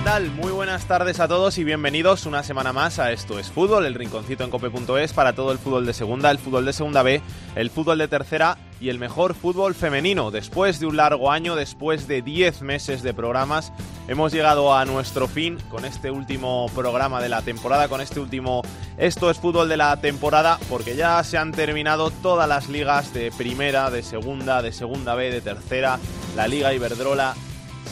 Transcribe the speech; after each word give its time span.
¿Qué 0.00 0.04
tal? 0.04 0.30
Muy 0.30 0.50
buenas 0.50 0.86
tardes 0.86 1.20
a 1.20 1.28
todos 1.28 1.58
y 1.58 1.64
bienvenidos 1.64 2.24
una 2.24 2.42
semana 2.42 2.72
más 2.72 2.98
a 2.98 3.12
Esto 3.12 3.38
es 3.38 3.50
Fútbol, 3.50 3.84
el 3.84 3.92
rinconcito 3.92 4.44
en 4.44 4.50
cope.es 4.50 5.12
para 5.12 5.34
todo 5.34 5.52
el 5.52 5.58
fútbol 5.58 5.84
de 5.84 5.92
segunda, 5.92 6.30
el 6.30 6.38
fútbol 6.38 6.64
de 6.64 6.72
segunda 6.72 7.02
B, 7.02 7.20
el 7.54 7.68
fútbol 7.68 7.98
de 7.98 8.08
tercera 8.08 8.56
y 8.80 8.88
el 8.88 8.98
mejor 8.98 9.34
fútbol 9.34 9.74
femenino. 9.74 10.30
Después 10.30 10.80
de 10.80 10.86
un 10.86 10.96
largo 10.96 11.30
año, 11.30 11.54
después 11.54 12.08
de 12.08 12.22
10 12.22 12.62
meses 12.62 13.02
de 13.02 13.12
programas, 13.12 13.74
hemos 14.08 14.32
llegado 14.32 14.74
a 14.74 14.86
nuestro 14.86 15.28
fin 15.28 15.58
con 15.68 15.84
este 15.84 16.10
último 16.10 16.70
programa 16.74 17.20
de 17.20 17.28
la 17.28 17.42
temporada, 17.42 17.88
con 17.88 18.00
este 18.00 18.20
último 18.20 18.62
Esto 18.96 19.30
es 19.30 19.38
fútbol 19.38 19.68
de 19.68 19.76
la 19.76 20.00
temporada, 20.00 20.58
porque 20.70 20.96
ya 20.96 21.22
se 21.24 21.36
han 21.36 21.52
terminado 21.52 22.10
todas 22.10 22.48
las 22.48 22.70
ligas 22.70 23.12
de 23.12 23.30
primera, 23.32 23.90
de 23.90 24.02
segunda, 24.02 24.62
de 24.62 24.72
segunda 24.72 25.14
B, 25.14 25.30
de 25.30 25.42
tercera, 25.42 25.98
la 26.36 26.48
Liga 26.48 26.72
Iberdrola, 26.72 27.34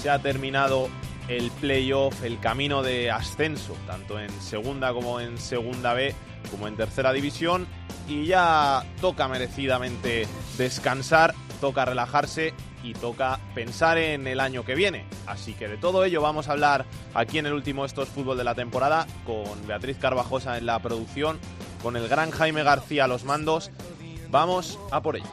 se 0.00 0.08
ha 0.08 0.20
terminado 0.20 0.88
el 1.28 1.50
playoff, 1.50 2.24
el 2.24 2.40
camino 2.40 2.82
de 2.82 3.10
ascenso, 3.10 3.74
tanto 3.86 4.18
en 4.18 4.30
segunda 4.40 4.92
como 4.92 5.20
en 5.20 5.38
segunda 5.38 5.94
B, 5.94 6.14
como 6.50 6.66
en 6.68 6.76
tercera 6.76 7.12
división, 7.12 7.66
y 8.08 8.26
ya 8.26 8.84
toca 9.00 9.28
merecidamente 9.28 10.26
descansar, 10.56 11.34
toca 11.60 11.84
relajarse 11.84 12.54
y 12.82 12.94
toca 12.94 13.38
pensar 13.54 13.98
en 13.98 14.26
el 14.26 14.40
año 14.40 14.64
que 14.64 14.74
viene. 14.74 15.04
Así 15.26 15.52
que 15.54 15.68
de 15.68 15.76
todo 15.76 16.04
ello 16.04 16.22
vamos 16.22 16.48
a 16.48 16.52
hablar 16.52 16.86
aquí 17.14 17.38
en 17.38 17.46
el 17.46 17.52
último 17.52 17.84
Estos 17.84 18.08
Fútbol 18.08 18.38
de 18.38 18.44
la 18.44 18.54
temporada, 18.54 19.06
con 19.26 19.66
Beatriz 19.66 19.98
Carvajosa 19.98 20.56
en 20.56 20.66
la 20.66 20.78
producción, 20.80 21.38
con 21.82 21.96
el 21.96 22.08
gran 22.08 22.30
Jaime 22.30 22.62
García 22.62 23.04
a 23.04 23.08
los 23.08 23.24
mandos. 23.24 23.70
Vamos 24.30 24.78
a 24.90 25.02
por 25.02 25.16
ello. 25.16 25.28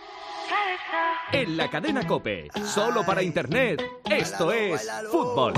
En 1.31 1.57
la 1.57 1.69
cadena 1.69 2.05
Cope, 2.05 2.49
solo 2.63 3.05
para 3.05 3.21
internet, 3.21 3.83
esto 4.09 4.51
es 4.51 4.89
fútbol. 5.11 5.53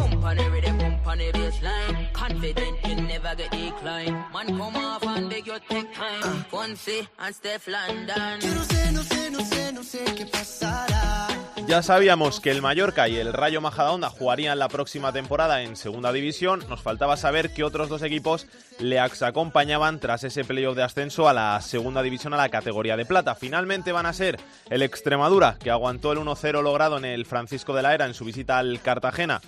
Ya 11.68 11.84
sabíamos 11.84 12.40
que 12.40 12.50
el 12.50 12.62
Mallorca 12.62 13.10
y 13.10 13.18
el 13.18 13.34
Rayo 13.34 13.60
Majadahonda 13.60 14.10
jugarían 14.10 14.58
la 14.58 14.70
próxima 14.70 15.12
temporada 15.12 15.64
en 15.64 15.76
Segunda 15.76 16.14
División. 16.14 16.64
Nos 16.70 16.82
faltaba 16.82 17.18
saber 17.18 17.54
qué 17.54 17.66
otros 17.66 17.90
dos 17.90 18.04
equipos 18.04 18.48
le 18.80 19.02
acompañaban 19.02 20.00
tras 20.00 20.24
ese 20.24 20.46
playoff 20.46 20.78
de 20.78 20.84
ascenso 20.84 21.28
a 21.28 21.34
la 21.34 21.60
Segunda 21.60 22.02
División 22.04 22.34
a 22.34 22.38
la 22.38 22.48
categoría 22.48 22.96
de 22.96 23.06
plata. 23.06 23.36
Finalmente 23.36 23.92
van 23.92 24.06
a 24.06 24.14
ser 24.14 24.40
el 24.70 24.77
Extremadura, 24.82 25.58
que 25.60 25.72
aguantó 25.72 26.12
el 26.12 26.20
1-0 26.20 26.62
logrado 26.62 26.98
en 26.98 27.06
el 27.06 27.26
Francisco 27.26 27.74
de 27.74 27.82
la 27.82 27.94
Era 27.94 28.06
en 28.06 28.14
su 28.14 28.26
visita 28.26 28.58
al 28.58 28.82
Cartagena. 28.82 29.42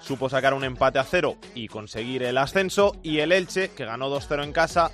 Supo 0.00 0.28
sacar 0.28 0.54
un 0.54 0.64
empate 0.64 0.98
a 0.98 1.04
cero 1.04 1.36
y 1.54 1.68
conseguir 1.68 2.22
el 2.22 2.38
ascenso. 2.38 2.96
Y 3.02 3.18
el 3.18 3.32
Elche, 3.32 3.70
que 3.70 3.84
ganó 3.84 4.08
2-0 4.08 4.44
en 4.44 4.52
casa, 4.52 4.92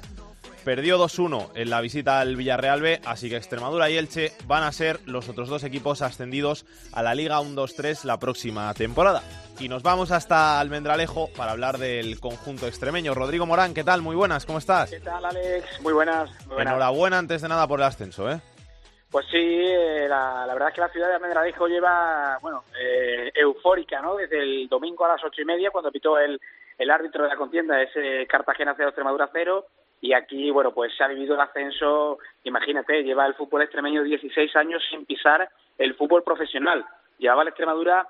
Perdió 0.64 0.96
2-1 0.96 1.48
en 1.56 1.70
la 1.70 1.80
visita 1.80 2.20
al 2.20 2.36
Villarreal 2.36 2.80
B, 2.80 3.00
así 3.04 3.28
que 3.28 3.36
Extremadura 3.36 3.90
y 3.90 3.96
Elche 3.96 4.32
van 4.46 4.62
a 4.62 4.70
ser 4.70 5.00
los 5.06 5.28
otros 5.28 5.48
dos 5.48 5.64
equipos 5.64 6.02
ascendidos 6.02 6.66
a 6.92 7.02
la 7.02 7.16
Liga 7.16 7.40
1-2-3 7.40 8.04
la 8.04 8.20
próxima 8.20 8.72
temporada. 8.74 9.22
Y 9.58 9.68
nos 9.68 9.82
vamos 9.82 10.12
hasta 10.12 10.60
Almendralejo 10.60 11.30
para 11.36 11.50
hablar 11.50 11.78
del 11.78 12.20
conjunto 12.20 12.68
extremeño. 12.68 13.12
Rodrigo 13.12 13.44
Morán, 13.44 13.74
¿qué 13.74 13.82
tal? 13.82 14.02
Muy 14.02 14.14
buenas, 14.14 14.46
¿cómo 14.46 14.58
estás? 14.58 14.90
¿Qué 14.90 15.00
tal, 15.00 15.24
Alex? 15.24 15.80
Muy 15.82 15.92
buenas. 15.92 16.30
Muy 16.46 16.54
buenas. 16.54 16.74
Enhorabuena 16.74 17.18
antes 17.18 17.42
de 17.42 17.48
nada 17.48 17.66
por 17.66 17.80
el 17.80 17.86
ascenso, 17.86 18.30
¿eh? 18.30 18.40
Pues 19.12 19.26
sí, 19.26 19.36
eh, 19.36 20.06
la, 20.08 20.46
verdad 20.54 20.70
es 20.70 20.74
que 20.74 20.80
la 20.80 20.88
ciudad 20.88 21.08
de 21.08 21.14
Almendralejo 21.16 21.68
lleva, 21.68 22.38
bueno, 22.40 22.64
eh, 22.80 23.30
eufórica, 23.34 24.00
¿no? 24.00 24.16
Desde 24.16 24.38
el 24.38 24.68
domingo 24.70 25.04
a 25.04 25.08
las 25.08 25.22
ocho 25.22 25.42
y 25.42 25.44
media, 25.44 25.70
cuando 25.70 25.92
pitó 25.92 26.18
el, 26.18 26.40
el 26.78 26.90
árbitro 26.90 27.24
de 27.24 27.28
la 27.28 27.36
contienda, 27.36 27.82
ese 27.82 28.26
Cartagena 28.26 28.72
0, 28.74 28.88
Extremadura 28.88 29.28
0, 29.30 29.66
y 30.00 30.14
aquí, 30.14 30.50
bueno, 30.50 30.72
pues 30.72 30.96
se 30.96 31.04
ha 31.04 31.08
vivido 31.08 31.34
el 31.34 31.42
ascenso, 31.42 32.20
imagínate, 32.44 33.04
lleva 33.04 33.26
el 33.26 33.34
fútbol 33.34 33.60
extremeño 33.60 34.02
16 34.02 34.56
años 34.56 34.82
sin 34.88 35.04
pisar 35.04 35.46
el 35.76 35.94
fútbol 35.94 36.22
profesional. 36.22 36.82
Llevaba 37.18 37.44
la 37.44 37.50
Extremadura 37.50 38.08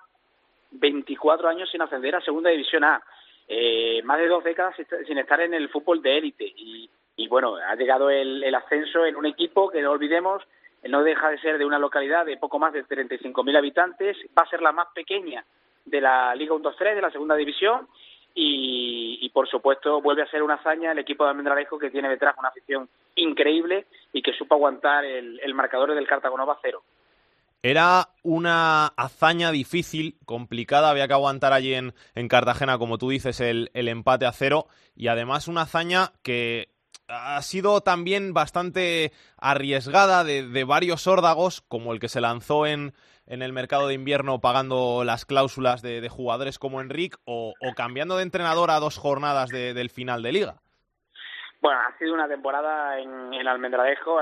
24 0.70 1.48
años 1.48 1.68
sin 1.68 1.82
ascender 1.82 2.14
a 2.14 2.20
Segunda 2.20 2.50
División 2.50 2.84
A. 2.84 3.02
Eh, 3.48 4.02
más 4.04 4.18
de 4.18 4.28
dos 4.28 4.44
décadas 4.44 4.76
sin 5.04 5.18
estar 5.18 5.40
en 5.40 5.52
el 5.52 5.68
fútbol 5.68 6.00
de 6.00 6.16
élite. 6.16 6.44
Y, 6.44 6.88
y, 7.16 7.26
bueno, 7.26 7.56
ha 7.56 7.74
llegado 7.74 8.08
el, 8.08 8.44
el, 8.44 8.54
ascenso 8.54 9.04
en 9.04 9.16
un 9.16 9.26
equipo 9.26 9.68
que 9.68 9.82
no 9.82 9.90
olvidemos, 9.90 10.42
no 10.88 11.02
deja 11.02 11.30
de 11.30 11.38
ser 11.38 11.58
de 11.58 11.64
una 11.64 11.78
localidad 11.78 12.26
de 12.26 12.36
poco 12.36 12.58
más 12.58 12.72
de 12.72 12.84
35.000 12.84 13.56
habitantes, 13.56 14.16
va 14.36 14.42
a 14.42 14.50
ser 14.50 14.60
la 14.62 14.72
más 14.72 14.88
pequeña 14.94 15.44
de 15.84 16.00
la 16.00 16.34
Liga 16.34 16.54
1-2-3, 16.54 16.94
de 16.94 17.02
la 17.02 17.10
Segunda 17.10 17.36
División, 17.36 17.88
y, 18.34 19.30
por 19.34 19.48
supuesto 19.48 20.00
vuelve 20.00 20.22
a 20.22 20.30
ser 20.30 20.42
una 20.42 20.54
hazaña 20.54 20.92
el 20.92 20.98
equipo 20.98 21.24
de 21.24 21.30
Almendralejo 21.30 21.78
que 21.78 21.90
tiene 21.90 22.08
detrás 22.08 22.34
una 22.38 22.48
afición 22.48 22.88
increíble 23.16 23.86
y 24.12 24.22
que 24.22 24.32
supo 24.32 24.54
aguantar 24.54 25.04
el, 25.04 25.54
marcador 25.54 25.94
del 25.94 26.06
Cartagonova 26.06 26.58
cero. 26.62 26.82
Era 27.62 28.08
una 28.22 28.86
hazaña 28.86 29.52
difícil, 29.52 30.16
complicada, 30.24 30.90
había 30.90 31.06
que 31.06 31.14
aguantar 31.14 31.52
allí 31.52 31.74
en, 31.74 31.94
en 32.14 32.28
Cartagena, 32.28 32.78
como 32.78 32.98
tú 32.98 33.10
dices, 33.10 33.40
el 33.40 33.68
empate 33.74 34.26
a 34.26 34.32
cero 34.32 34.66
y 34.96 35.08
además 35.08 35.46
una 35.46 35.62
hazaña 35.62 36.12
que 36.22 36.68
ha 37.08 37.40
sido 37.42 37.80
también 37.80 38.32
bastante 38.32 39.12
arriesgada 39.36 40.24
de, 40.24 40.64
varios 40.64 41.06
órdagos, 41.06 41.60
como 41.62 41.92
el 41.92 42.00
que 42.00 42.08
se 42.08 42.20
lanzó 42.20 42.66
en, 42.66 42.92
en 43.26 43.42
el 43.42 43.52
mercado 43.52 43.88
de 43.88 43.94
invierno 43.94 44.40
pagando 44.40 45.04
las 45.04 45.24
cláusulas 45.26 45.82
de, 45.82 46.08
jugadores 46.08 46.58
como 46.58 46.80
Enric 46.80 47.16
o, 47.24 47.54
cambiando 47.76 48.16
de 48.16 48.22
entrenador 48.22 48.70
a 48.70 48.80
dos 48.80 48.98
jornadas 48.98 49.50
de, 49.50 49.74
del 49.74 49.90
final 49.90 50.22
de 50.22 50.32
liga? 50.32 50.54
Bueno, 51.60 51.78
ha 51.80 51.96
sido 51.96 52.12
una 52.12 52.26
temporada 52.26 52.98
en, 52.98 53.32
en. 53.32 53.44
La 53.44 53.56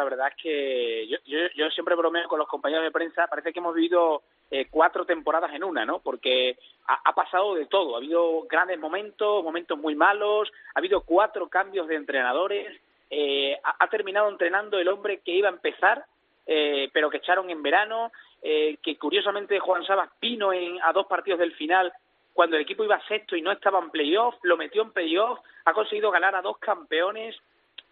verdad 0.04 0.28
es 0.28 0.42
que 0.42 1.09
yo, 1.09 1.70
siempre 1.70 1.94
bromeo 1.94 2.28
con 2.28 2.38
los 2.38 2.48
compañeros 2.48 2.84
de 2.84 2.91
prensa. 2.91 3.26
Parece 3.28 3.53
que 3.53 3.60
hemos 3.60 3.75
vivido 3.75 4.22
eh, 4.50 4.66
cuatro 4.70 5.04
temporadas 5.04 5.52
en 5.54 5.64
una, 5.64 5.84
¿no? 5.84 6.00
Porque 6.00 6.58
ha, 6.86 7.14
pasado 7.14 7.54
de 7.54 7.66
todo. 7.66 7.94
Ha 7.94 7.98
habido 7.98 8.42
grandes 8.42 8.78
momentos, 8.78 9.44
momentos 9.44 9.78
muy 9.78 9.94
malos. 9.94 10.50
Ha 10.74 10.78
habido 10.80 11.02
cuatro 11.02 11.48
cambios 11.48 11.86
de 11.88 11.96
entrenadores. 11.96 12.80
Eh, 13.10 13.58
ha, 13.62 13.84
ha 13.84 13.88
terminado 13.88 14.28
entrenando 14.28 14.78
el 14.78 14.88
hombre 14.88 15.20
que 15.24 15.32
iba 15.32 15.48
a 15.48 15.52
empezar 15.52 16.04
eh, 16.52 16.90
pero 16.92 17.10
que 17.10 17.18
echaron 17.18 17.48
en 17.48 17.62
verano, 17.62 18.10
eh, 18.42 18.78
que 18.82 18.98
curiosamente 18.98 19.60
Juan 19.60 19.84
Sabas 19.84 20.10
vino 20.20 20.52
en, 20.52 20.82
a 20.82 20.92
dos 20.92 21.06
partidos 21.06 21.38
del 21.38 21.54
final 21.54 21.92
cuando 22.32 22.56
el 22.56 22.62
equipo 22.62 22.82
iba 22.82 23.00
sexto 23.06 23.36
y 23.36 23.42
no 23.42 23.52
estaba 23.52 23.78
en 23.78 23.90
playoff, 23.90 24.34
lo 24.42 24.56
metió 24.56 24.82
en 24.82 24.90
playoff, 24.90 25.38
ha 25.64 25.72
conseguido 25.72 26.10
ganar 26.10 26.34
a 26.34 26.42
dos 26.42 26.58
campeones, 26.58 27.36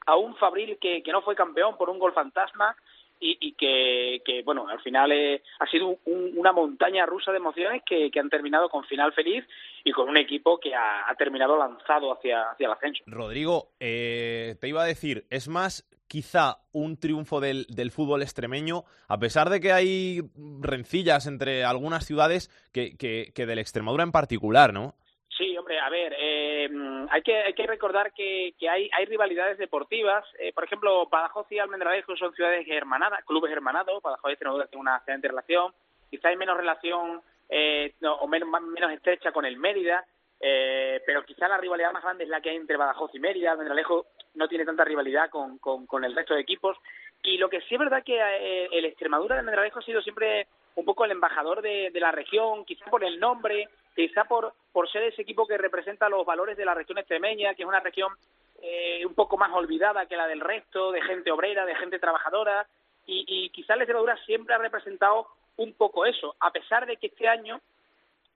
a 0.06 0.16
un 0.16 0.34
Fabril 0.36 0.76
que, 0.80 1.04
que 1.04 1.12
no 1.12 1.22
fue 1.22 1.36
campeón 1.36 1.76
por 1.76 1.88
un 1.88 2.00
gol 2.00 2.12
fantasma 2.12 2.75
y, 3.21 3.39
y 3.41 3.53
que, 3.53 4.23
que, 4.25 4.43
bueno, 4.43 4.69
al 4.69 4.81
final 4.81 5.12
eh, 5.12 5.43
ha 5.59 5.67
sido 5.67 5.99
un, 6.05 6.33
una 6.37 6.53
montaña 6.53 7.06
rusa 7.06 7.33
de 7.33 7.39
emociones 7.39 7.83
que, 7.84 8.11
han 8.19 8.31
terminado 8.31 8.69
con 8.69 8.84
final 8.84 9.12
feliz 9.12 9.45
y 9.84 9.93
con 9.93 10.09
un 10.09 10.17
equipo 10.17 10.59
que 10.59 10.75
ha, 10.75 11.15
terminado 11.17 11.56
lanzado 11.56 12.12
hacia, 12.12 12.51
hacia 12.51 12.67
el 12.67 12.73
ascenso. 12.73 13.03
Rodrigo, 13.06 13.70
eh, 13.81 14.56
te 14.61 14.69
iba 14.69 14.82
a 14.82 14.87
decir, 14.87 15.26
es 15.31 15.49
más 15.49 15.88
quizá 16.09 16.59
un 16.73 16.99
triunfo 16.99 17.41
del, 17.41 17.67
del, 17.69 17.91
fútbol 17.91 18.23
extremeño, 18.23 18.85
a 19.09 19.19
pesar 19.19 19.50
de 19.50 19.61
que 19.61 19.73
hay 19.73 20.23
rencillas 20.61 21.26
entre 21.26 21.64
algunas 21.64 22.06
ciudades 22.06 22.50
que, 22.73 22.97
que, 22.97 23.31
que 23.35 23.47
del 23.47 23.59
Extremadura 23.59 24.05
en 24.05 24.12
particular, 24.12 24.73
¿no? 24.73 24.94
Sí, 25.38 25.56
hombre, 25.56 25.79
a 25.79 25.88
ver, 25.88 26.17
eh, 26.19 26.69
hay, 27.11 27.23
que, 27.23 27.37
hay 27.37 27.55
que 27.55 27.67
recordar 27.67 28.12
que, 28.12 28.55
que 28.58 28.69
hay, 28.69 28.90
hay 28.93 29.05
rivalidades 29.05 29.56
deportivas. 29.56 30.25
Eh, 30.40 30.52
por 30.52 30.64
ejemplo, 30.64 31.06
Badajoz 31.06 31.46
y 31.52 31.61
Almendralejo 31.61 32.17
son 32.17 32.35
ciudades 32.35 32.67
hermanadas, 32.69 33.25
clubes 33.25 33.52
hermanados. 33.52 34.02
Badajoz 34.02 34.31
y 34.31 34.32
Extremadura 34.32 34.67
tienen 34.67 34.81
una 34.81 34.96
excelente 34.96 35.29
relación. 35.29 35.73
Quizá 36.11 36.31
hay 36.31 36.37
menos 36.37 36.56
relación 36.56 37.23
eh, 37.49 37.94
no, 38.00 38.17
o 38.17 38.26
menos, 38.26 38.49
menos 38.49 38.90
estrecha 38.90 39.31
con 39.31 39.46
el 39.46 39.56
Mérida. 39.58 40.05
Eh, 40.40 41.00
pero 41.06 41.25
quizá 41.25 41.46
la 41.46 41.58
rivalidad 41.58 41.93
más 41.93 42.02
grande 42.02 42.25
es 42.25 42.31
la 42.31 42.40
que 42.40 42.50
hay 42.50 42.56
entre 42.56 42.76
Badajoz 42.76 43.14
y 43.14 43.20
Mérida. 43.20 43.52
Almendralejo 43.52 44.06
no 44.35 44.49
tiene 44.49 44.64
tanta 44.64 44.82
rivalidad 44.82 45.31
con, 45.31 45.58
con, 45.58 46.05
el 46.05 46.17
resto 46.17 46.35
de 46.35 46.40
equipos. 46.40 46.76
Y 47.23 47.38
lo 47.38 47.49
que 47.49 47.61
sí 47.61 47.76
es 47.76 47.79
verdad 47.79 48.02
que 48.02 48.19
eh, 48.19 48.69
el 48.73 48.87
Extremadura 48.87 49.37
de 49.37 49.40
Almendralejo 49.40 49.79
ha 49.79 49.82
sido 49.82 50.02
siempre 50.02 50.49
un 50.75 50.85
poco 50.85 51.05
el 51.05 51.12
embajador 51.12 51.62
de 51.62 51.90
la 51.94 52.11
región, 52.12 52.64
quizá 52.64 52.85
por 52.87 53.02
el 53.02 53.19
nombre, 53.19 53.69
quizá 54.06 54.25
por, 54.25 54.53
por 54.73 54.91
ser 54.91 55.03
ese 55.05 55.23
equipo 55.23 55.47
que 55.47 55.59
representa 55.59 56.09
los 56.09 56.25
valores 56.25 56.56
de 56.56 56.65
la 56.65 56.75
región 56.75 56.99
extremeña, 56.99 57.55
que 57.55 57.62
es 57.62 57.69
una 57.69 57.81
región 57.81 58.12
eh, 58.62 59.05
un 59.05 59.15
poco 59.15 59.37
más 59.37 59.53
olvidada 59.53 60.06
que 60.06 60.17
la 60.17 60.27
del 60.27 60.41
resto, 60.41 60.93
de 60.93 61.03
gente 61.03 61.31
obrera, 61.31 61.65
de 61.67 61.75
gente 61.75 61.99
trabajadora, 61.99 62.67
y, 63.06 63.25
y 63.27 63.50
quizás 63.50 63.77
la 63.77 63.85
Extremadura 63.85 64.17
siempre 64.27 64.55
ha 64.55 64.59
representado 64.59 65.27
un 65.56 65.73
poco 65.73 66.06
eso, 66.06 66.37
a 66.41 66.50
pesar 66.50 66.87
de 66.87 66.97
que 66.97 67.09
este 67.09 67.27
año, 67.27 67.61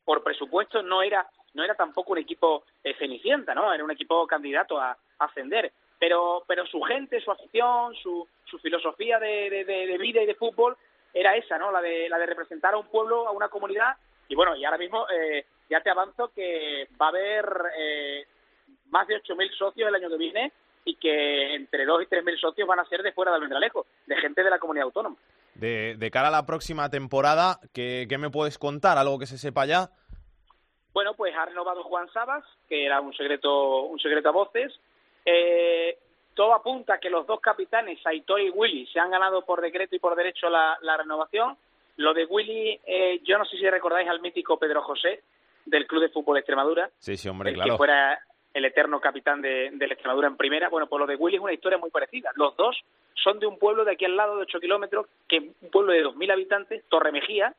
por 0.04 0.24
presupuesto, 0.24 0.82
no 0.82 1.02
era 1.02 1.28
no 1.54 1.62
era 1.62 1.74
tampoco 1.74 2.12
un 2.12 2.18
equipo 2.18 2.64
eh, 2.82 2.94
cenicienta, 2.98 3.54
¿no? 3.54 3.72
Era 3.72 3.84
un 3.84 3.90
equipo 3.90 4.26
candidato 4.26 4.80
a, 4.80 4.96
ascender. 5.18 5.72
Pero, 5.98 6.42
pero 6.48 6.66
su 6.66 6.80
gente, 6.80 7.20
su 7.20 7.30
afición, 7.30 7.94
su, 7.94 8.26
su 8.44 8.58
filosofía 8.58 9.20
de, 9.20 9.50
de, 9.50 9.64
de, 9.64 9.98
vida 9.98 10.20
y 10.20 10.26
de 10.26 10.34
fútbol 10.34 10.76
era 11.14 11.36
esa, 11.36 11.58
¿no? 11.58 11.70
La 11.70 11.80
de, 11.80 12.08
la 12.08 12.18
de 12.18 12.26
representar 12.26 12.74
a 12.74 12.78
un 12.78 12.88
pueblo, 12.88 13.28
a 13.28 13.30
una 13.30 13.48
comunidad. 13.48 13.96
Y 14.28 14.34
bueno, 14.34 14.56
y 14.56 14.64
ahora 14.64 14.78
mismo 14.78 15.06
eh, 15.10 15.44
ya 15.72 15.80
te 15.80 15.90
avanzo 15.90 16.30
que 16.34 16.86
va 17.00 17.06
a 17.06 17.08
haber 17.08 17.46
eh, 17.78 18.26
más 18.90 19.06
de 19.06 19.16
8.000 19.22 19.56
socios 19.56 19.88
el 19.88 19.94
año 19.94 20.10
que 20.10 20.18
viene 20.18 20.52
y 20.84 20.96
que 20.96 21.54
entre 21.54 21.86
2 21.86 22.02
y 22.02 22.06
3.000 22.06 22.38
socios 22.38 22.68
van 22.68 22.80
a 22.80 22.84
ser 22.84 23.02
de 23.02 23.12
fuera 23.12 23.30
de 23.30 23.36
Almendralejo, 23.36 23.86
de 24.06 24.16
gente 24.16 24.42
de 24.42 24.50
la 24.50 24.58
comunidad 24.58 24.84
autónoma. 24.84 25.16
De, 25.54 25.96
de 25.96 26.10
cara 26.10 26.28
a 26.28 26.32
la 26.32 26.44
próxima 26.44 26.90
temporada, 26.90 27.58
¿qué, 27.72 28.06
¿qué 28.06 28.18
me 28.18 28.28
puedes 28.28 28.58
contar? 28.58 28.98
¿Algo 28.98 29.18
que 29.18 29.26
se 29.26 29.38
sepa 29.38 29.64
ya? 29.64 29.88
Bueno, 30.92 31.14
pues 31.14 31.34
ha 31.34 31.46
renovado 31.46 31.84
Juan 31.84 32.12
Sabas, 32.12 32.44
que 32.68 32.84
era 32.84 33.00
un 33.00 33.14
secreto, 33.14 33.84
un 33.84 33.98
secreto 33.98 34.28
a 34.28 34.32
voces. 34.32 34.78
Eh, 35.24 35.96
todo 36.34 36.54
apunta 36.54 36.94
a 36.94 36.98
que 36.98 37.08
los 37.08 37.26
dos 37.26 37.40
capitanes, 37.40 37.98
Aitor 38.04 38.42
y 38.42 38.50
Willy, 38.50 38.86
se 38.88 39.00
han 39.00 39.10
ganado 39.10 39.42
por 39.46 39.62
decreto 39.62 39.96
y 39.96 40.00
por 40.00 40.16
derecho 40.16 40.50
la, 40.50 40.76
la 40.82 40.98
renovación. 40.98 41.56
Lo 41.96 42.12
de 42.12 42.24
Willy, 42.24 42.78
eh, 42.84 43.20
yo 43.24 43.38
no 43.38 43.44
sé 43.46 43.56
si 43.56 43.68
recordáis 43.68 44.08
al 44.08 44.20
mítico 44.20 44.58
Pedro 44.58 44.82
José, 44.82 45.22
del 45.64 45.86
Club 45.86 46.02
de 46.02 46.08
Fútbol 46.08 46.38
Extremadura. 46.38 46.90
Sí, 46.98 47.16
sí, 47.16 47.28
hombre, 47.28 47.50
el 47.50 47.56
claro. 47.56 47.74
Que 47.74 47.76
fuera 47.76 48.18
el 48.54 48.64
eterno 48.64 49.00
capitán 49.00 49.40
de, 49.40 49.70
de 49.72 49.86
la 49.86 49.94
Extremadura 49.94 50.28
en 50.28 50.36
primera. 50.36 50.68
Bueno, 50.68 50.86
pues 50.86 51.00
lo 51.00 51.06
de 51.06 51.16
Willy 51.16 51.36
es 51.36 51.42
una 51.42 51.52
historia 51.52 51.78
muy 51.78 51.90
parecida. 51.90 52.30
Los 52.36 52.56
dos 52.56 52.76
son 53.14 53.38
de 53.38 53.46
un 53.46 53.58
pueblo 53.58 53.84
de 53.84 53.92
aquí 53.92 54.04
al 54.04 54.16
lado 54.16 54.36
de 54.36 54.42
8 54.42 54.60
kilómetros, 54.60 55.06
que 55.28 55.36
es 55.36 55.42
un 55.60 55.70
pueblo 55.70 55.92
de 55.92 56.04
2.000 56.04 56.32
habitantes, 56.32 56.84
Torre 56.88 57.12
Mejía, 57.12 57.54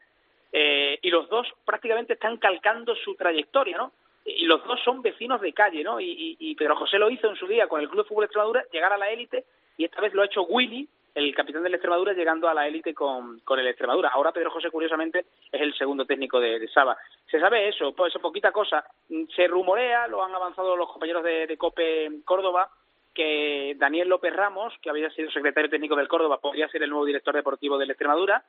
eh, 0.51 0.99
y 1.01 1.09
los 1.09 1.29
dos 1.29 1.47
prácticamente 1.65 2.13
están 2.13 2.37
calcando 2.37 2.95
su 2.95 3.15
trayectoria, 3.15 3.77
¿no? 3.77 3.91
Y 4.25 4.45
los 4.45 4.63
dos 4.65 4.79
son 4.83 5.01
vecinos 5.01 5.41
de 5.41 5.51
calle, 5.51 5.83
¿no? 5.83 5.99
Y, 5.99 6.05
y, 6.05 6.37
y 6.39 6.55
Pedro 6.55 6.75
José 6.75 6.97
lo 6.97 7.09
hizo 7.09 7.27
en 7.29 7.35
su 7.35 7.47
día 7.47 7.67
con 7.67 7.81
el 7.81 7.89
Club 7.89 8.03
de 8.03 8.09
Fútbol 8.09 8.25
Extremadura, 8.25 8.63
llegar 8.71 8.93
a 8.93 8.97
la 8.97 9.09
élite, 9.09 9.45
y 9.77 9.85
esta 9.85 9.99
vez 9.99 10.13
lo 10.13 10.21
ha 10.21 10.25
hecho 10.25 10.43
Willy, 10.43 10.87
el 11.15 11.35
capitán 11.35 11.63
del 11.63 11.75
Extremadura, 11.75 12.13
llegando 12.13 12.47
a 12.47 12.53
la 12.53 12.67
élite 12.67 12.93
con, 12.93 13.39
con 13.41 13.59
el 13.59 13.67
Extremadura. 13.67 14.09
Ahora 14.09 14.31
Pedro 14.31 14.51
José, 14.51 14.71
curiosamente, 14.71 15.25
es 15.51 15.61
el 15.61 15.75
segundo 15.75 16.05
técnico 16.05 16.39
de, 16.39 16.59
de 16.59 16.67
Saba. 16.67 16.97
Se 17.29 17.39
sabe 17.39 17.67
eso, 17.67 17.93
pues 17.93 18.13
poquita 18.21 18.51
cosa. 18.51 18.83
Se 19.35 19.47
rumorea, 19.47 20.07
lo 20.07 20.23
han 20.23 20.33
avanzado 20.33 20.75
los 20.75 20.89
compañeros 20.89 21.23
de, 21.23 21.45
de 21.45 21.57
COPE 21.57 22.21
Córdoba, 22.25 22.69
que 23.13 23.75
Daniel 23.77 24.09
López 24.09 24.35
Ramos, 24.35 24.73
que 24.81 24.89
había 24.89 25.09
sido 25.11 25.29
secretario 25.29 25.69
técnico 25.69 25.95
del 25.95 26.07
Córdoba, 26.07 26.39
podría 26.39 26.67
ser 26.69 26.81
el 26.81 26.89
nuevo 26.89 27.05
director 27.05 27.35
deportivo 27.35 27.77
del 27.77 27.91
Extremadura. 27.91 28.43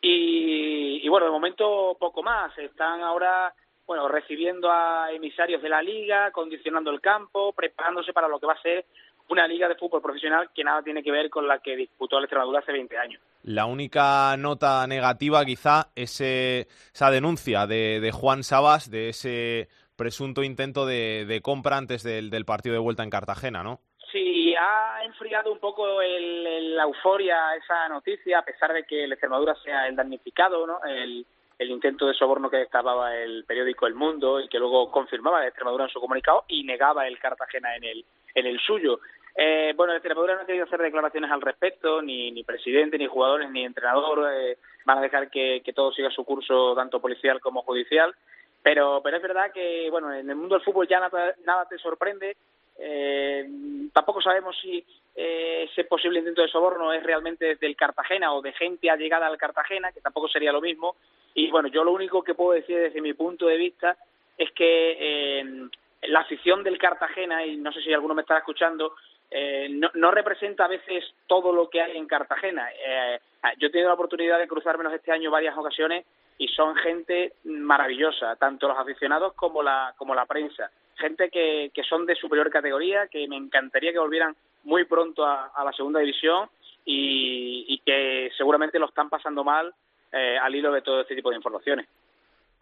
Y, 0.00 1.00
y, 1.02 1.08
bueno, 1.08 1.26
de 1.26 1.32
momento 1.32 1.96
poco 1.98 2.22
más. 2.22 2.56
Están 2.58 3.02
ahora 3.02 3.52
bueno 3.84 4.06
recibiendo 4.08 4.70
a 4.70 5.10
emisarios 5.10 5.62
de 5.62 5.68
la 5.68 5.82
liga, 5.82 6.30
condicionando 6.30 6.90
el 6.90 7.00
campo, 7.00 7.52
preparándose 7.52 8.12
para 8.12 8.28
lo 8.28 8.38
que 8.38 8.46
va 8.46 8.52
a 8.52 8.62
ser 8.62 8.84
una 9.28 9.46
liga 9.46 9.68
de 9.68 9.74
fútbol 9.74 10.02
profesional 10.02 10.50
que 10.54 10.64
nada 10.64 10.82
tiene 10.82 11.02
que 11.02 11.10
ver 11.10 11.30
con 11.30 11.46
la 11.46 11.58
que 11.58 11.76
disputó 11.76 12.18
el 12.18 12.24
Extremadura 12.24 12.60
hace 12.60 12.72
20 12.72 12.98
años. 12.98 13.22
La 13.42 13.66
única 13.66 14.36
nota 14.36 14.86
negativa 14.86 15.44
quizá 15.44 15.88
es 15.94 16.20
eh, 16.20 16.66
esa 16.92 17.10
denuncia 17.10 17.66
de, 17.66 18.00
de, 18.00 18.12
Juan 18.12 18.42
Sabas 18.42 18.90
de 18.90 19.08
ese 19.08 19.68
presunto 19.96 20.42
intento 20.42 20.86
de, 20.86 21.24
de 21.26 21.40
compra 21.40 21.76
antes 21.76 22.02
del, 22.02 22.30
del 22.30 22.44
partido 22.44 22.74
de 22.74 22.80
vuelta 22.80 23.02
en 23.02 23.10
Cartagena, 23.10 23.62
¿no? 23.62 23.80
Sí, 24.12 24.54
ha 24.54 25.04
enfriado 25.04 25.52
un 25.52 25.58
poco 25.58 26.00
el, 26.00 26.46
el, 26.46 26.76
la 26.76 26.84
euforia 26.84 27.54
esa 27.56 27.88
noticia, 27.88 28.40
a 28.40 28.44
pesar 28.44 28.72
de 28.72 28.84
que 28.84 29.04
el 29.04 29.12
Extremadura 29.12 29.54
sea 29.62 29.86
el 29.88 29.96
damnificado, 29.96 30.66
¿no? 30.66 30.80
El, 30.84 31.26
el 31.58 31.70
intento 31.70 32.06
de 32.06 32.14
soborno 32.14 32.50
que 32.50 32.58
destapaba 32.58 33.16
el 33.16 33.44
periódico 33.44 33.86
El 33.86 33.94
Mundo 33.94 34.40
y 34.40 34.48
que 34.48 34.58
luego 34.58 34.90
confirmaba 34.90 35.40
el 35.40 35.48
Extremadura 35.48 35.84
en 35.84 35.90
su 35.90 36.00
comunicado 36.00 36.44
y 36.48 36.64
negaba 36.64 37.06
el 37.06 37.18
Cartagena 37.18 37.76
en 37.76 37.84
el, 37.84 38.04
en 38.34 38.46
el 38.46 38.60
suyo. 38.60 39.00
Eh, 39.36 39.74
bueno, 39.76 39.92
el 39.92 39.98
Extremadura 39.98 40.34
no 40.34 40.42
ha 40.42 40.46
querido 40.46 40.64
hacer 40.64 40.80
declaraciones 40.80 41.30
al 41.30 41.42
respecto, 41.42 42.00
ni, 42.00 42.30
ni 42.30 42.42
presidente, 42.42 42.96
ni 42.96 43.06
jugadores, 43.06 43.50
ni 43.50 43.64
entrenador. 43.64 44.30
Eh, 44.32 44.56
van 44.84 44.98
a 44.98 45.02
dejar 45.02 45.30
que, 45.30 45.60
que 45.64 45.72
todo 45.72 45.92
siga 45.92 46.10
su 46.10 46.24
curso, 46.24 46.74
tanto 46.74 47.00
policial 47.00 47.40
como 47.40 47.62
judicial. 47.62 48.14
Pero, 48.62 49.00
pero 49.00 49.18
es 49.18 49.22
verdad 49.22 49.52
que, 49.52 49.88
bueno, 49.90 50.12
en 50.12 50.28
el 50.28 50.34
mundo 50.34 50.56
del 50.56 50.64
fútbol 50.64 50.88
ya 50.88 50.98
nada, 50.98 51.68
te 51.68 51.78
sorprende. 51.78 52.36
Eh, 52.78 53.48
tampoco 53.92 54.20
sabemos 54.20 54.58
si 54.60 54.84
eh, 55.14 55.68
ese 55.70 55.84
posible 55.84 56.18
intento 56.18 56.42
de 56.42 56.48
soborno 56.48 56.92
es 56.92 57.02
realmente 57.04 57.54
del 57.54 57.76
Cartagena 57.76 58.32
o 58.32 58.42
de 58.42 58.52
gente 58.54 58.90
allegada 58.90 59.28
al 59.28 59.38
Cartagena, 59.38 59.92
que 59.92 60.00
tampoco 60.00 60.28
sería 60.28 60.50
lo 60.50 60.60
mismo. 60.60 60.96
Y 61.34 61.48
bueno, 61.50 61.68
yo 61.68 61.84
lo 61.84 61.92
único 61.92 62.24
que 62.24 62.34
puedo 62.34 62.52
decir 62.52 62.76
desde 62.76 63.00
mi 63.00 63.12
punto 63.12 63.46
de 63.46 63.56
vista 63.56 63.96
es 64.36 64.50
que 64.50 64.96
eh, 64.98 65.68
la 66.08 66.20
afición 66.20 66.64
del 66.64 66.78
Cartagena, 66.78 67.46
y 67.46 67.56
no 67.58 67.70
sé 67.70 67.80
si 67.82 67.92
alguno 67.92 68.14
me 68.14 68.22
está 68.22 68.38
escuchando, 68.38 68.96
eh, 69.30 69.68
no, 69.70 70.10
representa 70.10 70.64
a 70.64 70.68
veces 70.68 71.04
todo 71.26 71.52
lo 71.52 71.68
que 71.68 71.82
hay 71.82 71.96
en 71.96 72.06
Cartagena. 72.06 72.68
Eh, 72.72 73.18
yo 73.58 73.68
he 73.68 73.70
tenido 73.70 73.88
la 73.88 73.94
oportunidad 73.94 74.38
de 74.38 74.48
cruzármelos 74.48 74.92
este 74.92 75.12
año 75.12 75.30
varias 75.30 75.56
ocasiones 75.56 76.04
y 76.38 76.48
son 76.48 76.74
gente 76.76 77.34
maravillosa, 77.44 78.36
tanto 78.36 78.68
los 78.68 78.78
aficionados 78.78 79.32
como 79.34 79.62
la, 79.62 79.94
como 79.96 80.14
la 80.14 80.26
prensa. 80.26 80.70
Gente 80.96 81.30
que, 81.30 81.70
que 81.74 81.82
son 81.82 82.06
de 82.06 82.14
superior 82.14 82.50
categoría, 82.50 83.08
que 83.08 83.26
me 83.28 83.36
encantaría 83.36 83.92
que 83.92 83.98
volvieran 83.98 84.36
muy 84.64 84.84
pronto 84.84 85.24
a, 85.24 85.52
a 85.54 85.64
la 85.64 85.72
segunda 85.72 86.00
división 86.00 86.48
y, 86.84 87.64
y, 87.68 87.78
que 87.78 88.30
seguramente 88.36 88.78
lo 88.78 88.86
están 88.86 89.08
pasando 89.08 89.42
mal 89.44 89.72
eh, 90.12 90.38
al 90.40 90.54
hilo 90.54 90.72
de 90.72 90.82
todo 90.82 91.00
este 91.00 91.16
tipo 91.16 91.30
de 91.30 91.36
informaciones. 91.36 91.86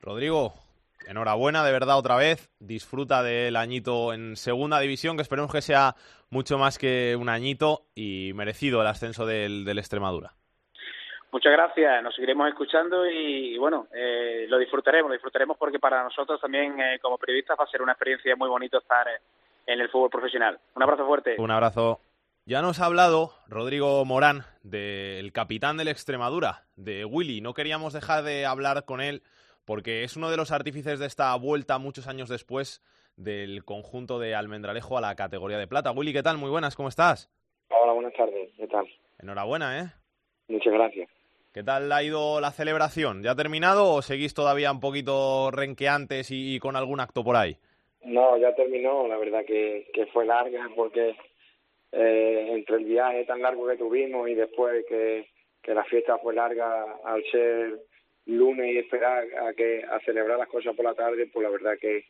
Rodrigo, 0.00 0.54
enhorabuena 1.06 1.64
de 1.64 1.72
verdad 1.72 1.98
otra 1.98 2.16
vez. 2.16 2.50
Disfruta 2.58 3.22
del 3.22 3.56
añito 3.56 4.12
en 4.12 4.36
segunda 4.36 4.80
división, 4.80 5.16
que 5.16 5.22
esperemos 5.22 5.52
que 5.52 5.62
sea 5.62 5.94
mucho 6.30 6.58
más 6.58 6.78
que 6.78 7.16
un 7.18 7.28
añito 7.28 7.86
y 7.94 8.32
merecido 8.34 8.80
el 8.80 8.86
ascenso 8.86 9.26
del, 9.26 9.64
del 9.64 9.78
Extremadura. 9.78 10.32
Muchas 11.32 11.52
gracias, 11.52 12.02
nos 12.02 12.14
seguiremos 12.14 12.48
escuchando 12.48 13.10
y, 13.10 13.54
y 13.54 13.58
bueno, 13.58 13.88
eh, 13.92 14.46
lo 14.48 14.56
disfrutaremos, 14.56 15.08
lo 15.08 15.14
disfrutaremos 15.14 15.56
porque 15.58 15.80
para 15.80 16.04
nosotros 16.04 16.40
también 16.40 16.78
eh, 16.80 17.00
como 17.02 17.18
periodistas 17.18 17.58
va 17.58 17.64
a 17.64 17.68
ser 17.68 17.82
una 17.82 17.90
experiencia 17.92 18.36
muy 18.36 18.48
bonita 18.48 18.78
estar 18.78 19.06
en 19.66 19.80
el 19.80 19.88
fútbol 19.88 20.10
profesional. 20.10 20.60
Un 20.76 20.82
abrazo 20.84 21.04
fuerte. 21.06 21.34
Un 21.38 21.50
abrazo. 21.50 22.00
Ya 22.46 22.62
nos 22.62 22.78
ha 22.78 22.84
hablado 22.84 23.32
Rodrigo 23.48 24.04
Morán 24.04 24.44
del 24.62 25.32
capitán 25.32 25.76
del 25.76 25.88
Extremadura, 25.88 26.66
de 26.76 27.04
Willy. 27.04 27.40
No 27.40 27.54
queríamos 27.54 27.94
dejar 27.94 28.22
de 28.22 28.46
hablar 28.46 28.84
con 28.84 29.00
él 29.00 29.22
porque 29.64 30.04
es 30.04 30.16
uno 30.16 30.30
de 30.30 30.36
los 30.36 30.52
artífices 30.52 30.98
de 30.98 31.06
esta 31.06 31.34
vuelta 31.36 31.78
muchos 31.78 32.08
años 32.08 32.28
después 32.28 32.82
del 33.16 33.64
conjunto 33.64 34.18
de 34.18 34.34
Almendralejo 34.34 34.98
a 34.98 35.00
la 35.00 35.14
categoría 35.14 35.58
de 35.58 35.66
plata. 35.66 35.92
Willy, 35.92 36.12
¿qué 36.12 36.22
tal? 36.22 36.38
Muy 36.38 36.50
buenas, 36.50 36.76
¿cómo 36.76 36.88
estás? 36.88 37.30
Hola, 37.70 37.92
buenas 37.92 38.14
tardes, 38.14 38.50
¿qué 38.56 38.66
tal? 38.66 38.86
Enhorabuena, 39.18 39.80
¿eh? 39.80 39.84
Muchas 40.48 40.72
gracias. 40.72 41.08
¿Qué 41.52 41.62
tal 41.62 41.90
ha 41.92 42.02
ido 42.02 42.40
la 42.40 42.50
celebración? 42.50 43.22
¿Ya 43.22 43.30
ha 43.30 43.36
terminado 43.36 43.92
o 43.92 44.02
seguís 44.02 44.34
todavía 44.34 44.72
un 44.72 44.80
poquito 44.80 45.50
renqueantes 45.52 46.30
y, 46.30 46.56
y 46.56 46.58
con 46.58 46.74
algún 46.74 47.00
acto 47.00 47.22
por 47.22 47.36
ahí? 47.36 47.56
No, 48.02 48.36
ya 48.36 48.54
terminó, 48.54 49.06
la 49.06 49.16
verdad 49.16 49.44
que, 49.46 49.88
que 49.94 50.06
fue 50.06 50.26
larga 50.26 50.68
porque 50.74 51.16
eh, 51.92 52.48
entre 52.50 52.76
el 52.76 52.84
viaje 52.84 53.24
tan 53.24 53.40
largo 53.40 53.68
que 53.68 53.76
tuvimos 53.76 54.28
y 54.28 54.34
después 54.34 54.84
que, 54.88 55.28
que 55.62 55.74
la 55.74 55.84
fiesta 55.84 56.18
fue 56.18 56.34
larga 56.34 56.96
al 57.04 57.22
ser 57.30 57.80
lunes 58.26 58.74
y 58.74 58.78
esperar 58.78 59.24
a 59.46 59.52
que 59.54 59.82
a 59.84 60.00
celebrar 60.00 60.38
las 60.38 60.48
cosas 60.48 60.74
por 60.74 60.84
la 60.84 60.94
tarde, 60.94 61.28
pues 61.32 61.44
la 61.44 61.50
verdad 61.50 61.78
que, 61.80 62.04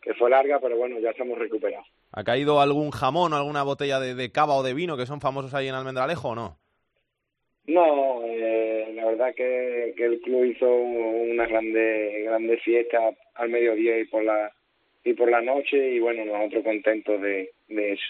que 0.00 0.14
fue 0.14 0.30
larga, 0.30 0.60
pero 0.60 0.76
bueno, 0.76 0.98
ya 0.98 1.10
estamos 1.10 1.38
recuperados. 1.38 1.86
¿Ha 2.12 2.24
caído 2.24 2.60
algún 2.60 2.90
jamón 2.90 3.32
o 3.32 3.36
alguna 3.36 3.62
botella 3.62 4.00
de, 4.00 4.14
de 4.14 4.32
cava 4.32 4.54
o 4.54 4.62
de 4.62 4.74
vino 4.74 4.96
que 4.96 5.06
son 5.06 5.20
famosos 5.20 5.54
ahí 5.54 5.68
en 5.68 5.74
Almendralejo 5.74 6.30
o 6.30 6.34
no? 6.34 6.58
No, 7.66 8.22
eh, 8.24 8.92
la 8.94 9.04
verdad 9.04 9.34
que, 9.34 9.92
que 9.94 10.06
el 10.06 10.20
club 10.20 10.44
hizo 10.44 10.66
una 10.66 11.46
grande 11.46 12.22
grande 12.24 12.56
fiesta 12.58 12.98
al 13.34 13.50
mediodía 13.50 13.98
y 13.98 14.06
por 14.06 14.24
la 14.24 14.50
y 15.04 15.12
por 15.12 15.30
la 15.30 15.42
noche 15.42 15.76
y 15.76 16.00
bueno, 16.00 16.24
nosotros 16.24 16.64
contentos 16.64 17.20
de, 17.20 17.52
de 17.68 17.92
eso. 17.92 18.02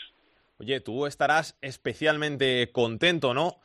Oye, 0.60 0.80
tú 0.80 1.06
estarás 1.06 1.58
especialmente 1.60 2.70
contento, 2.70 3.34
¿no? 3.34 3.56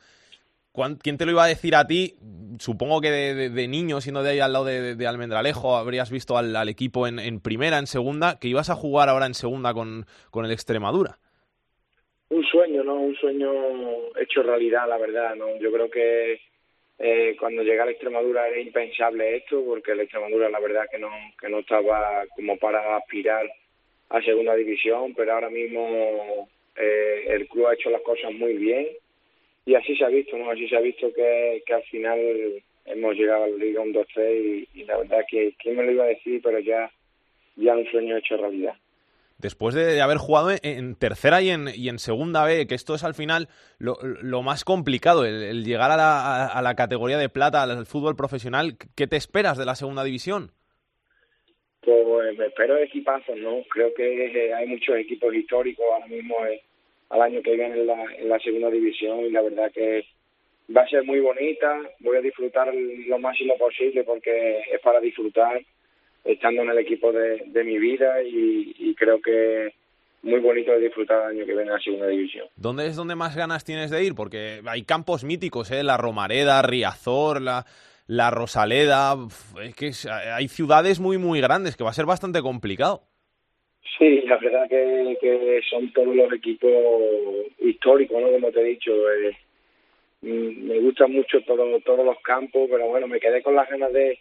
¿Quién 1.02 1.18
te 1.18 1.24
lo 1.24 1.30
iba 1.30 1.44
a 1.44 1.48
decir 1.48 1.76
a 1.76 1.86
ti? 1.86 2.16
Supongo 2.58 3.00
que 3.00 3.10
de, 3.10 3.68
niño, 3.68 4.00
siendo 4.00 4.24
de 4.24 4.30
ahí 4.30 4.40
al 4.40 4.52
lado 4.52 4.64
de, 4.64 5.06
Almendralejo, 5.06 5.76
habrías 5.76 6.10
visto 6.10 6.36
al, 6.36 6.54
al 6.56 6.68
equipo 6.68 7.06
en, 7.06 7.40
primera, 7.40 7.78
en 7.78 7.86
segunda, 7.86 8.38
que 8.40 8.48
ibas 8.48 8.70
a 8.70 8.74
jugar 8.74 9.08
ahora 9.08 9.26
en 9.26 9.34
segunda 9.34 9.72
con, 9.72 10.04
con 10.32 10.44
el 10.44 10.50
Extremadura. 10.50 11.18
Un 12.30 12.44
sueño, 12.44 12.82
¿no? 12.82 12.96
Un 12.96 13.14
sueño 13.14 13.52
hecho 14.20 14.42
realidad, 14.42 14.88
la 14.88 14.98
verdad, 14.98 15.36
¿no? 15.36 15.56
Yo 15.60 15.70
creo 15.70 15.88
que 15.88 16.40
eh, 16.98 17.36
cuando 17.38 17.62
llegué 17.62 17.80
a 17.80 17.90
Extremadura 17.90 18.48
era 18.48 18.60
impensable 18.60 19.36
esto, 19.36 19.64
porque 19.64 19.94
la 19.94 20.02
Extremadura 20.02 20.48
la 20.48 20.58
verdad 20.58 20.86
que 20.90 20.98
no, 20.98 21.10
que 21.40 21.48
no 21.48 21.60
estaba 21.60 22.24
como 22.34 22.56
para 22.58 22.96
aspirar 22.96 23.46
a 24.08 24.20
segunda 24.22 24.56
división, 24.56 25.14
pero 25.14 25.34
ahora 25.34 25.50
mismo 25.50 26.48
eh, 26.74 27.26
el 27.28 27.46
club 27.46 27.68
ha 27.68 27.74
hecho 27.74 27.90
las 27.90 28.02
cosas 28.02 28.32
muy 28.32 28.54
bien 28.54 28.88
y 29.66 29.74
así 29.74 29.96
se 29.96 30.04
ha 30.04 30.08
visto, 30.08 30.36
¿no? 30.36 30.50
Así 30.50 30.68
se 30.68 30.76
ha 30.76 30.80
visto 30.80 31.12
que, 31.12 31.62
que 31.66 31.74
al 31.74 31.82
final 31.84 32.18
hemos 32.84 33.14
llegado 33.14 33.44
a 33.44 33.48
la 33.48 33.56
Liga 33.56 33.82
1-2-3 33.82 34.68
y, 34.74 34.84
la 34.84 34.98
verdad 34.98 35.24
que 35.28 35.54
quién 35.58 35.76
me 35.76 35.84
lo 35.84 35.92
iba 35.92 36.04
a 36.04 36.08
decir, 36.08 36.40
pero 36.42 36.58
ya, 36.58 36.90
ya 37.56 37.74
un 37.74 37.86
sueño 37.86 38.16
hecho 38.16 38.36
realidad 38.36 38.74
después 39.36 39.74
de 39.74 40.00
haber 40.00 40.16
jugado 40.16 40.52
en, 40.62 40.94
tercera 40.94 41.42
y 41.42 41.50
en, 41.50 41.68
y 41.74 41.90
en 41.90 41.98
segunda 41.98 42.44
B, 42.44 42.66
que 42.66 42.74
esto 42.74 42.94
es 42.94 43.04
al 43.04 43.12
final 43.12 43.48
lo, 43.78 43.98
lo 44.00 44.42
más 44.42 44.64
complicado, 44.64 45.26
el, 45.26 45.64
llegar 45.64 45.90
a 45.90 45.96
la, 45.96 46.46
a 46.46 46.62
la, 46.62 46.74
categoría 46.74 47.18
de 47.18 47.28
plata, 47.28 47.62
al 47.62 47.84
fútbol 47.84 48.16
profesional, 48.16 48.78
¿qué 48.96 49.06
te 49.06 49.16
esperas 49.16 49.58
de 49.58 49.66
la 49.66 49.74
segunda 49.74 50.02
división? 50.02 50.52
Pues 51.82 52.38
me 52.38 52.46
espero 52.46 52.78
equipazos, 52.78 53.36
¿no? 53.36 53.62
Creo 53.68 53.92
que 53.92 54.54
hay 54.54 54.66
muchos 54.66 54.96
equipos 54.96 55.34
históricos 55.34 55.84
ahora 55.92 56.06
mismo 56.06 56.34
eh, 56.46 56.62
al 57.14 57.22
año 57.22 57.42
que 57.42 57.54
viene 57.54 57.80
en 57.80 57.86
la, 57.86 58.04
en 58.18 58.28
la 58.28 58.38
segunda 58.40 58.68
división 58.70 59.20
y 59.20 59.30
la 59.30 59.40
verdad 59.40 59.70
que 59.72 60.04
va 60.76 60.82
a 60.82 60.88
ser 60.88 61.04
muy 61.04 61.20
bonita, 61.20 61.80
voy 62.00 62.16
a 62.16 62.20
disfrutar 62.20 62.74
lo 62.74 63.18
máximo 63.20 63.56
posible 63.56 64.02
porque 64.02 64.58
es 64.72 64.80
para 64.82 64.98
disfrutar 64.98 65.62
estando 66.24 66.62
en 66.62 66.70
el 66.70 66.78
equipo 66.78 67.12
de, 67.12 67.64
mi 67.64 67.78
vida 67.78 68.20
y, 68.22 68.94
creo 68.96 69.20
que 69.20 69.74
muy 70.22 70.40
bonito 70.40 70.72
de 70.72 70.80
disfrutar 70.80 71.18
el 71.30 71.36
año 71.36 71.46
que 71.46 71.52
viene 71.52 71.62
en 71.62 71.76
la 71.76 71.80
segunda 71.80 72.06
división. 72.08 72.48
¿Dónde 72.56 72.86
es 72.86 72.96
donde 72.96 73.14
más 73.14 73.36
ganas 73.36 73.64
tienes 73.64 73.90
de 73.90 74.02
ir? 74.02 74.14
Porque 74.14 74.60
hay 74.66 74.82
campos 74.82 75.22
míticos, 75.22 75.70
¿eh? 75.70 75.82
La 75.82 75.98
Romareda, 75.98 76.62
Riazor, 76.62 77.42
la, 77.42 77.66
la 78.06 78.30
Rosaleda. 78.30 79.16
Es 79.62 79.74
que 79.74 79.92
hay 80.08 80.48
ciudades 80.48 80.98
muy, 80.98 81.18
muy 81.18 81.40
grandes 81.40 81.76
que 81.76 81.84
va 81.84 81.90
a 81.90 81.94
ser 81.94 82.06
bastante 82.06 82.40
complicado. 82.40 83.02
Sí, 83.98 84.22
la 84.22 84.38
verdad 84.38 84.68
que, 84.68 85.60
son 85.68 85.92
todos 85.92 86.14
los 86.14 86.32
equipos 86.32 86.72
históricos, 87.60 88.20
¿no? 88.20 88.30
Como 88.30 88.50
te 88.50 88.60
he 88.60 88.64
dicho. 88.64 88.92
Eh, 89.10 89.36
mm, 90.22 90.66
me 90.66 90.78
gustan 90.80 91.12
mucho 91.12 91.40
todo, 91.42 91.78
todos 91.80 92.04
los 92.04 92.18
campos, 92.20 92.68
pero 92.70 92.86
bueno, 92.88 93.06
me 93.06 93.20
quedé 93.20 93.42
con 93.42 93.54
las 93.54 93.68
ganas 93.68 93.92
de, 93.92 94.18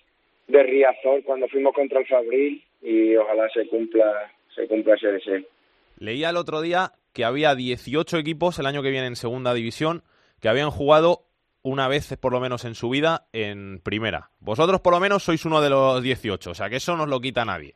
de 0.47 0.63
Riazor 0.63 1.23
cuando 1.23 1.47
fuimos 1.47 1.73
contra 1.73 1.99
el 1.99 2.07
Fabril 2.07 2.63
y 2.81 3.15
ojalá 3.15 3.49
se 3.49 3.67
cumpla, 3.67 4.31
se 4.53 4.67
cumpla 4.67 4.95
ese 4.95 5.11
deseo. 5.13 5.43
Leía 5.97 6.29
el 6.29 6.37
otro 6.37 6.61
día 6.61 6.91
que 7.13 7.23
había 7.23 7.55
18 7.55 8.17
equipos 8.17 8.59
el 8.59 8.65
año 8.65 8.83
que 8.83 8.89
viene 8.89 9.07
en 9.07 9.15
segunda 9.15 9.53
división 9.53 10.03
que 10.39 10.49
habían 10.49 10.71
jugado 10.71 11.23
una 11.61 11.87
vez 11.87 12.17
por 12.17 12.33
lo 12.33 12.41
menos 12.41 12.65
en 12.65 12.75
su 12.75 12.89
vida 12.89 13.27
en 13.31 13.79
primera. 13.79 14.29
Vosotros 14.39 14.81
por 14.81 14.93
lo 14.93 14.99
menos 14.99 15.23
sois 15.23 15.45
uno 15.45 15.61
de 15.61 15.69
los 15.69 16.03
18, 16.03 16.51
o 16.51 16.53
sea 16.53 16.69
que 16.69 16.75
eso 16.75 16.97
no 16.97 17.03
os 17.03 17.09
lo 17.09 17.21
quita 17.21 17.45
nadie. 17.45 17.75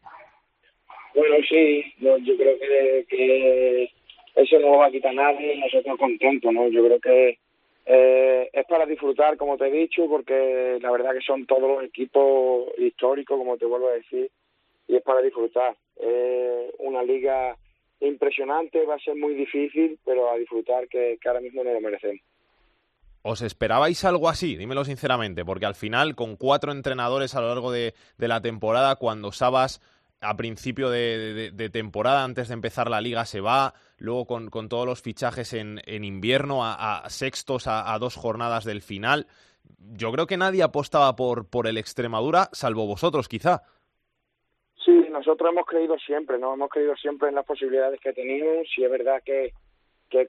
Bueno, 1.17 1.37
sí, 1.49 1.83
yo 1.97 2.37
creo 2.37 2.59
que, 2.59 3.05
que 3.09 3.91
eso 4.35 4.59
no 4.59 4.77
va 4.77 4.85
a 4.85 4.91
quitar 4.91 5.15
nadie 5.15 5.57
nosotros 5.57 5.97
contentos, 5.97 6.53
¿no? 6.53 6.67
Yo 6.67 6.85
creo 6.85 6.99
que 6.99 7.39
eh, 7.87 8.49
es 8.53 8.65
para 8.67 8.85
disfrutar, 8.85 9.35
como 9.35 9.57
te 9.57 9.65
he 9.65 9.71
dicho, 9.71 10.05
porque 10.07 10.77
la 10.79 10.91
verdad 10.91 11.13
que 11.13 11.25
son 11.25 11.47
todos 11.47 11.63
los 11.63 11.83
equipos 11.85 12.67
históricos, 12.77 13.35
como 13.35 13.57
te 13.57 13.65
vuelvo 13.65 13.89
a 13.89 13.93
decir, 13.93 14.29
y 14.87 14.95
es 14.95 15.01
para 15.01 15.23
disfrutar. 15.23 15.75
Es 15.95 16.71
una 16.77 17.01
liga 17.01 17.57
impresionante, 17.99 18.85
va 18.85 18.93
a 18.93 18.99
ser 18.99 19.15
muy 19.15 19.33
difícil, 19.33 19.97
pero 20.05 20.29
a 20.29 20.37
disfrutar 20.37 20.87
que, 20.87 21.17
ahora 21.25 21.41
mismo 21.41 21.63
no 21.63 21.73
lo 21.73 21.81
merecemos. 21.81 22.21
¿Os 23.23 23.41
esperabais 23.41 24.05
algo 24.05 24.29
así? 24.29 24.55
Dímelo 24.55 24.85
sinceramente, 24.85 25.43
porque 25.43 25.65
al 25.65 25.73
final, 25.73 26.13
con 26.13 26.35
cuatro 26.35 26.71
entrenadores 26.71 27.33
a 27.33 27.41
lo 27.41 27.47
largo 27.47 27.71
de 27.71 27.93
la 28.19 28.39
temporada, 28.39 28.97
cuando 28.97 29.31
Sabas 29.31 29.81
a 30.21 30.35
principio 30.35 30.89
de, 30.89 31.69
temporada, 31.71 32.23
antes 32.23 32.47
de 32.47 32.53
empezar 32.53 32.89
la 32.89 33.01
liga, 33.01 33.25
se 33.25 33.41
va, 33.41 33.73
luego 33.97 34.25
con, 34.25 34.69
todos 34.69 34.85
los 34.85 35.01
fichajes 35.01 35.53
en, 35.53 35.79
en 35.85 36.03
invierno, 36.03 36.59
a, 36.63 37.03
sextos, 37.09 37.67
a, 37.67 37.97
dos 37.99 38.15
jornadas 38.15 38.65
del 38.65 38.81
final. 38.81 39.27
Yo 39.77 40.11
creo 40.11 40.27
que 40.27 40.37
nadie 40.37 40.63
apostaba 40.63 41.15
por, 41.15 41.49
por 41.49 41.67
el 41.67 41.77
Extremadura, 41.77 42.49
salvo 42.51 42.87
vosotros, 42.87 43.27
quizá. 43.27 43.63
Sí, 44.83 45.07
nosotros 45.11 45.51
hemos 45.51 45.65
creído 45.65 45.97
siempre, 45.99 46.39
¿no? 46.39 46.53
Hemos 46.53 46.69
creído 46.69 46.95
siempre 46.95 47.29
en 47.29 47.35
las 47.35 47.45
posibilidades 47.45 47.99
que 47.99 48.13
tenemos. 48.13 48.67
Si 48.73 48.83
es 48.83 48.89
verdad 48.89 49.21
que, 49.23 49.53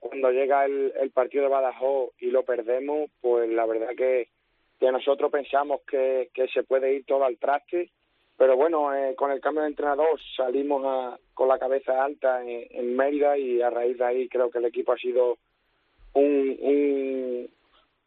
cuando 0.01 0.31
llega 0.31 0.65
el, 0.65 0.93
el 1.01 1.11
partido 1.11 1.45
de 1.45 1.51
Badajoz 1.51 2.11
y 2.19 2.31
lo 2.31 2.43
perdemos, 2.43 3.11
pues 3.21 3.49
la 3.49 3.65
verdad 3.65 3.91
que, 3.97 4.29
que 4.79 4.93
nosotros 4.93 5.31
pensamos 5.31 5.81
que, 5.89 6.31
que 6.35 6.49
se 6.49 6.65
puede 6.65 6.95
ir 6.95 7.07
todo 7.07 7.25
al 7.25 7.39
traste 7.39 7.91
pero 8.39 8.57
bueno, 8.57 8.95
eh, 8.95 9.17
con 9.17 9.33
el 9.33 9.41
cambio 9.41 9.63
de 9.63 9.71
entrenador 9.71 10.19
salimos 10.37 11.19
con 11.35 11.49
la 11.49 11.59
cabeza 11.59 12.05
alta 12.05 12.41
en, 12.47 12.97
Mérida 12.97 13.37
y 13.37 13.61
a 13.61 13.69
raíz 13.69 13.99
de 13.99 14.05
ahí 14.05 14.29
creo 14.29 14.49
que 14.49 14.59
el 14.59 14.67
equipo 14.67 14.93
ha 14.93 14.97
sido 14.97 15.39
un, 16.15 17.49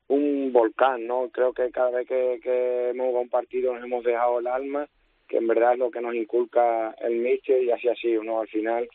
un, 0.08 0.54
volcán, 0.54 1.06
¿no? 1.06 1.30
Creo 1.32 1.52
que 1.54 1.70
cada 1.72 1.92
vez 1.92 2.08
que, 2.08 2.90
hemos 2.90 3.08
jugado 3.08 3.24
un 3.24 3.30
partido 3.30 3.74
nos 3.74 3.84
hemos 3.84 4.06
dejado 4.06 4.40
el 4.40 4.48
alma, 4.48 4.88
que 5.28 5.38
en 5.38 5.48
verdad 5.48 5.74
es 5.74 5.80
lo 5.80 5.92
que 5.92 6.02
nos 6.02 6.16
inculca 6.16 6.96
el 7.02 7.18
míster 7.18 7.62
y 7.62 7.72
así 7.72 7.90
ha 7.90 7.96
sido. 7.96 8.40
Al 8.40 8.48
final 8.48 8.88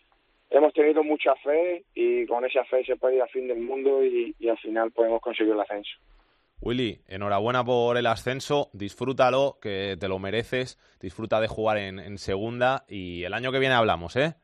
hemos 0.49 0.73
tenido 0.73 1.05
mucha 1.05 1.35
fe 1.37 1.85
y 1.95 2.25
con 2.25 2.47
esa 2.47 2.65
fe 2.65 2.83
se 2.85 2.97
puede 2.97 3.17
ir 3.17 3.23
al 3.23 3.29
fin 3.29 3.47
del 3.47 3.61
mundo 3.61 4.03
y, 4.03 4.35
y 4.39 4.49
al 4.49 4.59
final 4.59 4.91
podemos 4.91 5.21
conseguir 5.21 5.53
el 5.53 5.61
ascenso. 5.61 5.99
Willy, 6.61 7.03
enhorabuena 7.07 7.65
por 7.65 7.97
el 7.97 8.07
ascenso, 8.07 8.71
disfrútalo, 8.73 9.59
que 9.61 9.97
te 10.01 10.09
lo 10.09 10.19
mereces, 10.19 10.79
disfruta 11.01 11.41
de 11.41 11.49
jugar 11.49 11.77
en, 11.77 12.19
segunda 12.19 12.85
y 12.89 13.25
el 13.25 13.35
año 13.35 13.53
que 13.53 13.59
viene 13.59 13.75
hablamos, 13.75 14.17
¿eh? 14.17 14.35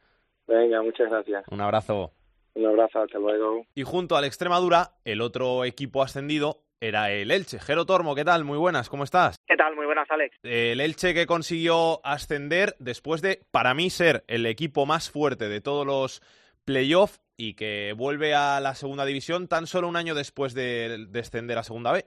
Venga, 0.47 0.83
muchas 0.83 1.11
gracias. 1.11 1.45
Un 1.51 1.61
abrazo. 1.61 2.13
Un 2.55 2.67
abrazo, 2.67 3.01
hasta 3.01 3.19
luego. 3.19 3.65
Y 3.75 3.83
junto 3.83 4.17
al 4.17 4.25
Extremadura, 4.25 4.91
el 5.05 5.23
otro 5.23 5.65
equipo 5.65 6.03
ascendido 6.03 6.65
era 6.81 7.11
el 7.11 7.31
Elche. 7.31 7.59
Jero 7.59 7.87
Tormo, 7.87 8.15
¿qué 8.15 8.25
tal? 8.25 8.45
Muy 8.45 8.59
buenas, 8.59 8.91
¿cómo 8.91 9.05
estás? 9.05 9.37
¿Qué 9.47 9.57
tal? 9.57 9.75
Muy 9.75 9.87
buenas, 9.87 10.11
Alex. 10.11 10.37
El 10.43 10.81
Elche 10.81 11.15
que 11.15 11.27
consiguió 11.27 12.05
ascender 12.05 12.75
después 12.79 13.23
de, 13.23 13.41
para 13.51 13.73
mí, 13.73 13.89
ser 13.89 14.25
el 14.27 14.45
equipo 14.45 14.85
más 14.85 15.11
fuerte 15.11 15.49
de 15.49 15.61
todos 15.61 15.87
los 15.87 16.21
playoffs 16.65 17.21
y 17.43 17.55
que 17.55 17.93
vuelve 17.97 18.35
a 18.35 18.61
la 18.61 18.77
segunda 18.77 19.05
división 19.05 19.49
tan 19.49 19.67
solo 19.67 19.89
un 19.89 19.97
año 19.97 20.15
después 20.15 20.55
de 20.55 21.07
descender 21.09 21.59
a 21.59 21.65
segunda 21.65 21.91
B. 21.91 22.05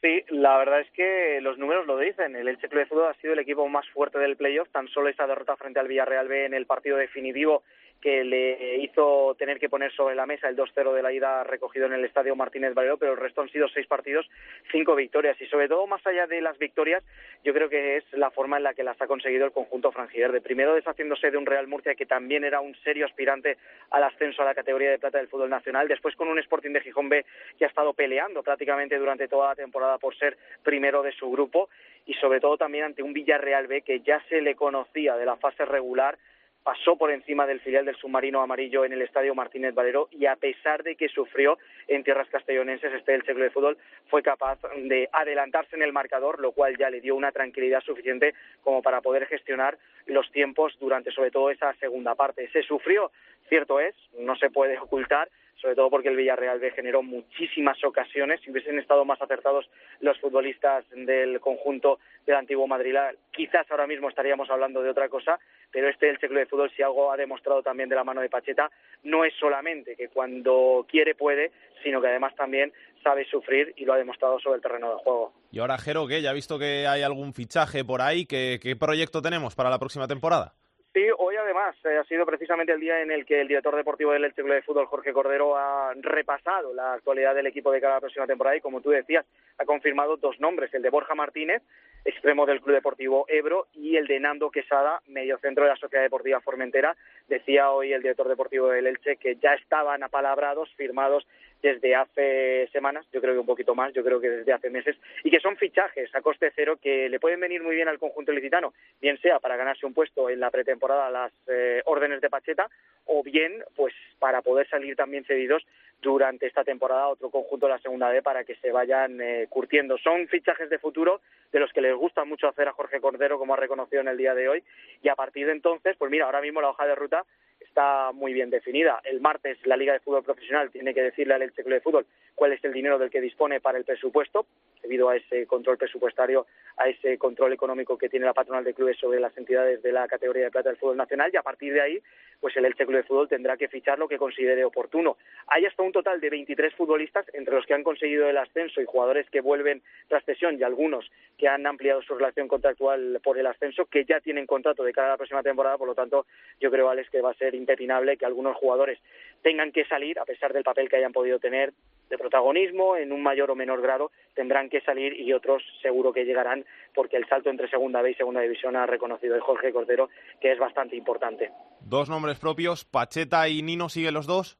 Sí, 0.00 0.24
la 0.30 0.56
verdad 0.56 0.80
es 0.80 0.90
que 0.92 1.38
los 1.42 1.58
números 1.58 1.86
lo 1.86 1.98
dicen. 1.98 2.34
El 2.34 2.48
Elche 2.48 2.70
Club 2.70 2.80
de 2.80 2.86
Fútbol 2.86 3.10
ha 3.10 3.20
sido 3.20 3.34
el 3.34 3.40
equipo 3.40 3.68
más 3.68 3.86
fuerte 3.90 4.18
del 4.18 4.38
playoff. 4.38 4.70
Tan 4.70 4.88
solo 4.88 5.10
esa 5.10 5.26
derrota 5.26 5.56
frente 5.56 5.80
al 5.80 5.88
Villarreal 5.88 6.28
B 6.28 6.46
en 6.46 6.54
el 6.54 6.64
partido 6.64 6.96
definitivo 6.96 7.62
que 8.00 8.22
le 8.22 8.76
hizo 8.76 9.34
tener 9.38 9.58
que 9.58 9.70
poner 9.70 9.90
sobre 9.92 10.14
la 10.14 10.26
mesa 10.26 10.48
el 10.48 10.56
2-0 10.56 10.92
de 10.92 11.02
la 11.02 11.12
ida 11.12 11.42
recogido 11.42 11.86
en 11.86 11.94
el 11.94 12.04
estadio 12.04 12.36
Martínez 12.36 12.74
Valero, 12.74 12.98
pero 12.98 13.12
el 13.12 13.18
resto 13.18 13.40
han 13.40 13.48
sido 13.48 13.66
seis 13.68 13.86
partidos, 13.86 14.28
cinco 14.70 14.94
victorias. 14.94 15.40
Y 15.40 15.46
sobre 15.46 15.68
todo, 15.68 15.86
más 15.86 16.06
allá 16.06 16.26
de 16.26 16.42
las 16.42 16.58
victorias, 16.58 17.02
yo 17.44 17.54
creo 17.54 17.70
que 17.70 17.96
es 17.96 18.04
la 18.12 18.30
forma 18.30 18.58
en 18.58 18.64
la 18.64 18.74
que 18.74 18.84
las 18.84 19.00
ha 19.00 19.06
conseguido 19.06 19.46
el 19.46 19.52
conjunto 19.52 19.90
De 19.90 20.40
Primero 20.40 20.74
deshaciéndose 20.74 21.30
de 21.30 21.38
un 21.38 21.46
Real 21.46 21.66
Murcia 21.66 21.94
que 21.94 22.04
también 22.04 22.44
era 22.44 22.60
un 22.60 22.74
serio 22.84 23.06
aspirante 23.06 23.56
al 23.90 24.04
ascenso 24.04 24.42
a 24.42 24.44
la 24.44 24.54
categoría 24.54 24.90
de 24.90 24.98
plata 24.98 25.18
del 25.18 25.28
fútbol 25.28 25.48
nacional. 25.48 25.88
Después 25.88 26.14
con 26.14 26.28
un 26.28 26.38
Sporting 26.38 26.72
de 26.72 26.82
Gijón 26.82 27.08
B 27.08 27.24
que 27.58 27.64
ha 27.64 27.68
estado 27.68 27.94
peleando 27.94 28.42
prácticamente 28.42 28.98
durante 28.98 29.28
toda 29.28 29.48
la 29.48 29.54
temporada 29.54 29.98
por 29.98 30.14
ser 30.16 30.36
primero 30.62 31.02
de 31.02 31.12
su 31.12 31.30
grupo. 31.30 31.70
Y 32.06 32.12
sobre 32.14 32.40
todo 32.40 32.58
también 32.58 32.84
ante 32.84 33.02
un 33.02 33.14
Villarreal 33.14 33.66
B 33.66 33.80
que 33.80 34.00
ya 34.00 34.22
se 34.28 34.42
le 34.42 34.54
conocía 34.54 35.16
de 35.16 35.24
la 35.24 35.36
fase 35.36 35.64
regular 35.64 36.18
pasó 36.64 36.96
por 36.96 37.12
encima 37.12 37.46
del 37.46 37.60
filial 37.60 37.84
del 37.84 37.94
submarino 37.96 38.40
amarillo 38.40 38.84
en 38.86 38.94
el 38.94 39.02
estadio 39.02 39.34
Martínez 39.34 39.74
Valero 39.74 40.08
y 40.10 40.24
a 40.24 40.34
pesar 40.34 40.82
de 40.82 40.96
que 40.96 41.08
sufrió 41.08 41.58
en 41.86 42.02
tierras 42.02 42.28
castellonenses 42.30 42.92
este 42.94 43.14
el 43.14 43.22
ciclo 43.22 43.44
de 43.44 43.50
fútbol 43.50 43.76
fue 44.08 44.22
capaz 44.22 44.58
de 44.76 45.08
adelantarse 45.12 45.76
en 45.76 45.82
el 45.82 45.92
marcador 45.92 46.40
lo 46.40 46.52
cual 46.52 46.76
ya 46.78 46.88
le 46.88 47.02
dio 47.02 47.14
una 47.14 47.32
tranquilidad 47.32 47.82
suficiente 47.82 48.34
como 48.62 48.80
para 48.82 49.02
poder 49.02 49.26
gestionar 49.26 49.76
los 50.06 50.30
tiempos 50.32 50.74
durante 50.80 51.10
sobre 51.12 51.30
todo 51.30 51.50
esa 51.50 51.74
segunda 51.74 52.14
parte. 52.14 52.48
Se 52.48 52.62
sufrió 52.62 53.12
cierto 53.48 53.78
es 53.78 53.94
no 54.18 54.34
se 54.36 54.48
puede 54.48 54.78
ocultar 54.78 55.28
sobre 55.64 55.76
todo 55.76 55.88
porque 55.88 56.10
el 56.10 56.16
Villarreal 56.16 56.60
B 56.60 56.72
generó 56.72 57.02
muchísimas 57.02 57.82
ocasiones. 57.84 58.38
Si 58.42 58.50
hubiesen 58.50 58.78
estado 58.78 59.06
más 59.06 59.22
acertados 59.22 59.64
los 60.00 60.20
futbolistas 60.20 60.84
del 60.90 61.40
conjunto 61.40 62.00
del 62.26 62.36
antiguo 62.36 62.66
Madrid, 62.66 62.94
quizás 63.32 63.66
ahora 63.70 63.86
mismo 63.86 64.10
estaríamos 64.10 64.50
hablando 64.50 64.82
de 64.82 64.90
otra 64.90 65.08
cosa, 65.08 65.38
pero 65.70 65.88
este 65.88 66.10
el 66.10 66.18
ciclo 66.18 66.38
de 66.38 66.44
fútbol, 66.44 66.70
si 66.76 66.82
algo 66.82 67.10
ha 67.10 67.16
demostrado 67.16 67.62
también 67.62 67.88
de 67.88 67.96
la 67.96 68.04
mano 68.04 68.20
de 68.20 68.28
Pacheta, 68.28 68.70
no 69.04 69.24
es 69.24 69.32
solamente 69.40 69.96
que 69.96 70.08
cuando 70.08 70.84
quiere 70.86 71.14
puede, 71.14 71.50
sino 71.82 72.02
que 72.02 72.08
además 72.08 72.34
también 72.36 72.70
sabe 73.02 73.24
sufrir 73.30 73.72
y 73.78 73.86
lo 73.86 73.94
ha 73.94 73.96
demostrado 73.96 74.38
sobre 74.40 74.56
el 74.56 74.62
terreno 74.62 74.90
de 74.90 74.96
juego. 75.02 75.32
Y 75.50 75.60
ahora, 75.60 75.78
Jero, 75.78 76.06
¿qué? 76.06 76.20
¿Ya 76.20 76.28
ha 76.28 76.34
visto 76.34 76.58
que 76.58 76.86
hay 76.86 77.00
algún 77.00 77.32
fichaje 77.32 77.86
por 77.86 78.02
ahí? 78.02 78.26
¿Qué, 78.26 78.58
qué 78.62 78.76
proyecto 78.76 79.22
tenemos 79.22 79.54
para 79.54 79.70
la 79.70 79.78
próxima 79.78 80.06
temporada? 80.06 80.52
Sí, 80.94 81.04
hoy 81.18 81.34
además 81.34 81.74
eh, 81.84 81.96
ha 81.96 82.04
sido 82.04 82.24
precisamente 82.24 82.72
el 82.72 82.78
día 82.78 83.02
en 83.02 83.10
el 83.10 83.26
que 83.26 83.40
el 83.40 83.48
director 83.48 83.74
deportivo 83.74 84.12
del 84.12 84.26
Elche 84.26 84.42
Club 84.42 84.54
de 84.54 84.62
Fútbol, 84.62 84.86
Jorge 84.86 85.12
Cordero, 85.12 85.56
ha 85.56 85.92
repasado 85.96 86.72
la 86.72 86.92
actualidad 86.92 87.34
del 87.34 87.48
equipo 87.48 87.72
de 87.72 87.80
cada 87.80 87.98
próxima 87.98 88.28
temporada 88.28 88.56
y, 88.56 88.60
como 88.60 88.80
tú 88.80 88.90
decías, 88.90 89.26
ha 89.58 89.64
confirmado 89.64 90.16
dos 90.16 90.38
nombres, 90.38 90.72
el 90.72 90.82
de 90.82 90.90
Borja 90.90 91.16
Martínez, 91.16 91.64
extremo 92.04 92.46
del 92.46 92.60
Club 92.60 92.76
Deportivo 92.76 93.24
Ebro, 93.26 93.66
y 93.74 93.96
el 93.96 94.06
de 94.06 94.20
Nando 94.20 94.52
Quesada, 94.52 95.02
medio 95.08 95.36
centro 95.38 95.64
de 95.64 95.70
la 95.70 95.76
Sociedad 95.76 96.04
Deportiva 96.04 96.40
Formentera. 96.40 96.96
Decía 97.26 97.72
hoy 97.72 97.92
el 97.92 98.02
director 98.02 98.28
deportivo 98.28 98.68
del 98.68 98.86
Elche 98.86 99.16
que 99.16 99.34
ya 99.34 99.54
estaban 99.54 100.04
apalabrados, 100.04 100.72
firmados 100.76 101.26
desde 101.64 101.94
hace 101.94 102.68
semanas, 102.72 103.06
yo 103.10 103.22
creo 103.22 103.32
que 103.32 103.40
un 103.40 103.46
poquito 103.46 103.74
más, 103.74 103.90
yo 103.94 104.04
creo 104.04 104.20
que 104.20 104.28
desde 104.28 104.52
hace 104.52 104.68
meses, 104.68 104.98
y 105.22 105.30
que 105.30 105.40
son 105.40 105.56
fichajes 105.56 106.14
a 106.14 106.20
coste 106.20 106.52
cero 106.54 106.76
que 106.76 107.08
le 107.08 107.18
pueden 107.18 107.40
venir 107.40 107.62
muy 107.62 107.74
bien 107.74 107.88
al 107.88 107.98
conjunto 107.98 108.32
licitano, 108.32 108.74
bien 109.00 109.16
sea 109.22 109.38
para 109.40 109.56
ganarse 109.56 109.86
un 109.86 109.94
puesto 109.94 110.28
en 110.28 110.40
la 110.40 110.50
pretemporada 110.50 111.06
a 111.06 111.10
las 111.10 111.32
eh, 111.46 111.80
órdenes 111.86 112.20
de 112.20 112.28
Pacheta, 112.28 112.68
o 113.06 113.22
bien 113.22 113.64
pues 113.74 113.94
para 114.18 114.42
poder 114.42 114.68
salir 114.68 114.94
también 114.94 115.24
cedidos 115.24 115.66
durante 116.02 116.46
esta 116.46 116.64
temporada 116.64 117.04
a 117.04 117.08
otro 117.08 117.30
conjunto 117.30 117.64
de 117.64 117.72
la 117.72 117.78
segunda 117.78 118.10
D 118.10 118.20
para 118.20 118.44
que 118.44 118.56
se 118.56 118.70
vayan 118.70 119.18
eh, 119.22 119.46
curtiendo. 119.48 119.96
Son 119.96 120.28
fichajes 120.28 120.68
de 120.68 120.78
futuro 120.78 121.22
de 121.50 121.60
los 121.60 121.72
que 121.72 121.80
les 121.80 121.94
gusta 121.94 122.26
mucho 122.26 122.46
hacer 122.46 122.68
a 122.68 122.72
Jorge 122.74 123.00
Cordero, 123.00 123.38
como 123.38 123.54
ha 123.54 123.56
reconocido 123.56 124.02
en 124.02 124.08
el 124.08 124.18
día 124.18 124.34
de 124.34 124.50
hoy, 124.50 124.62
y 125.02 125.08
a 125.08 125.14
partir 125.14 125.46
de 125.46 125.52
entonces, 125.52 125.96
pues 125.96 126.10
mira, 126.10 126.26
ahora 126.26 126.42
mismo 126.42 126.60
la 126.60 126.68
hoja 126.68 126.86
de 126.86 126.94
ruta 126.94 127.24
está 127.74 128.12
muy 128.12 128.32
bien 128.32 128.50
definida. 128.50 129.00
El 129.02 129.20
martes 129.20 129.58
la 129.64 129.76
Liga 129.76 129.92
de 129.92 129.98
Fútbol 129.98 130.22
Profesional 130.22 130.70
tiene 130.70 130.94
que 130.94 131.02
decirle 131.02 131.34
al 131.34 131.42
Elche 131.42 131.64
Club 131.64 131.74
de 131.74 131.80
Fútbol 131.80 132.06
cuál 132.36 132.52
es 132.52 132.64
el 132.64 132.72
dinero 132.72 133.00
del 133.00 133.10
que 133.10 133.20
dispone 133.20 133.60
para 133.60 133.78
el 133.78 133.84
presupuesto, 133.84 134.46
debido 134.80 135.08
a 135.08 135.16
ese 135.16 135.46
control 135.46 135.76
presupuestario, 135.76 136.46
a 136.76 136.88
ese 136.88 137.18
control 137.18 137.52
económico 137.52 137.98
que 137.98 138.08
tiene 138.08 138.26
la 138.26 138.32
patronal 138.32 138.62
de 138.62 138.74
clubes 138.74 138.98
sobre 138.98 139.18
las 139.18 139.36
entidades 139.36 139.82
de 139.82 139.90
la 139.90 140.06
categoría 140.06 140.44
de 140.44 140.50
plata 140.52 140.68
del 140.68 140.78
fútbol 140.78 140.96
nacional 140.96 141.30
y 141.32 141.36
a 141.36 141.42
partir 141.42 141.72
de 141.72 141.80
ahí, 141.80 142.02
pues 142.40 142.56
el 142.56 142.64
Elche 142.64 142.84
Club 142.84 142.98
de 142.98 143.02
Fútbol 143.04 143.28
tendrá 143.28 143.56
que 143.56 143.68
fichar 143.68 143.98
lo 143.98 144.06
que 144.06 144.18
considere 144.18 144.64
oportuno. 144.64 145.16
Hay 145.48 145.64
hasta 145.64 145.82
un 145.82 145.92
total 145.92 146.20
de 146.20 146.30
23 146.30 146.74
futbolistas 146.74 147.26
entre 147.32 147.54
los 147.54 147.66
que 147.66 147.74
han 147.74 147.82
conseguido 147.82 148.28
el 148.28 148.36
ascenso 148.36 148.80
y 148.80 148.84
jugadores 148.84 149.28
que 149.30 149.40
vuelven 149.40 149.82
tras 150.08 150.24
cesión 150.24 150.58
y 150.58 150.62
algunos 150.62 151.10
que 151.38 151.48
han 151.48 151.66
ampliado 151.66 152.02
su 152.02 152.14
relación 152.14 152.46
contractual 152.46 153.20
por 153.22 153.38
el 153.38 153.46
ascenso 153.46 153.86
que 153.86 154.04
ya 154.04 154.20
tienen 154.20 154.46
contrato 154.46 154.84
de 154.84 154.92
cara 154.92 155.08
a 155.08 155.10
la 155.10 155.16
próxima 155.16 155.42
temporada, 155.42 155.78
por 155.78 155.88
lo 155.88 155.94
tanto, 155.94 156.26
yo 156.60 156.70
creo 156.70 156.88
Alex 156.88 157.10
que 157.10 157.20
va 157.20 157.30
a 157.30 157.34
ser 157.34 157.54
impepinable 157.64 158.16
que 158.16 158.26
algunos 158.26 158.56
jugadores 158.56 158.98
tengan 159.42 159.72
que 159.72 159.84
salir, 159.84 160.18
a 160.18 160.24
pesar 160.24 160.52
del 160.52 160.64
papel 160.64 160.88
que 160.88 160.96
hayan 160.96 161.12
podido 161.12 161.38
tener 161.38 161.72
de 162.08 162.18
protagonismo, 162.18 162.96
en 162.96 163.12
un 163.12 163.22
mayor 163.22 163.50
o 163.50 163.54
menor 163.54 163.80
grado, 163.80 164.10
tendrán 164.34 164.68
que 164.68 164.80
salir 164.82 165.18
y 165.18 165.32
otros 165.32 165.62
seguro 165.82 166.12
que 166.12 166.24
llegarán, 166.24 166.64
porque 166.94 167.16
el 167.16 167.26
salto 167.26 167.50
entre 167.50 167.68
Segunda 167.68 168.02
B 168.02 168.10
y 168.10 168.14
Segunda 168.14 168.40
División 168.40 168.76
ha 168.76 168.86
reconocido 168.86 169.34
el 169.34 169.40
Jorge 169.40 169.72
Cordero 169.72 170.08
que 170.40 170.52
es 170.52 170.58
bastante 170.58 170.96
importante. 170.96 171.50
Dos 171.80 172.08
nombres 172.08 172.38
propios, 172.38 172.84
Pacheta 172.84 173.48
y 173.48 173.62
Nino, 173.62 173.88
¿siguen 173.88 174.14
los 174.14 174.26
dos? 174.26 174.58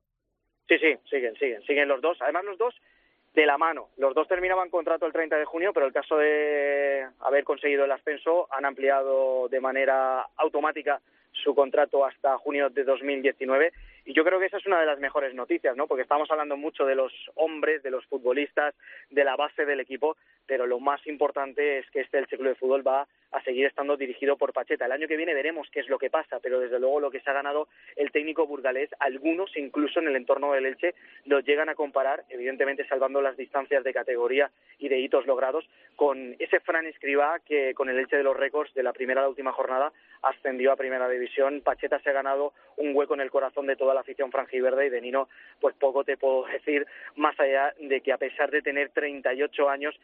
Sí, 0.68 0.78
sí, 0.78 0.96
siguen, 1.10 1.34
siguen, 1.36 1.62
siguen 1.62 1.88
los 1.88 2.00
dos. 2.00 2.20
Además, 2.22 2.44
los 2.44 2.58
dos 2.58 2.74
de 3.34 3.46
la 3.46 3.58
mano. 3.58 3.88
Los 3.96 4.14
dos 4.14 4.28
terminaban 4.28 4.70
contrato 4.70 5.06
el 5.06 5.12
30 5.12 5.36
de 5.36 5.44
junio, 5.44 5.72
pero 5.72 5.86
el 5.86 5.92
caso 5.92 6.16
de 6.16 7.06
haber 7.20 7.44
conseguido 7.44 7.84
el 7.84 7.92
ascenso 7.92 8.46
han 8.50 8.64
ampliado 8.64 9.48
de 9.48 9.60
manera 9.60 10.26
automática 10.36 11.00
su 11.44 11.54
contrato 11.54 12.04
hasta 12.04 12.38
junio 12.38 12.70
de 12.70 12.82
2019 12.82 13.72
y 14.06 14.12
yo 14.12 14.24
creo 14.24 14.38
que 14.38 14.46
esa 14.46 14.58
es 14.58 14.66
una 14.66 14.80
de 14.80 14.86
las 14.86 14.98
mejores 14.98 15.34
noticias, 15.34 15.76
¿no? 15.76 15.86
Porque 15.86 16.02
estamos 16.02 16.30
hablando 16.30 16.56
mucho 16.56 16.84
de 16.84 16.94
los 16.94 17.12
hombres, 17.36 17.82
de 17.82 17.90
los 17.90 18.04
futbolistas, 18.06 18.74
de 19.10 19.24
la 19.24 19.36
base 19.36 19.64
del 19.64 19.80
equipo, 19.80 20.16
pero 20.46 20.66
lo 20.66 20.78
más 20.78 21.06
importante 21.06 21.78
es 21.78 21.90
que 21.90 22.00
este 22.00 22.18
el 22.18 22.26
ciclo 22.26 22.48
de 22.48 22.54
Fútbol 22.54 22.86
va 22.86 23.06
a 23.34 23.42
seguir 23.42 23.66
estando 23.66 23.96
dirigido 23.96 24.36
por 24.36 24.52
Pacheta. 24.52 24.86
El 24.86 24.92
año 24.92 25.08
que 25.08 25.16
viene 25.16 25.34
veremos 25.34 25.68
qué 25.72 25.80
es 25.80 25.88
lo 25.88 25.98
que 25.98 26.08
pasa, 26.08 26.38
pero 26.40 26.60
desde 26.60 26.78
luego 26.78 27.00
lo 27.00 27.10
que 27.10 27.18
se 27.20 27.30
ha 27.30 27.32
ganado 27.32 27.66
el 27.96 28.12
técnico 28.12 28.46
burgalés, 28.46 28.90
algunos 29.00 29.56
incluso 29.56 29.98
en 29.98 30.06
el 30.06 30.14
entorno 30.14 30.52
del 30.52 30.66
Elche 30.66 30.94
lo 31.24 31.40
llegan 31.40 31.68
a 31.68 31.74
comparar, 31.74 32.22
evidentemente 32.28 32.86
salvando 32.86 33.20
las 33.20 33.36
distancias 33.36 33.82
de 33.82 33.92
categoría 33.92 34.52
y 34.78 34.88
de 34.88 35.00
hitos 35.00 35.26
logrados, 35.26 35.68
con 35.96 36.36
ese 36.38 36.60
Fran 36.60 36.86
Escribá 36.86 37.40
que 37.40 37.74
con 37.74 37.88
el 37.88 37.98
Elche 37.98 38.16
de 38.16 38.22
los 38.22 38.36
récords 38.36 38.72
de 38.72 38.84
la 38.84 38.92
primera 38.92 39.20
a 39.20 39.24
la 39.24 39.28
última 39.28 39.52
jornada 39.52 39.92
ascendió 40.22 40.72
a 40.72 40.76
primera 40.76 41.08
división. 41.08 41.60
Pacheta 41.60 41.98
se 42.00 42.10
ha 42.10 42.14
ganado 42.14 42.52
un 42.76 42.94
hueco 42.94 43.14
en 43.14 43.20
el 43.20 43.30
corazón 43.30 43.66
de 43.66 43.76
toda 43.76 43.94
la 43.94 44.00
afición 44.00 44.30
franjiverde 44.30 44.86
y 44.86 44.90
de 44.90 45.00
Nino, 45.00 45.28
pues 45.60 45.74
poco 45.74 46.04
te 46.04 46.16
puedo 46.16 46.46
decir, 46.46 46.86
más 47.16 47.38
allá 47.38 47.74
de 47.80 48.00
que 48.00 48.12
a 48.12 48.18
pesar 48.18 48.50
de 48.50 48.62
tener 48.62 48.90
38 48.90 49.68
años, 49.68 49.94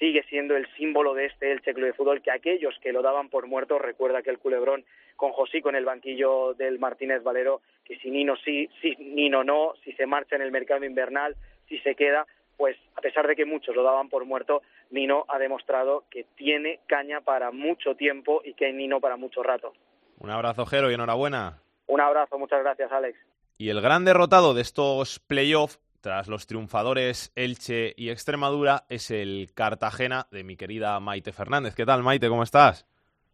sigue 0.00 0.24
siendo 0.24 0.56
el 0.56 0.66
símbolo 0.76 1.14
de 1.14 1.26
este 1.26 1.52
Elche 1.52 1.74
Club 1.74 1.86
de 1.86 1.92
Fútbol, 1.92 2.22
que 2.22 2.32
aquellos 2.32 2.74
que 2.82 2.90
lo 2.90 3.02
daban 3.02 3.28
por 3.28 3.46
muerto, 3.46 3.78
recuerda 3.78 4.22
que 4.22 4.30
el 4.30 4.38
culebrón 4.38 4.84
con 5.14 5.30
Josico 5.32 5.68
en 5.68 5.76
el 5.76 5.84
banquillo 5.84 6.54
del 6.54 6.78
Martínez 6.78 7.22
Valero, 7.22 7.60
que 7.84 7.98
si 7.98 8.10
Nino 8.10 8.34
sí, 8.42 8.68
si 8.80 8.96
Nino 8.96 9.44
no, 9.44 9.74
si 9.84 9.92
se 9.92 10.06
marcha 10.06 10.36
en 10.36 10.42
el 10.42 10.50
mercado 10.50 10.84
invernal, 10.84 11.36
si 11.68 11.78
se 11.80 11.94
queda, 11.94 12.26
pues 12.56 12.76
a 12.96 13.02
pesar 13.02 13.28
de 13.28 13.36
que 13.36 13.44
muchos 13.44 13.76
lo 13.76 13.82
daban 13.82 14.08
por 14.08 14.24
muerto, 14.24 14.62
Nino 14.90 15.26
ha 15.28 15.38
demostrado 15.38 16.04
que 16.10 16.24
tiene 16.34 16.80
caña 16.86 17.20
para 17.20 17.50
mucho 17.50 17.94
tiempo 17.94 18.40
y 18.42 18.54
que 18.54 18.66
hay 18.66 18.72
Nino 18.72 19.00
para 19.00 19.16
mucho 19.16 19.42
rato. 19.42 19.74
Un 20.18 20.30
abrazo, 20.30 20.64
Jero, 20.64 20.90
y 20.90 20.94
enhorabuena. 20.94 21.60
Un 21.86 22.00
abrazo, 22.00 22.38
muchas 22.38 22.60
gracias, 22.62 22.90
Alex. 22.90 23.18
Y 23.58 23.68
el 23.68 23.82
gran 23.82 24.06
derrotado 24.06 24.54
de 24.54 24.62
estos 24.62 25.18
playoffs, 25.18 25.78
tras 26.00 26.28
los 26.28 26.46
triunfadores 26.46 27.32
Elche 27.36 27.94
y 27.96 28.10
Extremadura, 28.10 28.84
es 28.88 29.10
el 29.10 29.48
Cartagena 29.54 30.26
de 30.30 30.44
mi 30.44 30.56
querida 30.56 30.98
Maite 31.00 31.32
Fernández. 31.32 31.74
¿Qué 31.74 31.84
tal, 31.86 32.02
Maite? 32.02 32.28
¿Cómo 32.28 32.42
estás? 32.42 32.86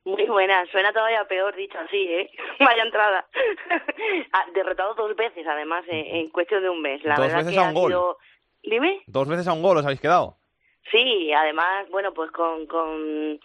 Muy 0.04 0.24
buena, 0.26 0.64
suena 0.70 0.92
todavía 0.92 1.24
peor 1.26 1.54
dicho 1.56 1.78
así, 1.78 1.96
¿eh? 1.96 2.30
Vaya 2.60 2.82
entrada. 2.84 3.26
Ah, 4.32 4.44
derrotado 4.54 4.94
dos 4.94 5.16
veces, 5.16 5.44
además, 5.46 5.84
en, 5.88 6.28
cuestión 6.30 6.62
de 6.62 6.70
un 6.70 6.80
mes. 6.80 7.02
La 7.04 7.14
dos 7.16 7.26
verdad 7.26 7.38
veces 7.38 7.52
que 7.54 7.58
a 7.58 7.62
un 7.62 7.68
ha 7.68 7.72
gol. 7.72 7.90
sido- 7.90 8.18
Dime. 8.62 9.02
Dos 9.06 9.28
veces 9.28 9.46
a 9.48 9.52
un 9.52 9.62
gol 9.62 9.76
os 9.78 9.84
habéis 9.84 10.00
quedado. 10.00 10.36
Sí, 10.90 11.32
además, 11.32 11.88
bueno, 11.90 12.12
pues 12.14 12.30
con, 12.30 12.66
con 12.66 13.40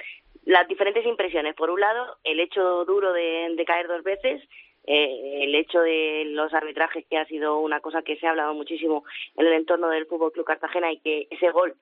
las 0.46 0.68
diferentes 0.68 1.06
impresiones. 1.06 1.56
Por 1.56 1.70
un 1.72 1.80
lado, 1.80 2.18
el 2.24 2.40
hecho 2.40 2.86
duro 2.86 3.12
de, 3.14 3.54
de 3.56 3.66
caer 3.66 3.88
dos 3.88 4.04
veces, 4.04 4.42
eh, 4.86 5.44
el 5.44 5.56
hecho 5.56 5.80
de 5.82 6.24
los 6.28 6.54
arbitrajes, 6.54 7.06
que 7.10 7.18
ha 7.18 7.26
sido 7.26 7.60
una 7.60 7.80
cosa 7.80 8.02
que 8.02 8.18
se 8.18 8.28
ha 8.28 8.32
hablado 8.32 8.54
muchísimo 8.54 9.04
en 9.36 9.46
el 9.46 9.54
entorno 9.54 9.90
del 9.90 10.06
Fútbol 10.06 10.32
Club 10.32 10.46
Cartagena 10.46 10.92
y 10.92 11.00
que 11.00 11.28
ese 11.30 11.52
gol 11.52 11.76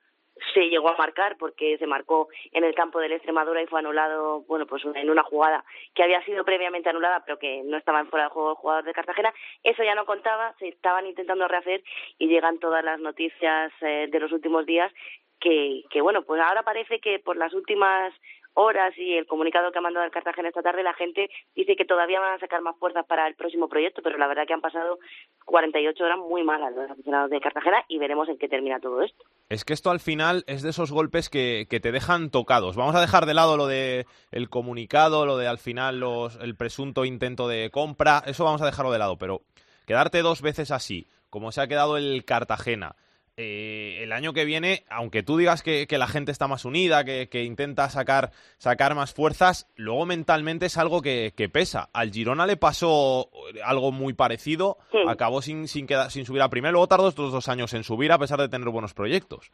se 0.53 0.69
llegó 0.69 0.89
a 0.89 0.97
marcar 0.97 1.37
porque 1.37 1.77
se 1.77 1.87
marcó 1.87 2.29
en 2.51 2.63
el 2.63 2.73
campo 2.73 2.99
del 2.99 3.11
Extremadura 3.11 3.61
y 3.61 3.67
fue 3.67 3.79
anulado, 3.79 4.41
bueno, 4.41 4.65
pues 4.65 4.83
en 4.85 5.09
una 5.09 5.23
jugada 5.23 5.63
que 5.93 6.03
había 6.03 6.23
sido 6.23 6.43
previamente 6.45 6.89
anulada, 6.89 7.23
pero 7.25 7.37
que 7.37 7.61
no 7.63 7.77
estaba 7.77 7.99
en 7.99 8.07
fuera 8.07 8.25
de 8.25 8.31
juego 8.31 8.51
el 8.51 8.55
jugador 8.55 8.83
de 8.83 8.93
Cartagena. 8.93 9.33
Eso 9.63 9.83
ya 9.83 9.95
no 9.95 10.05
contaba, 10.05 10.55
se 10.59 10.67
estaban 10.67 11.05
intentando 11.05 11.47
rehacer 11.47 11.83
y 12.17 12.27
llegan 12.27 12.59
todas 12.59 12.83
las 12.83 12.99
noticias 12.99 13.71
eh, 13.81 14.07
de 14.09 14.19
los 14.19 14.31
últimos 14.31 14.65
días 14.65 14.91
que, 15.39 15.83
que, 15.89 16.01
bueno, 16.01 16.23
pues 16.23 16.41
ahora 16.41 16.63
parece 16.63 16.99
que 16.99 17.19
por 17.19 17.37
las 17.37 17.53
últimas 17.53 18.13
horas 18.53 18.93
y 18.97 19.15
el 19.15 19.25
comunicado 19.25 19.71
que 19.71 19.79
ha 19.79 19.81
mandado 19.81 20.05
el 20.05 20.11
Cartagena 20.11 20.49
esta 20.49 20.61
tarde, 20.61 20.83
la 20.83 20.93
gente 20.93 21.29
dice 21.55 21.75
que 21.75 21.85
todavía 21.85 22.19
van 22.19 22.35
a 22.35 22.39
sacar 22.39 22.61
más 22.61 22.77
fuerzas 22.77 23.05
para 23.05 23.27
el 23.27 23.35
próximo 23.35 23.69
proyecto, 23.69 24.01
pero 24.01 24.17
la 24.17 24.27
verdad 24.27 24.45
que 24.47 24.53
han 24.53 24.61
pasado 24.61 24.99
48 25.45 26.03
horas 26.03 26.17
muy 26.17 26.43
malas 26.43 26.73
los 26.73 26.89
aficionados 26.89 27.29
de 27.29 27.39
Cartagena 27.39 27.83
y 27.87 27.97
veremos 27.97 28.27
en 28.29 28.37
qué 28.37 28.47
termina 28.47 28.79
todo 28.79 29.01
esto. 29.01 29.23
Es 29.49 29.65
que 29.65 29.73
esto 29.73 29.91
al 29.91 29.99
final 29.99 30.43
es 30.47 30.61
de 30.61 30.69
esos 30.69 30.91
golpes 30.91 31.29
que, 31.29 31.67
que 31.69 31.79
te 31.79 31.91
dejan 31.91 32.29
tocados. 32.29 32.75
Vamos 32.75 32.95
a 32.95 33.01
dejar 33.01 33.25
de 33.25 33.33
lado 33.33 33.57
lo 33.57 33.67
de 33.67 34.05
el 34.31 34.49
comunicado, 34.49 35.25
lo 35.25 35.37
de 35.37 35.47
al 35.47 35.57
final 35.57 35.99
los, 35.99 36.37
el 36.41 36.55
presunto 36.55 37.05
intento 37.05 37.47
de 37.47 37.69
compra, 37.71 38.23
eso 38.25 38.43
vamos 38.43 38.61
a 38.61 38.65
dejarlo 38.65 38.91
de 38.91 38.99
lado, 38.99 39.17
pero 39.17 39.41
quedarte 39.85 40.21
dos 40.21 40.41
veces 40.41 40.71
así, 40.71 41.07
como 41.29 41.51
se 41.51 41.61
ha 41.61 41.67
quedado 41.67 41.97
el 41.97 42.25
Cartagena, 42.25 42.95
eh, 43.41 44.03
el 44.03 44.11
año 44.11 44.33
que 44.33 44.43
viene, 44.43 44.83
aunque 44.89 45.23
tú 45.23 45.37
digas 45.37 45.63
que, 45.63 45.87
que 45.87 45.97
la 45.97 46.07
gente 46.07 46.31
está 46.31 46.47
más 46.49 46.65
unida, 46.65 47.05
que, 47.05 47.29
que 47.29 47.45
intenta 47.45 47.89
sacar, 47.89 48.31
sacar 48.57 48.95
más 48.95 49.13
fuerzas, 49.13 49.67
luego 49.77 50.05
mentalmente 50.05 50.65
es 50.65 50.77
algo 50.77 51.01
que, 51.01 51.33
que 51.37 51.47
pesa. 51.47 51.89
Al 51.93 52.11
Girona 52.11 52.45
le 52.45 52.57
pasó 52.57 53.29
algo 53.63 53.93
muy 53.93 54.11
parecido, 54.13 54.77
Sí. 54.91 54.97
acabó 55.07 55.41
sin, 55.41 55.67
sin, 55.69 55.87
sin 56.09 56.25
subir 56.25 56.41
a 56.41 56.49
primero, 56.49 56.73
luego 56.73 56.87
tardó 56.87 57.07
estos 57.07 57.31
dos 57.31 57.47
años 57.47 57.73
en 57.73 57.85
subir 57.85 58.11
a 58.11 58.19
pesar 58.19 58.39
de 58.41 58.49
tener 58.49 58.67
buenos 58.69 58.93
proyectos. 58.93 59.51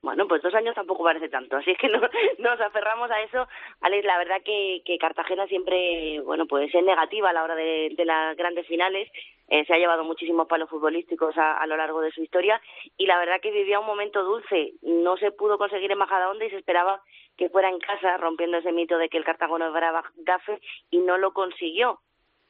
Bueno, 0.00 0.28
pues 0.28 0.42
dos 0.42 0.54
años 0.54 0.76
tampoco 0.76 1.02
parece 1.02 1.28
tanto, 1.28 1.56
así 1.56 1.72
es 1.72 1.78
que 1.78 1.88
no, 1.88 2.00
nos 2.38 2.60
aferramos 2.60 3.10
a 3.10 3.20
eso. 3.22 3.48
Alex, 3.80 4.04
la 4.04 4.18
verdad 4.18 4.40
que, 4.44 4.80
que 4.84 4.96
Cartagena 4.96 5.46
siempre, 5.48 6.20
bueno, 6.20 6.46
pues 6.46 6.72
es 6.72 6.84
negativa 6.84 7.30
a 7.30 7.32
la 7.32 7.42
hora 7.42 7.56
de, 7.56 7.92
de 7.96 8.04
las 8.04 8.36
grandes 8.36 8.66
finales. 8.66 9.10
Eh, 9.48 9.64
se 9.64 9.74
ha 9.74 9.78
llevado 9.78 10.04
muchísimos 10.04 10.46
palos 10.46 10.68
futbolísticos 10.68 11.36
a, 11.36 11.58
a 11.58 11.66
lo 11.66 11.76
largo 11.76 12.00
de 12.00 12.12
su 12.12 12.22
historia 12.22 12.60
y 12.96 13.06
la 13.06 13.18
verdad 13.18 13.40
que 13.40 13.50
vivía 13.50 13.80
un 13.80 13.86
momento 13.86 14.22
dulce. 14.22 14.74
No 14.82 15.16
se 15.16 15.32
pudo 15.32 15.58
conseguir 15.58 15.90
en 15.90 15.98
Majadahonda 15.98 16.44
y 16.44 16.50
se 16.50 16.58
esperaba 16.58 17.02
que 17.36 17.48
fuera 17.48 17.68
en 17.68 17.78
casa, 17.78 18.18
rompiendo 18.18 18.58
ese 18.58 18.72
mito 18.72 18.98
de 18.98 19.08
que 19.08 19.16
el 19.16 19.24
Cartago 19.24 19.58
no 19.58 19.76
era 19.76 20.02
gafe 20.18 20.60
y 20.90 20.98
no 20.98 21.18
lo 21.18 21.32
consiguió 21.32 22.00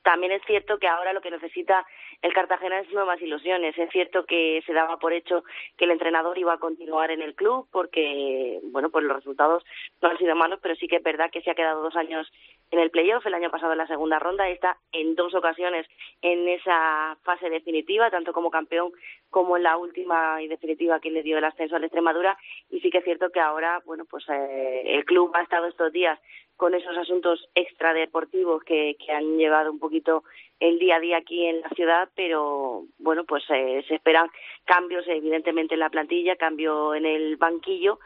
también 0.08 0.32
es 0.32 0.42
cierto 0.46 0.78
que 0.78 0.88
ahora 0.88 1.12
lo 1.12 1.20
que 1.20 1.30
necesita 1.30 1.86
el 2.22 2.32
Cartagena 2.32 2.80
es 2.80 2.90
nuevas 2.94 3.20
ilusiones. 3.20 3.76
Es 3.76 3.90
cierto 3.90 4.24
que 4.24 4.62
se 4.64 4.72
daba 4.72 4.98
por 4.98 5.12
hecho 5.12 5.44
que 5.76 5.84
el 5.84 5.90
entrenador 5.90 6.38
iba 6.38 6.54
a 6.54 6.58
continuar 6.58 7.10
en 7.10 7.20
el 7.20 7.34
club 7.34 7.68
porque, 7.70 8.58
bueno, 8.72 8.88
pues 8.88 9.04
los 9.04 9.16
resultados 9.16 9.62
no 10.00 10.08
han 10.08 10.16
sido 10.16 10.34
malos, 10.34 10.60
pero 10.62 10.74
sí 10.76 10.88
que 10.88 10.96
es 10.96 11.02
verdad 11.02 11.30
que 11.30 11.42
se 11.42 11.50
ha 11.50 11.54
quedado 11.54 11.82
dos 11.82 11.94
años 11.94 12.26
en 12.70 12.78
el 12.78 12.90
playoff, 12.90 13.26
el 13.26 13.34
año 13.34 13.50
pasado 13.50 13.72
en 13.72 13.78
la 13.78 13.86
segunda 13.86 14.18
ronda, 14.18 14.48
está 14.48 14.78
en 14.92 15.14
dos 15.14 15.34
ocasiones 15.34 15.86
en 16.22 16.48
esa 16.48 17.18
fase 17.22 17.50
definitiva, 17.50 18.10
tanto 18.10 18.32
como 18.32 18.50
campeón 18.50 18.92
como 19.28 19.58
en 19.58 19.64
la 19.64 19.76
última 19.76 20.40
y 20.40 20.48
definitiva 20.48 21.00
que 21.00 21.10
le 21.10 21.22
dio 21.22 21.36
el 21.36 21.44
ascenso 21.44 21.76
a 21.76 21.80
Extremadura. 21.80 22.38
Y 22.70 22.80
sí 22.80 22.88
que 22.88 22.98
es 22.98 23.04
cierto 23.04 23.28
que 23.28 23.40
ahora, 23.40 23.82
bueno, 23.84 24.06
pues 24.06 24.24
eh, 24.30 24.84
el 24.86 25.04
club 25.04 25.32
ha 25.34 25.42
estado 25.42 25.66
estos 25.66 25.92
días 25.92 26.18
con 26.58 26.74
esos 26.74 26.94
asuntos 26.98 27.48
extradeportivos 27.54 28.64
que, 28.64 28.96
que 28.98 29.12
han 29.12 29.38
llevado 29.38 29.70
un 29.70 29.78
poquito 29.78 30.24
el 30.58 30.80
día 30.80 30.96
a 30.96 31.00
día 31.00 31.18
aquí 31.18 31.46
en 31.46 31.60
la 31.60 31.68
ciudad, 31.70 32.08
pero 32.16 32.84
bueno, 32.98 33.24
pues 33.24 33.44
eh, 33.48 33.84
se 33.86 33.94
esperan 33.94 34.28
cambios 34.64 35.06
evidentemente 35.06 35.74
en 35.74 35.80
la 35.80 35.88
plantilla, 35.88 36.34
cambio 36.34 36.96
en 36.96 37.06
el 37.06 37.36
banquillo 37.36 38.00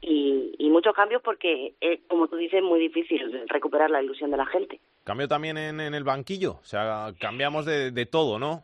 y, 0.00 0.54
y 0.56 0.70
muchos 0.70 0.94
cambios 0.94 1.20
porque, 1.20 1.74
eh, 1.80 2.02
como 2.08 2.28
tú 2.28 2.36
dices, 2.36 2.58
es 2.58 2.64
muy 2.64 2.78
difícil 2.78 3.42
recuperar 3.48 3.90
la 3.90 4.00
ilusión 4.00 4.30
de 4.30 4.36
la 4.36 4.46
gente. 4.46 4.78
Cambio 5.02 5.26
también 5.26 5.58
en, 5.58 5.80
en 5.80 5.92
el 5.92 6.04
banquillo, 6.04 6.60
o 6.60 6.64
sea, 6.64 7.12
cambiamos 7.18 7.66
de, 7.66 7.90
de 7.90 8.06
todo, 8.06 8.38
¿no? 8.38 8.62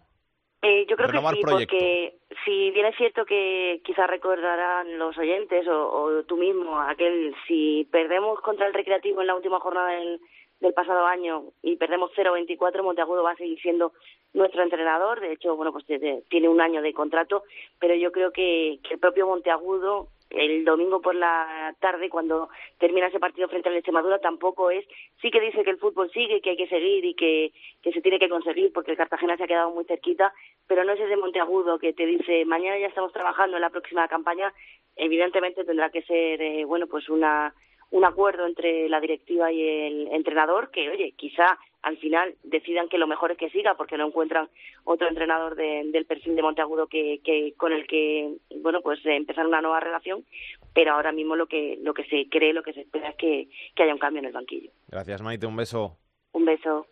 Eh, 0.65 0.87
yo 0.89 0.97
creo 0.97 1.11
que 1.11 1.19
sí, 1.19 1.43
porque 1.43 2.15
si 2.45 2.71
bien 2.71 2.87
es 2.87 2.97
cierto 2.97 3.25
que 3.25 3.81
quizás 3.85 4.09
recordarán 4.09 4.97
los 4.97 5.19
oyentes 5.19 5.67
o, 5.67 5.93
o, 5.93 6.23
tú 6.23 6.37
mismo 6.37 6.81
aquel, 6.81 7.35
si 7.49 7.89
perdemos 7.91 8.41
contra 8.41 8.69
el 8.69 8.75
Recreativo 8.75 9.21
en 9.21 9.27
la 9.27 9.35
última 9.35 9.59
jornada 9.59 9.89
del, 9.89 10.21
del 10.61 10.73
pasado 10.73 11.05
año 11.05 11.47
y 11.63 11.77
perdemos 11.77 12.13
0-24, 12.17 12.85
Monteagudo 12.85 13.25
va 13.25 13.33
a 13.33 13.37
seguir 13.37 13.61
siendo 13.61 13.93
nuestro 14.33 14.63
entrenador. 14.63 15.21
De 15.21 15.33
hecho, 15.33 15.57
bueno, 15.57 15.73
pues 15.73 15.85
tiene 15.85 16.49
un 16.49 16.61
año 16.61 16.81
de 16.81 16.95
contrato, 16.95 17.43
pero 17.81 17.97
yo 17.97 18.13
creo 18.13 18.31
que, 18.31 18.79
que 18.85 18.95
el 18.95 19.01
propio 19.01 19.27
Monteagudo 19.27 20.11
el 20.35 20.65
domingo 20.65 21.01
por 21.01 21.15
la 21.15 21.75
tarde 21.81 22.09
cuando 22.09 22.49
termina 22.79 23.09
ese 23.09 23.21
partido 23.21 23.49
frente 23.49 23.69
al 23.69 23.77
Extremadura 23.77 24.19
tampoco 24.19 24.71
es 24.71 24.85
sí 25.21 25.31
que 25.31 25.41
dice 25.41 25.63
que 25.63 25.71
el 25.71 25.79
fútbol 25.79 26.11
sigue 26.11 26.41
que 26.41 26.51
hay 26.51 26.57
que 26.57 26.69
seguir 26.69 27.05
y 27.05 27.15
que, 27.15 27.53
que 27.83 27.93
se 27.93 28.01
tiene 28.01 28.19
que 28.19 28.29
conseguir 28.29 28.73
porque 28.73 28.93
el 28.93 28.97
Cartagena 28.97 29.37
se 29.37 29.45
ha 29.45 29.49
quedado 29.49 29.71
muy 29.71 29.85
cerquita 29.85 30.33
pero 30.67 30.85
no 30.85 30.93
es 30.93 31.01
ese 31.01 31.17
Monteagudo 31.17 31.79
que 31.79 31.93
te 31.93 32.07
dice 32.07 32.45
mañana 32.45 32.79
ya 32.79 32.87
estamos 32.87 33.13
trabajando 33.13 33.57
en 33.57 33.63
la 33.63 33.71
próxima 33.71 34.09
campaña 34.09 34.53
evidentemente 34.97 35.65
tendrá 35.65 35.91
que 35.91 36.03
ser 36.03 36.41
eh, 36.41 36.65
bueno 36.65 36.87
pues 36.87 37.09
una 37.09 37.55
un 37.93 38.05
acuerdo 38.05 38.47
entre 38.47 38.89
la 38.89 39.01
directiva 39.01 39.53
y 39.53 39.63
el 39.63 40.09
entrenador 40.13 40.71
que, 40.71 40.89
oye, 40.89 41.13
quizá 41.17 41.59
al 41.83 41.99
final 41.99 42.35
decidan 42.43 42.89
que 42.89 42.97
lo 42.97 43.07
mejor 43.07 43.33
es 43.33 43.39
que 43.39 43.51
siga 43.51 43.75
porque 43.75 43.99
no 43.99 44.07
encuentran 44.07 44.49
otro 44.85 45.09
entrenador 45.09 45.57
de, 45.57 45.83
del 45.93 46.07
perfil 46.07 46.35
de 46.35 46.43
Monteagudo 46.43 46.87
que, 46.87 47.21
que 47.23 47.53
con 47.57 47.73
el 47.73 47.87
que, 47.87 48.37
bueno, 48.63 48.81
pues 48.81 49.01
empezar 49.05 49.47
una 49.47 49.61
nueva 49.61 49.81
relación, 49.81 50.25
pero 50.73 50.95
ahora 50.95 51.13
mismo 51.13 51.37
lo 51.37 51.47
que 51.47 51.79
lo 51.83 51.93
que 51.93 52.05
se 52.05 52.29
cree, 52.31 52.55
lo 52.55 52.63
que 52.63 52.73
se 52.73 52.81
espera 52.81 53.11
es 53.11 53.17
que, 53.17 53.49
que 53.75 53.83
haya 53.83 53.93
un 53.93 53.99
cambio 53.99 54.21
en 54.21 54.27
el 54.27 54.33
banquillo. 54.33 54.71
Gracias, 54.89 55.21
Maite, 55.21 55.47
un 55.47 55.57
beso. 55.57 55.99
Un 56.33 56.47
beso. 56.47 56.87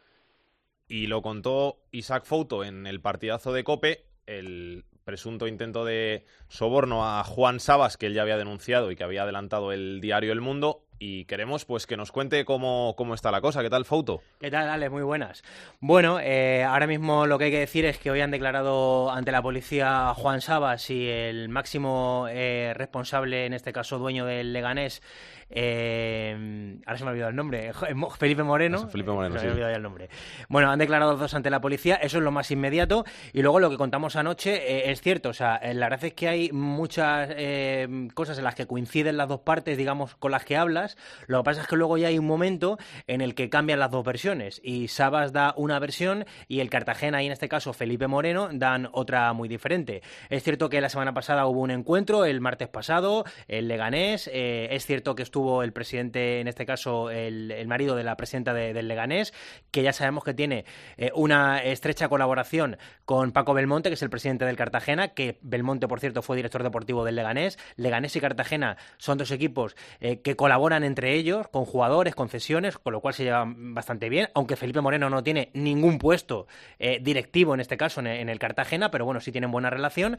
Y 0.87 1.07
lo 1.07 1.23
contó 1.23 1.77
Isaac 1.93 2.25
Fouto 2.27 2.63
en 2.63 2.87
el 2.87 3.01
partidazo 3.01 3.53
de 3.53 3.65
Cope, 3.65 4.05
el 4.27 4.85
presunto 5.05 5.47
intento 5.47 5.85
de 5.85 6.25
soborno 6.49 7.07
a 7.07 7.25
Juan 7.25 7.59
Sabas, 7.59 7.97
que 7.97 8.07
él 8.07 8.15
ya 8.15 8.23
había 8.23 8.37
denunciado 8.37 8.91
y 8.91 8.97
que 8.97 9.05
había 9.05 9.23
adelantado 9.23 9.73
el 9.73 10.01
diario 10.01 10.33
El 10.33 10.41
Mundo, 10.41 10.83
y 11.01 11.25
queremos 11.25 11.65
pues 11.65 11.87
que 11.87 11.97
nos 11.97 12.13
cuente 12.13 12.45
cómo, 12.45 12.95
cómo 12.97 13.15
está 13.15 13.33
la 13.33 13.41
cosa. 13.41 13.63
¿Qué 13.63 13.71
tal, 13.71 13.87
Fouto? 13.87 14.23
¿Qué 14.39 14.51
tal, 14.51 14.69
Ale? 14.69 14.91
Muy 14.91 15.03
buenas. 15.03 15.43
Bueno, 15.81 16.21
eh, 16.21 16.63
ahora 16.63 16.87
mismo 16.87 17.27
lo 17.27 17.39
que 17.39 17.47
hay 17.47 17.51
que 17.51 17.59
decir 17.59 17.87
es 17.87 17.99
que 17.99 18.11
hoy 18.11 18.21
han 18.21 18.31
declarado 18.31 19.11
ante 19.11 19.33
la 19.33 19.41
policía 19.41 20.13
Juan 20.15 20.43
Sabas 20.43 20.91
y 20.91 21.09
el 21.09 21.49
máximo 21.49 22.27
eh, 22.31 22.75
responsable, 22.77 23.47
en 23.47 23.55
este 23.55 23.73
caso 23.73 23.99
dueño 23.99 24.27
del 24.27 24.53
Leganés, 24.53 25.03
eh, 25.51 26.79
ahora 26.87 26.99
se 26.99 27.05
me 27.05 27.11
ha 27.11 27.13
olvidado 27.13 27.31
el 27.31 27.37
nombre. 27.37 27.73
Felipe 28.19 28.43
Moreno. 28.43 28.79
Eso, 28.79 28.89
Felipe 28.89 29.11
Moreno, 29.11 29.39
se 29.39 29.47
me 29.47 29.51
ha 29.51 29.55
olvidado 29.55 29.77
el 29.77 29.83
nombre. 29.83 30.09
Bueno, 30.49 30.71
han 30.71 30.79
declarado 30.79 31.17
dos 31.17 31.35
ante 31.35 31.51
la 31.51 31.61
policía. 31.61 31.97
Eso 31.97 32.19
es 32.19 32.25
lo 32.25 32.31
más 32.31 32.51
inmediato. 32.51 33.05
Y 33.33 33.43
luego 33.43 33.61
lo 33.61 33.71
que 33.71 33.77
contamos 33.77 34.17
anoche 34.17 34.55
eh, 34.55 34.91
es 34.91 35.01
cierto. 35.01 35.31
O 35.31 35.35
sea, 35.35 35.57
eh, 35.57 35.75
la 35.75 35.89
verdad 35.89 36.05
es 36.05 36.15
que 36.15 36.29
hay 36.29 36.53
muchas 36.53 37.31
eh, 37.33 38.09
cosas 38.15 38.39
en 38.39 38.45
las 38.45 38.55
que 38.55 38.67
coinciden 38.67 39.17
las 39.17 39.29
dos 39.29 39.41
partes, 39.41 39.77
digamos, 39.77 40.15
con 40.17 40.31
las 40.31 40.45
que 40.45 40.57
hablas. 40.57 40.97
Lo 41.27 41.39
que 41.39 41.45
pasa 41.45 41.63
es 41.63 41.67
que 41.67 41.77
luego 41.77 41.99
ya 41.99 42.09
hay 42.09 42.19
un 42.19 42.27
momento 42.27 42.79
en 43.07 43.21
el 43.21 43.35
que 43.35 43.51
cambian 43.51 43.81
las 43.81 43.91
dos 43.91 44.05
versiones. 44.05 44.61
Y 44.63 44.89
Sabas 44.89 45.33
da 45.33 45.55
una 45.57 45.79
versión 45.79 46.25
y 46.49 46.61
el 46.61 46.71
Cartagena, 46.71 47.23
y 47.23 47.27
en 47.27 47.33
este 47.33 47.49
caso 47.49 47.73
Felipe 47.73 48.07
Moreno, 48.07 48.49
dan 48.53 48.89
otra 48.93 49.33
muy 49.33 49.49
diferente. 49.49 50.03
Es 50.29 50.43
cierto 50.43 50.69
que 50.69 50.81
la 50.81 50.89
semana 50.89 51.15
pasada 51.15 51.47
hubo 51.47 51.61
un 51.61 51.71
encuentro, 51.71 52.25
el 52.25 52.41
martes 52.41 52.69
pasado, 52.69 53.25
el 53.49 53.69
Leganés. 53.69 54.29
Eh, 54.33 54.69
es 54.71 54.87
cierto 54.87 55.15
que 55.15 55.23
estuvo 55.23 55.40
el 55.63 55.73
presidente, 55.73 56.41
en 56.41 56.49
este 56.49 56.67
caso 56.67 57.11
el, 57.11 57.51
el 57.51 57.69
marido 57.69 57.97
de 57.97 58.05
la 58.05 58.17
presidenta 58.17 58.55
de, 58.55 58.73
del 58.73 58.89
Leganés, 58.89 59.33
que 59.71 59.83
ya 59.83 59.93
sabemos 59.93 60.25
que 60.25 60.35
tiene 60.35 60.65
eh, 60.97 61.11
una 61.15 61.63
estrecha 61.63 62.09
colaboración 62.09 62.77
con 63.05 63.33
Paco 63.33 63.55
Belmonte, 63.55 63.89
que 63.89 63.95
es 63.95 64.03
el 64.03 64.11
presidente 64.11 64.45
del 64.45 64.57
Cartagena, 64.57 65.09
que 65.09 65.39
Belmonte, 65.43 65.89
por 65.89 66.01
cierto, 66.01 66.23
fue 66.23 66.37
director 66.37 66.63
deportivo 66.63 67.05
del 67.05 67.17
Leganés. 67.17 67.59
Leganés 67.77 68.15
y 68.17 68.21
Cartagena 68.21 68.77
son 68.99 69.19
dos 69.19 69.31
equipos 69.31 69.77
eh, 70.01 70.21
que 70.21 70.37
colaboran 70.37 70.85
entre 70.85 71.15
ellos, 71.15 71.49
con 71.49 71.65
jugadores, 71.65 72.15
concesiones, 72.15 72.79
con 72.79 72.93
lo 72.93 73.01
cual 73.01 73.15
se 73.15 73.25
llevan 73.25 73.75
bastante 73.75 74.09
bien, 74.09 74.29
aunque 74.35 74.57
Felipe 74.57 74.81
Moreno 74.81 75.11
no 75.11 75.23
tiene 75.23 75.51
ningún 75.55 75.99
puesto 75.99 76.47
eh, 76.79 76.99
directivo 77.01 77.55
en 77.55 77.61
este 77.61 77.77
caso 77.77 78.01
en, 78.01 78.07
en, 78.07 78.29
el 78.29 78.39
Cartagena, 78.39 78.91
pero 78.91 79.05
bueno, 79.05 79.21
sí 79.21 79.33
tienen 79.33 79.51
buena 79.51 79.71
relación. 79.71 80.19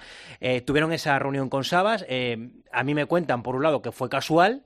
Tuvieron 0.65 0.91
esa 0.93 1.17
reunión 1.19 1.49
con 1.49 1.63
Sabas. 1.63 2.05
a 2.71 2.83
mí 2.83 2.93
me 2.93 3.05
cuentan, 3.05 3.43
por 3.43 3.55
un 3.55 3.63
lado, 3.63 3.81
que 3.81 3.91
fue 3.91 4.09
casual. 4.09 4.63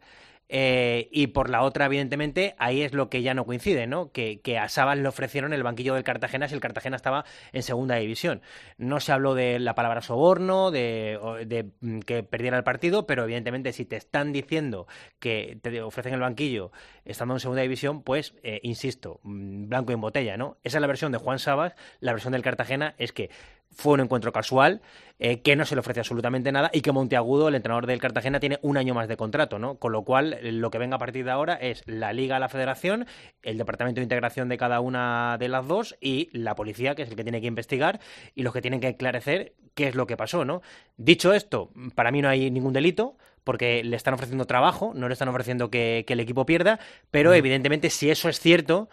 Eh, 0.47 1.09
y 1.11 1.27
por 1.27 1.49
la 1.49 1.63
otra, 1.63 1.85
evidentemente, 1.85 2.55
ahí 2.57 2.83
es 2.83 2.93
lo 2.93 3.09
que 3.09 3.21
ya 3.21 3.33
no 3.33 3.45
coincide, 3.45 3.87
¿no? 3.87 4.11
Que, 4.11 4.41
que, 4.41 4.57
a 4.59 4.69
Sabas 4.69 4.97
le 4.97 5.07
ofrecieron 5.07 5.53
el 5.53 5.63
banquillo 5.63 5.95
del 5.95 6.03
Cartagena 6.03 6.47
si 6.47 6.53
el 6.53 6.61
Cartagena 6.61 6.95
estaba 6.95 7.25
en 7.51 7.63
segunda 7.63 7.95
división. 7.95 8.41
No 8.77 8.99
se 8.99 9.11
habló 9.11 9.33
de 9.33 9.59
la 9.59 9.75
palabra 9.75 10.01
soborno, 10.01 10.71
de, 10.71 11.19
de 11.45 11.69
que 12.05 12.23
perdiera 12.23 12.57
el 12.57 12.63
partido, 12.63 13.07
pero 13.07 13.23
evidentemente 13.23 13.73
si 13.73 13.85
te 13.85 13.95
están 13.95 14.33
diciendo 14.33 14.87
que 15.19 15.57
te 15.61 15.81
ofrecen 15.81 16.13
el 16.13 16.19
banquillo 16.19 16.71
estando 17.05 17.33
en 17.35 17.39
segunda 17.39 17.61
división, 17.61 18.03
pues, 18.03 18.33
eh, 18.43 18.59
insisto, 18.63 19.19
blanco 19.23 19.93
en 19.93 20.01
botella, 20.01 20.37
¿no? 20.37 20.57
Esa 20.63 20.77
es 20.77 20.81
la 20.81 20.87
versión 20.87 21.11
de 21.11 21.17
Juan 21.17 21.39
Sabas. 21.39 21.73
La 21.99 22.11
versión 22.11 22.33
del 22.33 22.41
Cartagena 22.41 22.95
es 22.97 23.11
que 23.11 23.29
fue 23.71 23.93
un 23.93 23.99
encuentro 24.01 24.31
casual, 24.31 24.81
eh, 25.19 25.41
que 25.41 25.55
no 25.55 25.65
se 25.65 25.75
le 25.75 25.79
ofrece 25.79 25.99
absolutamente 25.99 26.51
nada 26.51 26.69
y 26.73 26.81
que 26.81 26.91
Monteagudo, 26.91 27.47
el 27.47 27.55
entrenador 27.55 27.87
del 27.87 27.99
Cartagena, 27.99 28.39
tiene 28.39 28.59
un 28.61 28.77
año 28.77 28.93
más 28.93 29.07
de 29.07 29.17
contrato, 29.17 29.59
¿no? 29.59 29.75
Con 29.75 29.91
lo 29.91 30.03
cual, 30.03 30.37
lo 30.41 30.71
que 30.71 30.77
venga 30.77 30.95
a 30.95 30.99
partir 30.99 31.25
de 31.25 31.31
ahora 31.31 31.55
es 31.55 31.83
la 31.85 32.13
Liga, 32.13 32.39
la 32.39 32.49
Federación, 32.49 33.05
el 33.41 33.57
Departamento 33.57 33.99
de 33.99 34.03
Integración 34.03 34.49
de 34.49 34.57
cada 34.57 34.79
una 34.79 35.37
de 35.39 35.49
las 35.49 35.67
dos 35.67 35.95
y 36.01 36.29
la 36.37 36.55
policía, 36.55 36.95
que 36.95 37.03
es 37.03 37.09
el 37.09 37.15
que 37.15 37.23
tiene 37.23 37.41
que 37.41 37.47
investigar 37.47 37.99
y 38.33 38.43
los 38.43 38.53
que 38.53 38.61
tienen 38.61 38.79
que 38.79 38.89
esclarecer 38.89 39.53
qué 39.73 39.87
es 39.87 39.95
lo 39.95 40.07
que 40.07 40.17
pasó, 40.17 40.45
¿no? 40.45 40.61
Dicho 40.97 41.33
esto, 41.33 41.71
para 41.95 42.11
mí 42.11 42.21
no 42.21 42.29
hay 42.29 42.51
ningún 42.51 42.73
delito, 42.73 43.17
porque 43.45 43.83
le 43.83 43.95
están 43.95 44.15
ofreciendo 44.15 44.45
trabajo, 44.45 44.93
no 44.95 45.07
le 45.07 45.13
están 45.13 45.29
ofreciendo 45.29 45.69
que, 45.69 46.03
que 46.07 46.13
el 46.13 46.19
equipo 46.19 46.45
pierda, 46.45 46.79
pero 47.11 47.31
mm. 47.31 47.35
evidentemente 47.35 47.89
si 47.89 48.09
eso 48.09 48.27
es 48.27 48.39
cierto, 48.39 48.89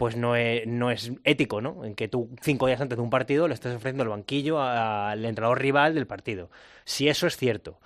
pues 0.00 0.16
no 0.16 0.34
es, 0.34 0.66
no 0.66 0.90
es 0.90 1.12
ético, 1.24 1.60
¿no? 1.60 1.84
En 1.84 1.94
que 1.94 2.08
tú 2.08 2.30
cinco 2.40 2.66
días 2.66 2.80
antes 2.80 2.96
de 2.96 3.02
un 3.02 3.10
partido 3.10 3.46
le 3.46 3.52
estés 3.52 3.76
ofreciendo 3.76 4.02
el 4.02 4.08
banquillo 4.08 4.58
al 4.58 5.22
entrenador 5.26 5.60
rival 5.60 5.94
del 5.94 6.06
partido. 6.06 6.48
Si 6.86 7.10
eso 7.10 7.26
es 7.26 7.36
cierto. 7.36 7.78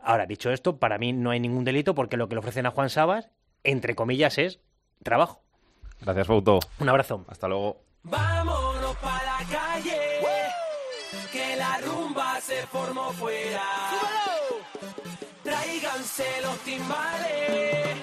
Ahora, 0.00 0.26
dicho 0.26 0.52
esto, 0.52 0.76
para 0.76 0.98
mí 0.98 1.12
no 1.12 1.30
hay 1.30 1.40
ningún 1.40 1.64
delito 1.64 1.96
porque 1.96 2.16
lo 2.16 2.28
que 2.28 2.36
le 2.36 2.38
ofrecen 2.38 2.66
a 2.66 2.70
Juan 2.70 2.90
Sabas, 2.90 3.28
entre 3.64 3.96
comillas, 3.96 4.38
es 4.38 4.60
trabajo. 5.02 5.42
Gracias, 6.00 6.28
Fauto. 6.28 6.60
Un 6.78 6.90
abrazo. 6.90 7.24
Hasta 7.26 7.48
luego. 7.48 7.82
Vámonos 8.04 8.96
para 8.98 9.24
la 9.24 9.38
calle, 9.50 9.98
que 11.32 11.56
la 11.56 11.78
rumba 11.78 12.40
se 12.40 12.64
formó 12.68 13.10
fuera. 13.14 13.64
Tráiganse 15.42 16.24
los 16.40 16.56
timbales, 16.60 17.98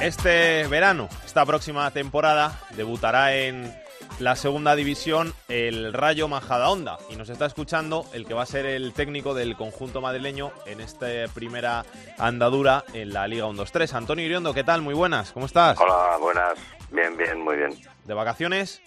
Este 0.00 0.66
verano, 0.66 1.08
esta 1.24 1.46
próxima 1.46 1.88
temporada, 1.92 2.60
debutará 2.76 3.36
en 3.36 3.72
la 4.20 4.36
segunda 4.36 4.74
división 4.76 5.32
el 5.48 5.92
Rayo 5.92 6.28
Majadahonda 6.28 6.98
y 7.10 7.16
nos 7.16 7.28
está 7.28 7.46
escuchando 7.46 8.04
el 8.14 8.26
que 8.26 8.34
va 8.34 8.42
a 8.42 8.46
ser 8.46 8.66
el 8.66 8.92
técnico 8.92 9.34
del 9.34 9.56
conjunto 9.56 10.00
madrileño 10.00 10.52
en 10.66 10.80
esta 10.80 11.06
primera 11.34 11.84
andadura 12.18 12.84
en 12.94 13.12
la 13.12 13.26
Liga 13.26 13.46
1-2-3. 13.46 13.94
Antonio 13.94 14.24
Iriondo, 14.24 14.54
¿qué 14.54 14.64
tal? 14.64 14.82
Muy 14.82 14.94
buenas, 14.94 15.32
¿cómo 15.32 15.46
estás? 15.46 15.80
Hola, 15.80 16.16
buenas. 16.18 16.54
Bien, 16.90 17.16
bien, 17.16 17.40
muy 17.40 17.56
bien. 17.56 17.70
¿De 18.04 18.14
vacaciones? 18.14 18.82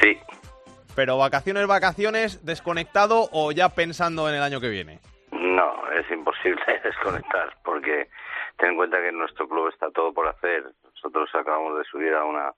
Sí. 0.00 0.18
¿Pero 0.94 1.16
vacaciones, 1.16 1.66
vacaciones, 1.66 2.44
desconectado 2.44 3.28
o 3.32 3.52
ya 3.52 3.70
pensando 3.70 4.28
en 4.28 4.34
el 4.34 4.42
año 4.42 4.60
que 4.60 4.68
viene? 4.68 5.00
No, 5.30 5.90
es 5.92 6.10
imposible 6.10 6.62
desconectar 6.84 7.56
porque 7.64 8.08
ten 8.58 8.70
en 8.70 8.76
cuenta 8.76 8.98
que 8.98 9.08
en 9.08 9.18
nuestro 9.18 9.48
club 9.48 9.68
está 9.68 9.90
todo 9.90 10.12
por 10.12 10.28
hacer. 10.28 10.64
Nosotros 10.84 11.30
acabamos 11.34 11.78
de 11.78 11.84
subir 11.84 12.14
a 12.14 12.24
una 12.24 12.52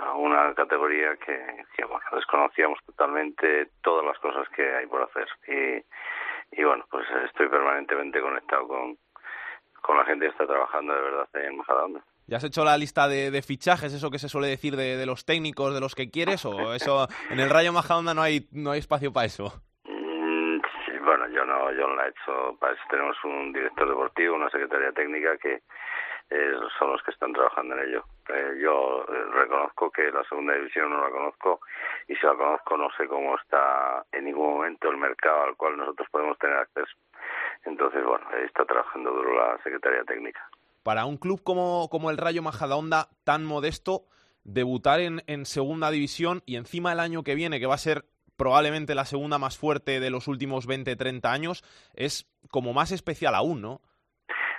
a 0.00 0.14
una 0.14 0.54
categoría 0.54 1.16
que, 1.16 1.64
que 1.76 1.84
bueno, 1.84 2.04
desconocíamos 2.12 2.78
totalmente 2.86 3.68
todas 3.82 4.04
las 4.04 4.18
cosas 4.18 4.48
que 4.54 4.62
hay 4.74 4.86
por 4.86 5.02
hacer. 5.02 5.28
Y, 5.48 6.60
y 6.60 6.64
bueno, 6.64 6.84
pues 6.90 7.06
estoy 7.24 7.48
permanentemente 7.48 8.20
conectado 8.20 8.68
con, 8.68 8.96
con 9.82 9.96
la 9.96 10.04
gente 10.04 10.26
que 10.26 10.32
está 10.32 10.46
trabajando 10.46 10.94
de 10.94 11.00
verdad 11.00 11.28
en 11.34 11.56
Majadahonda. 11.56 12.04
¿Ya 12.26 12.38
has 12.38 12.44
hecho 12.44 12.64
la 12.64 12.76
lista 12.76 13.06
de, 13.06 13.30
de, 13.30 13.40
fichajes, 13.40 13.94
eso 13.94 14.10
que 14.10 14.18
se 14.18 14.28
suele 14.28 14.48
decir 14.48 14.74
de, 14.74 14.96
de, 14.96 15.06
los 15.06 15.24
técnicos, 15.24 15.72
de 15.72 15.80
los 15.80 15.94
que 15.94 16.10
quieres? 16.10 16.44
¿O 16.44 16.74
eso 16.74 17.06
en 17.30 17.38
el 17.38 17.50
Rayo 17.50 17.72
Majadahonda 17.72 18.14
no 18.14 18.22
hay, 18.22 18.48
no 18.52 18.72
hay 18.72 18.80
espacio 18.80 19.12
para 19.12 19.26
eso? 19.26 19.62
Mm, 19.84 20.58
sí, 20.86 20.98
bueno, 21.04 21.28
yo 21.28 21.44
no, 21.44 21.70
yo 21.72 21.86
no 21.86 21.94
la 21.94 22.06
he 22.06 22.10
hecho. 22.10 22.56
Para 22.58 22.72
eso 22.72 22.82
tenemos 22.90 23.16
un 23.22 23.52
director 23.52 23.88
deportivo, 23.88 24.34
una 24.34 24.50
secretaría 24.50 24.90
técnica 24.90 25.36
que 25.38 25.62
eh, 26.28 26.54
son 26.78 26.92
los 26.92 27.02
que 27.02 27.12
están 27.12 27.32
trabajando 27.32 27.76
en 27.76 27.88
ello. 27.88 28.04
Eh, 28.28 28.58
yo 28.60 29.04
eh, 29.04 29.24
reconozco 29.32 29.90
que 29.90 30.10
la 30.10 30.24
segunda 30.24 30.54
división 30.54 30.90
no 30.90 31.00
la 31.00 31.10
conozco 31.10 31.60
y 32.08 32.16
si 32.16 32.26
la 32.26 32.34
conozco 32.34 32.76
no 32.76 32.88
sé 32.96 33.06
cómo 33.06 33.36
está 33.36 34.04
en 34.10 34.24
ningún 34.24 34.54
momento 34.54 34.90
el 34.90 34.96
mercado 34.96 35.44
al 35.44 35.56
cual 35.56 35.76
nosotros 35.76 36.08
podemos 36.10 36.36
tener 36.38 36.56
acceso. 36.56 36.96
Entonces, 37.64 38.04
bueno, 38.04 38.26
está 38.44 38.64
trabajando 38.64 39.12
duro 39.12 39.34
la 39.34 39.56
Secretaría 39.62 40.02
Técnica. 40.04 40.48
Para 40.82 41.04
un 41.04 41.16
club 41.16 41.42
como, 41.42 41.88
como 41.90 42.10
el 42.10 42.16
Rayo 42.16 42.42
Majadahonda, 42.42 43.08
tan 43.24 43.44
modesto, 43.44 44.02
debutar 44.44 45.00
en, 45.00 45.22
en 45.26 45.46
segunda 45.46 45.90
división 45.90 46.42
y 46.46 46.56
encima 46.56 46.92
el 46.92 47.00
año 47.00 47.22
que 47.24 47.34
viene, 47.34 47.58
que 47.58 47.66
va 47.66 47.74
a 47.74 47.78
ser 47.78 48.04
probablemente 48.36 48.94
la 48.94 49.04
segunda 49.04 49.38
más 49.38 49.58
fuerte 49.58 49.98
de 49.98 50.10
los 50.10 50.28
últimos 50.28 50.66
20, 50.66 50.94
30 50.94 51.32
años, 51.32 51.64
es 51.94 52.26
como 52.50 52.72
más 52.72 52.92
especial 52.92 53.34
aún, 53.34 53.60
¿no? 53.60 53.80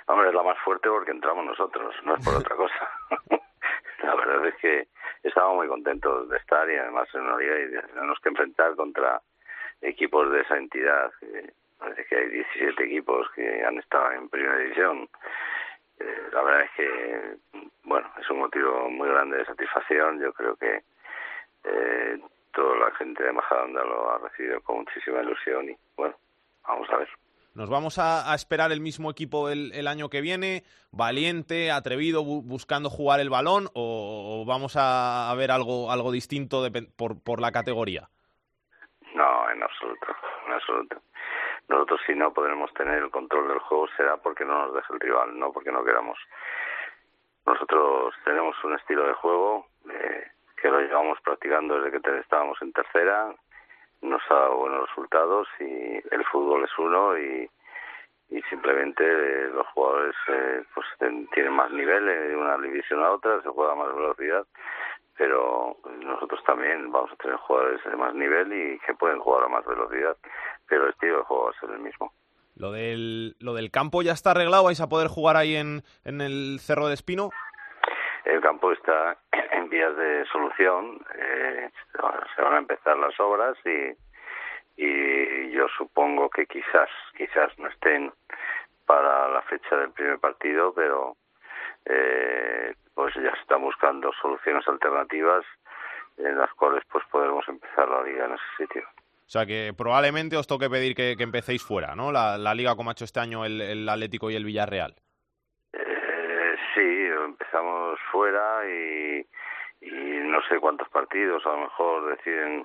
Hombre, 0.08 0.28
es 0.28 0.34
la 0.34 0.42
más 0.42 0.58
fuerte 0.60 0.88
porque 0.88 1.10
entramos 1.10 1.44
nosotros, 1.44 1.94
no 2.04 2.14
es 2.16 2.24
por 2.24 2.34
otra 2.36 2.56
cosa. 2.56 2.90
la 4.02 4.14
verdad 4.14 4.46
es 4.46 4.54
que 4.56 4.88
estamos 5.22 5.56
muy 5.56 5.68
contentos 5.68 6.30
de 6.30 6.38
estar 6.38 6.68
y 6.70 6.76
además 6.76 7.08
en 7.12 7.38
liga 7.38 7.60
y 7.60 7.92
tenemos 7.92 8.18
que 8.20 8.30
enfrentar 8.30 8.74
contra 8.74 9.20
equipos 9.82 10.30
de 10.32 10.40
esa 10.40 10.56
entidad. 10.56 11.12
Parece 11.78 12.06
que 12.06 12.16
hay 12.16 12.28
17 12.30 12.84
equipos 12.84 13.30
que 13.32 13.62
han 13.62 13.78
estado 13.78 14.12
en 14.12 14.30
primera 14.30 14.56
división. 14.56 15.10
Eh, 16.00 16.28
la 16.32 16.42
verdad 16.42 16.62
es 16.62 16.70
que, 16.70 17.36
bueno, 17.84 18.10
es 18.18 18.30
un 18.30 18.38
motivo 18.38 18.88
muy 18.88 19.10
grande 19.10 19.36
de 19.36 19.44
satisfacción. 19.44 20.20
Yo 20.20 20.32
creo 20.32 20.56
que 20.56 20.84
eh, 21.64 22.18
toda 22.52 22.76
la 22.78 22.90
gente 22.92 23.24
de 23.24 23.32
Majadahonda 23.32 23.84
lo 23.84 24.10
ha 24.10 24.18
recibido 24.18 24.58
con 24.62 24.78
muchísima 24.78 25.20
ilusión 25.20 25.68
y, 25.68 25.76
bueno, 25.98 26.16
vamos 26.66 26.88
a 26.90 26.96
ver. 26.96 27.08
¿Nos 27.58 27.68
vamos 27.68 27.98
a, 27.98 28.32
esperar 28.36 28.70
el 28.70 28.80
mismo 28.80 29.10
equipo 29.10 29.48
el, 29.48 29.88
año 29.88 30.08
que 30.08 30.20
viene? 30.20 30.62
¿Valiente, 30.92 31.72
atrevido, 31.72 32.22
bu 32.22 32.40
buscando 32.40 32.88
jugar 32.88 33.18
el 33.18 33.30
balón? 33.30 33.66
¿O, 33.74 34.44
vamos 34.46 34.76
a, 34.78 35.34
ver 35.36 35.50
algo, 35.50 35.90
algo 35.90 36.12
distinto 36.12 36.62
por, 36.96 37.20
por 37.20 37.40
la 37.40 37.50
categoría? 37.50 38.10
No, 39.12 39.50
en 39.50 39.60
absoluto, 39.60 40.06
en 40.46 40.52
absoluto. 40.52 41.02
Nosotros 41.68 42.00
si 42.06 42.14
no 42.14 42.32
podremos 42.32 42.72
tener 42.74 43.02
el 43.02 43.10
control 43.10 43.48
del 43.48 43.58
juego 43.58 43.88
será 43.96 44.18
porque 44.18 44.44
no 44.44 44.66
nos 44.66 44.74
deje 44.74 44.92
el 44.92 45.00
rival, 45.00 45.36
no 45.36 45.52
porque 45.52 45.72
no 45.72 45.82
queramos. 45.82 46.16
Nosotros 47.44 48.14
tenemos 48.24 48.54
un 48.62 48.74
estilo 48.74 49.04
de 49.04 49.14
juego 49.14 49.66
eh, 49.90 50.30
que 50.62 50.70
lo 50.70 50.78
llevamos 50.78 51.18
practicando 51.22 51.80
desde 51.80 52.00
que 52.00 52.20
estábamos 52.20 52.56
en 52.62 52.72
tercera, 52.72 53.34
nos 54.02 54.22
ha 54.30 54.34
dado 54.34 54.56
buenos 54.56 54.88
resultados 54.88 55.48
y 55.60 55.64
el 55.64 56.24
fútbol 56.30 56.64
es 56.64 56.78
uno 56.78 57.18
y, 57.18 57.48
y 58.30 58.42
simplemente 58.42 59.04
eh, 59.04 59.48
los 59.54 59.66
jugadores 59.68 60.14
eh, 60.28 60.62
pues 60.74 60.86
tienen 61.32 61.52
más 61.52 61.70
nivel 61.70 62.06
de 62.06 62.36
una 62.36 62.56
división 62.58 63.02
a 63.02 63.12
otra, 63.12 63.42
se 63.42 63.48
juega 63.48 63.72
a 63.72 63.76
más 63.76 63.94
velocidad, 63.94 64.46
pero 65.16 65.76
nosotros 66.00 66.40
también 66.44 66.92
vamos 66.92 67.10
a 67.12 67.16
tener 67.16 67.36
jugadores 67.36 67.80
de 67.84 67.96
más 67.96 68.14
nivel 68.14 68.52
y 68.52 68.78
que 68.80 68.94
pueden 68.94 69.18
jugar 69.18 69.44
a 69.44 69.48
más 69.48 69.64
velocidad, 69.64 70.16
pero 70.68 70.84
el 70.84 70.90
estilo 70.90 71.18
de 71.18 71.24
juego 71.24 71.44
va 71.46 71.50
a 71.50 71.60
ser 71.60 71.70
el 71.70 71.80
mismo. 71.80 72.12
Lo 72.54 72.72
del, 72.72 73.36
lo 73.38 73.54
del 73.54 73.70
campo 73.70 74.02
ya 74.02 74.12
está 74.12 74.32
arreglado, 74.32 74.64
vais 74.64 74.80
a 74.80 74.88
poder 74.88 75.06
jugar 75.06 75.36
ahí 75.36 75.54
en, 75.54 75.84
en 76.04 76.20
el 76.20 76.58
Cerro 76.60 76.88
de 76.88 76.94
Espino. 76.94 77.30
El 78.24 78.40
campo 78.40 78.72
está 78.72 79.16
en 79.52 79.68
vías 79.68 79.96
de 79.96 80.24
solución, 80.26 81.00
eh, 81.16 81.70
se 82.36 82.42
van 82.42 82.54
a 82.54 82.58
empezar 82.58 82.96
las 82.96 83.18
obras 83.20 83.56
y, 83.64 83.94
y 84.82 85.50
yo 85.50 85.66
supongo 85.76 86.30
que 86.30 86.46
quizás, 86.46 86.88
quizás 87.16 87.56
no 87.58 87.68
estén 87.68 88.12
para 88.86 89.28
la 89.28 89.42
fecha 89.42 89.76
del 89.76 89.90
primer 89.90 90.18
partido, 90.18 90.72
pero 90.72 91.16
eh, 91.84 92.74
pues 92.94 93.14
ya 93.14 93.34
se 93.34 93.40
están 93.40 93.62
buscando 93.62 94.10
soluciones 94.20 94.66
alternativas 94.66 95.44
en 96.16 96.38
las 96.38 96.52
cuales 96.54 96.82
pues 96.90 97.04
podremos 97.10 97.46
empezar 97.48 97.88
la 97.88 98.02
liga 98.02 98.26
en 98.26 98.32
ese 98.32 98.44
sitio. 98.56 98.82
O 98.82 99.30
sea 99.30 99.44
que 99.44 99.74
probablemente 99.76 100.36
os 100.36 100.46
toque 100.46 100.70
pedir 100.70 100.94
que, 100.94 101.14
que 101.16 101.22
empecéis 101.22 101.62
fuera, 101.62 101.94
¿no? 101.94 102.12
La, 102.12 102.54
liga 102.54 102.74
como 102.76 102.90
ha 102.90 102.92
hecho 102.92 103.04
este 103.04 103.20
año 103.20 103.44
el 103.44 103.86
Atlético 103.88 104.30
y 104.30 104.36
el 104.36 104.44
Villarreal. 104.44 104.94
Sí, 106.78 107.06
empezamos 107.06 107.98
fuera 108.12 108.64
y, 108.64 109.26
no 109.80 110.40
sé 110.42 110.60
cuántos 110.60 110.88
partidos 110.90 111.44
a 111.44 111.50
lo 111.50 111.62
mejor 111.62 112.16
deciden 112.16 112.64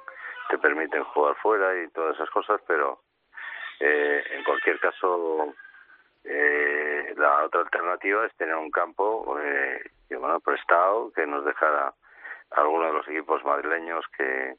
te 0.49 0.60
permiten 0.60 1.04
jugar 1.06 1.36
fuera 1.38 1.82
y 1.82 1.88
todas 1.89 2.13
esas 2.13 2.30
cosas, 2.30 2.62
pero 2.67 2.99
eh, 3.80 4.23
en 4.30 4.43
cualquier 4.43 4.80
caso 4.80 5.56
eh, 6.26 7.12
la 7.17 7.45
otra 7.45 7.62
alternativa 7.62 8.23
es 8.28 8.36
tener 8.36 8.56
un 8.56 8.69
campo 8.69 9.36
eh, 9.39 9.82
que, 10.08 10.15
bueno, 10.15 10.39
prestado 10.41 11.12
que 11.13 11.26
nos 11.26 11.43
dejara 11.43 11.95
algunos 12.52 12.91
de 12.91 12.97
los 12.99 13.08
equipos 13.08 13.43
madrileños 13.43 14.06
que, 14.15 14.58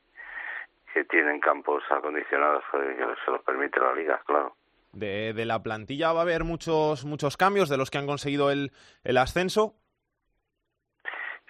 que 0.93 1.05
tienen 1.05 1.39
campos 1.39 1.85
acondicionados 1.91 2.65
que 2.73 3.07
se 3.25 3.31
los 3.31 3.43
permite 3.43 3.79
la 3.79 3.95
liga, 3.95 4.21
claro. 4.27 4.57
De, 4.95 5.33
de, 5.33 5.45
la 5.45 5.63
plantilla 5.63 6.13
va 6.13 6.21
a 6.21 6.23
haber 6.23 6.45
muchos 6.45 7.05
muchos 7.05 7.37
cambios 7.37 7.69
de 7.69 7.77
los 7.77 7.91
que 7.91 7.99
han 7.99 8.07
conseguido 8.07 8.51
el, 8.51 8.71
el 9.03 9.17
ascenso. 9.19 9.75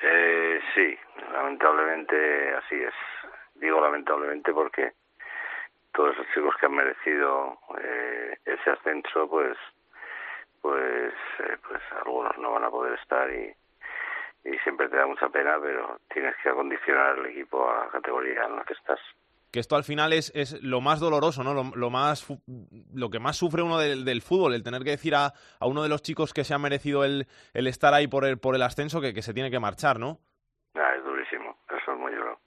Eh, 0.02 0.60
sí, 0.74 0.98
lamentablemente 1.32 2.54
así 2.54 2.74
es. 2.76 2.94
Digo 3.54 3.80
lamentablemente 3.80 4.52
porque 4.52 4.92
todos 5.94 6.12
esos 6.14 6.26
chicos 6.34 6.54
que 6.58 6.66
han 6.66 6.74
merecido 6.74 7.58
eh, 7.80 8.36
ese 8.44 8.70
ascenso, 8.70 9.28
pues, 9.28 9.56
pues, 10.60 11.14
eh, 11.38 11.56
pues 11.66 11.80
algunos 12.04 12.36
no 12.38 12.52
van 12.52 12.64
a 12.64 12.70
poder 12.70 12.98
estar 12.98 13.30
y, 13.30 13.54
y 14.44 14.58
siempre 14.58 14.88
te 14.88 14.96
da 14.96 15.06
mucha 15.06 15.28
pena, 15.28 15.56
pero 15.60 16.00
tienes 16.12 16.34
que 16.42 16.48
acondicionar 16.48 17.18
el 17.18 17.26
equipo 17.26 17.70
a 17.70 17.84
la 17.84 17.90
categoría 17.90 18.44
en 18.44 18.56
la 18.56 18.64
que 18.64 18.74
estás 18.74 18.98
que 19.54 19.60
esto 19.60 19.76
al 19.76 19.84
final 19.84 20.12
es, 20.12 20.32
es 20.34 20.60
lo 20.64 20.80
más 20.80 20.98
doloroso, 20.98 21.44
¿no? 21.44 21.54
Lo, 21.54 21.62
lo, 21.76 21.88
más 21.88 22.26
lo 22.92 23.08
que 23.08 23.20
más 23.20 23.36
sufre 23.36 23.62
uno 23.62 23.78
del, 23.78 24.04
del, 24.04 24.20
fútbol, 24.20 24.52
el 24.52 24.64
tener 24.64 24.82
que 24.82 24.90
decir 24.90 25.14
a, 25.14 25.26
a, 25.60 25.66
uno 25.68 25.84
de 25.84 25.88
los 25.88 26.02
chicos 26.02 26.34
que 26.34 26.42
se 26.42 26.54
ha 26.54 26.58
merecido 26.58 27.04
el, 27.04 27.28
el 27.52 27.68
estar 27.68 27.94
ahí 27.94 28.08
por 28.08 28.24
el, 28.24 28.40
por 28.40 28.56
el 28.56 28.62
ascenso 28.62 29.00
que, 29.00 29.14
que 29.14 29.22
se 29.22 29.32
tiene 29.32 29.52
que 29.52 29.60
marchar, 29.60 30.00
¿no? 30.00 30.18
Ah, 30.74 30.92
es 30.96 31.04
durísimo, 31.04 31.56
eso 31.70 31.92
es 31.92 31.98
muy 32.00 32.12
duro. 32.12 32.40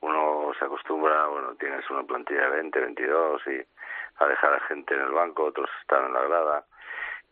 Uno 0.00 0.52
se 0.56 0.64
acostumbra, 0.64 1.26
bueno, 1.26 1.56
tienes 1.56 1.90
una 1.90 2.04
plantilla 2.04 2.42
de 2.42 2.50
20, 2.50 2.80
22 2.80 3.42
y 3.48 4.22
a 4.22 4.26
dejar 4.28 4.54
a 4.54 4.60
gente 4.68 4.94
en 4.94 5.00
el 5.00 5.10
banco, 5.10 5.46
otros 5.46 5.68
están 5.80 6.06
en 6.06 6.12
la 6.12 6.22
grada 6.22 6.64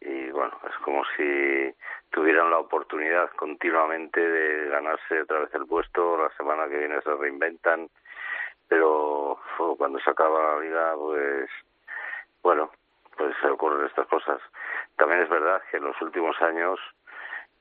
y 0.00 0.32
bueno, 0.32 0.58
es 0.68 0.76
como 0.82 1.04
si 1.16 1.72
tuvieran 2.10 2.50
la 2.50 2.58
oportunidad 2.58 3.30
continuamente 3.36 4.20
de 4.20 4.68
ganarse 4.68 5.22
otra 5.22 5.40
vez 5.40 5.54
el 5.54 5.66
puesto, 5.66 6.18
la 6.18 6.30
semana 6.36 6.68
que 6.68 6.78
viene 6.78 7.00
se 7.02 7.14
reinventan 7.14 7.88
pero 8.70 9.36
cuando 9.76 9.98
se 9.98 10.10
acaba 10.10 10.54
la 10.54 10.60
liga, 10.60 10.94
pues 10.96 11.50
bueno, 12.40 12.70
pues 13.16 13.34
se 13.42 13.48
ocurren 13.48 13.84
estas 13.84 14.06
cosas. 14.06 14.40
También 14.96 15.22
es 15.22 15.28
verdad 15.28 15.60
que 15.70 15.78
en 15.78 15.84
los 15.84 16.00
últimos 16.00 16.40
años, 16.40 16.78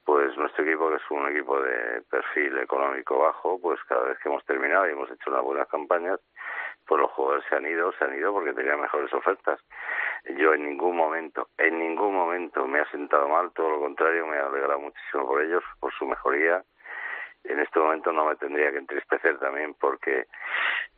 pues 0.05 0.37
nuestro 0.37 0.63
equipo, 0.63 0.87
que 0.89 0.97
es 0.97 1.11
un 1.11 1.27
equipo 1.27 1.59
de 1.61 2.03
perfil 2.11 2.59
económico 2.59 3.17
bajo, 3.17 3.59
pues 3.59 3.79
cada 3.85 4.03
vez 4.03 4.19
que 4.19 4.29
hemos 4.29 4.45
terminado 4.45 4.87
y 4.87 4.91
hemos 4.91 5.09
hecho 5.09 5.31
unas 5.31 5.43
buenas 5.43 5.67
campañas, 5.67 6.19
pues 6.85 7.01
los 7.01 7.11
jugadores 7.11 7.43
se 7.49 7.55
han 7.55 7.65
ido, 7.65 7.91
se 7.93 8.05
han 8.05 8.15
ido 8.15 8.31
porque 8.31 8.53
tenían 8.53 8.79
mejores 8.79 9.11
ofertas. 9.11 9.59
Yo 10.37 10.53
en 10.53 10.63
ningún 10.63 10.95
momento, 10.95 11.49
en 11.57 11.79
ningún 11.79 12.13
momento 12.13 12.67
me 12.67 12.81
ha 12.81 12.91
sentado 12.91 13.27
mal, 13.29 13.51
todo 13.53 13.71
lo 13.71 13.79
contrario, 13.79 14.27
me 14.27 14.37
ha 14.37 14.45
alegrado 14.45 14.79
muchísimo 14.79 15.25
por 15.25 15.41
ellos, 15.41 15.63
por 15.79 15.91
su 15.93 16.05
mejoría 16.05 16.63
en 17.43 17.59
este 17.59 17.79
momento 17.79 18.11
no 18.11 18.25
me 18.25 18.35
tendría 18.35 18.71
que 18.71 18.77
entristecer 18.77 19.39
también 19.39 19.73
porque 19.75 20.27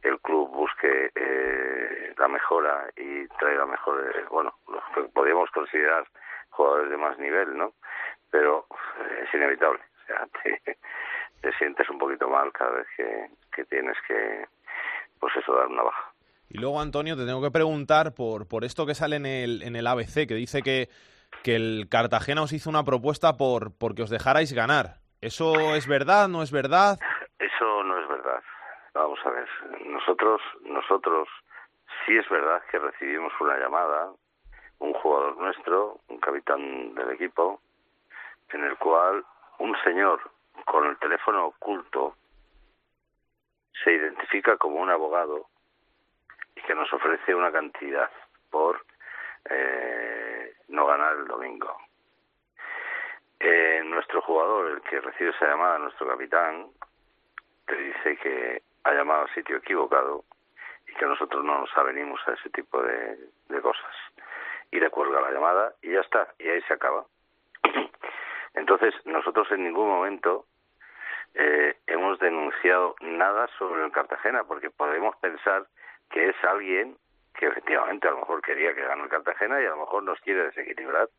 el 0.04 0.20
club 0.22 0.50
busque 0.50 1.12
eh, 1.16 2.14
la 2.18 2.28
mejora 2.28 2.90
y 2.96 3.28
traiga 3.40 3.66
mejores, 3.66 4.28
bueno, 4.30 4.54
los 4.68 4.84
que 4.94 5.04
podríamos 5.14 5.50
considerar 5.52 6.06
jugadores 6.50 6.90
de 6.90 6.98
más 6.98 7.18
nivel, 7.20 7.58
¿no? 7.58 7.74
Pero 8.30 8.66
eh, 9.00 9.26
es 9.28 9.34
inevitable, 9.34 9.82
o 10.04 10.08
sea, 10.08 10.28
te, 10.44 10.78
te, 11.42 11.58
sientes 11.58 11.90
un 11.90 11.98
poquito 11.98 12.28
mal 12.30 12.52
cada 12.52 12.72
vez 12.72 12.88
que, 12.96 13.28
que 13.56 13.66
tienes 13.66 13.98
que, 14.08 14.46
pues 15.20 15.36
eso, 15.36 15.54
dar 15.54 15.68
una 15.68 15.84
baja. 15.84 16.12
Y 16.50 16.58
luego, 16.58 16.82
Antonio, 16.82 17.16
te 17.16 17.26
tengo 17.26 17.42
que 17.42 17.52
preguntar 17.52 18.14
por, 18.14 18.48
por 18.48 18.66
esto 18.66 18.86
que 18.86 18.94
sale 18.94 19.16
en 19.16 19.26
el, 19.26 19.64
en 19.64 19.76
el 19.76 19.88
ABC, 19.88 20.28
que 20.28 20.36
dice 20.36 20.62
que, 20.62 20.90
que 21.44 21.56
el 21.56 21.88
Cartagena 21.90 22.42
os 22.42 22.52
hizo 22.52 22.70
una 22.70 22.84
propuesta 22.84 23.38
por 23.38 23.72
porque 23.78 24.04
os 24.04 24.10
dejarais 24.10 24.52
ganar. 24.52 25.01
¿Eso 25.22 25.76
es 25.76 25.88
verdad? 25.88 26.28
¿No 26.28 26.42
es 26.42 26.52
verdad? 26.52 26.98
eso 27.38 27.84
no 27.84 28.00
es 28.00 28.08
verdad. 28.08 28.42
Vamos 28.96 29.20
a 29.24 29.30
ver, 29.30 29.48
nosotros, 29.86 30.42
nosotros, 30.64 31.30
sí 32.04 32.18
es 32.18 32.28
verdad 32.28 32.62
que 32.72 32.80
recibimos 32.80 33.32
una 33.40 33.56
llamada, 33.58 34.12
un 34.80 34.94
jugador 34.94 35.38
nuestro, 35.38 36.00
un 36.08 36.20
capitán 36.20 36.96
del 36.96 37.12
equipo, 37.12 37.62
en 38.50 38.64
el 38.64 38.76
cual 38.78 39.24
un 39.60 39.76
señor 39.84 40.20
con 40.66 40.88
el 40.88 40.98
teléfono 40.98 41.46
oculto 41.46 42.16
se 43.84 43.94
identifica 43.94 44.58
como 44.58 44.80
un 44.80 44.90
abogado 44.90 45.46
y 46.56 46.62
que 46.62 46.74
nos 46.74 46.92
ofrece 46.92 47.36
una 47.36 47.52
cantidad 47.52 48.10
por 48.50 48.84
eh, 49.50 50.56
no 50.70 50.88
ganar 50.88 51.16
el 51.16 51.28
domingo. 51.28 51.78
Eh, 53.44 53.82
nuestro 53.86 54.22
jugador, 54.22 54.70
el 54.70 54.82
que 54.82 55.02
recibe 55.02 55.32
esa 55.32 55.48
llamada, 55.48 55.80
nuestro 55.80 56.08
capitán, 56.08 56.68
te 57.66 57.76
dice 57.76 58.18
que 58.18 58.62
ha 58.84 58.94
llamado 58.94 59.24
al 59.24 59.34
sitio 59.34 59.58
equivocado 59.58 60.24
y 60.88 60.94
que 60.94 61.08
nosotros 61.08 61.44
no 61.44 61.62
nos 61.62 61.76
avenimos 61.76 62.22
a 62.28 62.34
ese 62.34 62.52
tipo 62.52 62.80
de, 62.84 63.18
cosas. 63.64 63.96
Y 64.70 64.80
le 64.80 64.92
cuelga 64.92 65.22
la 65.22 65.32
llamada 65.32 65.74
y 65.82 65.92
ya 65.92 66.02
está, 66.02 66.28
y 66.38 66.50
ahí 66.50 66.62
se 66.68 66.76
acaba. 66.76 67.04
Entonces, 68.54 68.94
nosotros 69.06 69.52
en 69.52 69.64
ningún 69.64 69.88
momento 69.88 70.46
eh, 71.34 71.78
hemos 71.88 72.20
denunciado 72.20 72.94
nada 73.02 73.48
sobre 73.58 73.84
el 73.84 73.92
Cartagena, 73.92 74.44
porque 74.44 74.70
podemos 74.70 75.16
pensar 75.16 75.66
que 76.12 76.30
es 76.30 76.36
alguien 76.44 76.96
que 77.34 77.48
efectivamente 77.48 78.08
a 78.08 78.12
lo 78.12 78.20
mejor 78.20 78.44
quería 78.44 78.76
que 78.76 78.86
gane 78.86 79.02
el 79.02 79.10
Cartagena 79.10 79.60
y 79.60 79.66
a 79.66 79.72
lo 79.72 79.78
mejor 79.78 80.04
nos 80.04 80.20
quiere 80.20 80.44
desequilibrar 80.44 81.10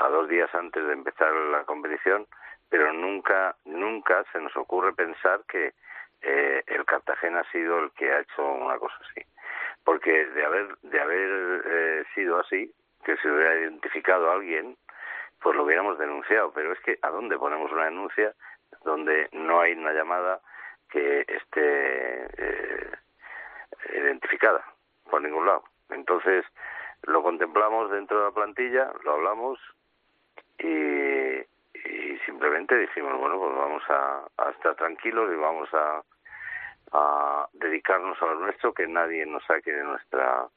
a 0.00 0.08
dos 0.08 0.28
días 0.28 0.52
antes 0.54 0.86
de 0.86 0.92
empezar 0.92 1.32
la 1.32 1.64
competición, 1.64 2.26
pero 2.68 2.92
nunca, 2.92 3.56
nunca 3.64 4.24
se 4.32 4.40
nos 4.40 4.56
ocurre 4.56 4.92
pensar 4.92 5.42
que 5.48 5.74
eh, 6.20 6.62
el 6.66 6.84
Cartagena 6.84 7.40
ha 7.40 7.52
sido 7.52 7.78
el 7.78 7.90
que 7.92 8.12
ha 8.12 8.20
hecho 8.20 8.44
una 8.44 8.78
cosa 8.78 8.96
así. 9.10 9.26
Porque 9.84 10.26
de 10.26 10.44
haber, 10.44 10.76
de 10.82 11.00
haber 11.00 11.62
eh, 11.66 12.04
sido 12.14 12.38
así, 12.40 12.72
que 13.04 13.16
se 13.16 13.30
hubiera 13.30 13.58
identificado 13.60 14.30
a 14.30 14.34
alguien, 14.34 14.76
pues 15.40 15.56
lo 15.56 15.64
hubiéramos 15.64 15.98
denunciado. 15.98 16.52
Pero 16.52 16.72
es 16.72 16.80
que, 16.80 16.98
¿a 17.02 17.10
dónde 17.10 17.38
ponemos 17.38 17.72
una 17.72 17.86
denuncia 17.86 18.34
donde 18.84 19.28
no 19.32 19.60
hay 19.60 19.72
una 19.72 19.92
llamada 19.92 20.40
que 20.90 21.24
esté 21.26 22.26
eh, 22.36 22.90
identificada 23.94 24.64
por 25.10 25.22
ningún 25.22 25.46
lado? 25.46 25.64
Entonces, 25.90 26.44
lo 27.04 27.22
contemplamos 27.22 27.90
dentro 27.90 28.18
de 28.18 28.24
la 28.24 28.32
plantilla, 28.32 28.92
lo 29.04 29.14
hablamos 29.14 29.58
y, 30.58 31.46
simplemente 32.26 32.76
dijimos, 32.76 33.18
bueno, 33.18 33.38
pues 33.38 33.56
vamos 33.56 33.82
a, 33.88 34.50
estar 34.50 34.74
tranquilos 34.76 35.30
y 35.32 35.36
vamos 35.36 35.68
a, 35.72 36.02
a 36.92 37.48
dedicarnos 37.52 38.20
a 38.20 38.26
lo 38.26 38.34
nuestro, 38.40 38.74
que 38.74 38.86
nadie 38.86 39.24
nos 39.26 39.44
saque 39.44 39.72
de 39.72 39.84
nuestra 39.84 40.48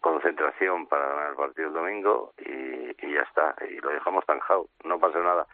concentración 0.00 0.86
para 0.86 1.08
ganar 1.08 1.30
el 1.30 1.36
partido 1.36 1.68
el 1.68 1.74
domingo 1.74 2.32
y, 2.38 3.06
y 3.06 3.12
ya 3.12 3.22
está, 3.22 3.54
y 3.68 3.76
lo 3.80 3.90
dejamos 3.90 4.24
zanjado, 4.24 4.68
no 4.84 4.98
pasa 4.98 5.18
nada. 5.18 5.46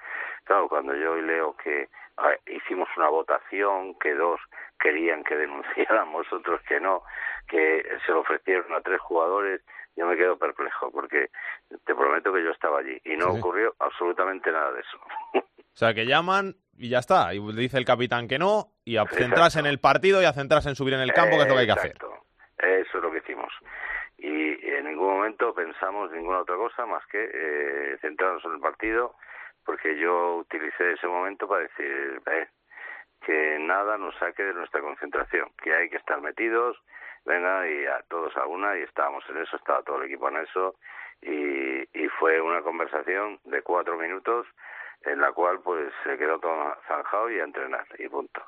Claro, 0.45 0.69
cuando 0.69 0.95
yo 0.95 1.17
leo 1.17 1.57
que 1.57 1.89
hicimos 2.47 2.89
una 2.97 3.09
votación, 3.09 3.99
que 3.99 4.15
dos 4.15 4.41
querían 4.79 5.25
que 5.25 5.37
denunciáramos, 5.37 6.31
otros 6.33 6.61
que 6.63 6.81
no, 6.81 7.03
que 7.49 7.85
se 8.05 8.13
lo 8.13 8.21
ofrecieron 8.21 8.73
a 8.75 8.81
tres 8.81 9.01
jugadores, 9.01 9.63
yo 9.97 10.07
me 10.07 10.17
quedo 10.17 10.37
perplejo, 10.39 10.91
porque 10.91 11.31
te 11.85 11.95
prometo 11.95 12.33
que 12.33 12.43
yo 12.43 12.51
estaba 12.51 12.79
allí 12.81 13.01
y 13.05 13.17
no 13.17 13.33
Sí. 13.33 13.39
ocurrió 13.39 13.75
absolutamente 13.79 14.51
nada 14.53 14.73
de 14.73 14.81
eso. 14.81 14.99
O 15.75 15.77
sea, 15.77 15.93
que 15.93 16.07
llaman 16.07 16.55
y 16.79 16.89
ya 16.89 17.01
está. 17.01 17.35
Y 17.35 17.41
dice 17.53 17.79
el 17.79 17.85
capitán 17.85 18.29
que 18.29 18.39
no, 18.39 18.69
y 18.85 18.97
a 18.97 19.07
centrarse 19.07 19.59
en 19.59 19.67
el 19.67 19.81
partido 19.81 20.23
y 20.23 20.25
a 20.25 20.33
centrarse 20.33 20.69
en 20.69 20.77
subir 20.77 20.95
en 20.95 21.01
el 21.01 21.13
campo, 21.13 21.35
que 21.37 21.43
es 21.43 21.49
lo 21.49 21.55
que 21.55 21.61
hay 21.63 21.67
que 21.67 21.73
hacer. 21.73 21.91
Exacto. 21.91 22.15
Eso 22.59 22.99
es 22.99 23.03
lo 23.03 23.11
que 23.11 23.19
hicimos. 23.19 23.53
Y 24.19 24.65
en 24.71 24.85
ningún 24.85 25.15
momento 25.15 25.53
pensamos 25.53 26.13
ninguna 26.13 26.43
otra 26.43 26.55
cosa 26.55 26.87
más 26.87 27.05
que 27.07 27.29
eh, 27.29 27.99
centrarnos 28.01 28.45
en 28.45 28.53
el 28.53 28.61
partido, 28.61 29.17
porque 29.65 29.99
yo 29.99 30.37
utilicé 30.37 30.93
ese 30.93 31.09
momento 31.09 31.49
para 31.49 31.63
decir 31.63 32.23
eh, 32.31 32.47
que 33.27 33.59
nada 33.59 33.99
nos 33.99 34.15
saque 34.19 34.45
de 34.45 34.55
nuestra 34.55 34.81
concentración, 34.81 35.51
que 35.61 35.75
hay 35.75 35.91
que 35.91 35.97
estar 35.97 36.21
metidos, 36.21 36.77
venga, 37.25 37.69
y 37.69 37.87
a 37.87 38.03
todos 38.09 38.37
a 38.37 38.47
una, 38.47 38.79
y 38.79 38.83
estábamos 38.83 39.25
en 39.31 39.39
eso, 39.39 39.57
estaba 39.57 39.83
todo 39.83 39.99
el 39.99 40.05
equipo 40.05 40.29
en 40.29 40.37
eso, 40.39 40.77
y, 41.23 41.83
y 41.99 42.09
fue 42.19 42.41
una 42.41 42.63
conversación 42.63 43.41
de 43.45 43.63
cuatro 43.63 43.97
minutos 43.97 44.47
en 45.03 45.21
la 45.21 45.33
cual 45.33 45.61
pues 45.61 45.93
se 46.03 46.17
quedó 46.17 46.39
todo 46.39 46.77
zanjado 46.87 47.31
y 47.31 47.39
a 47.39 47.45
entrenar 47.45 47.87
y 47.99 48.09
punto. 48.09 48.43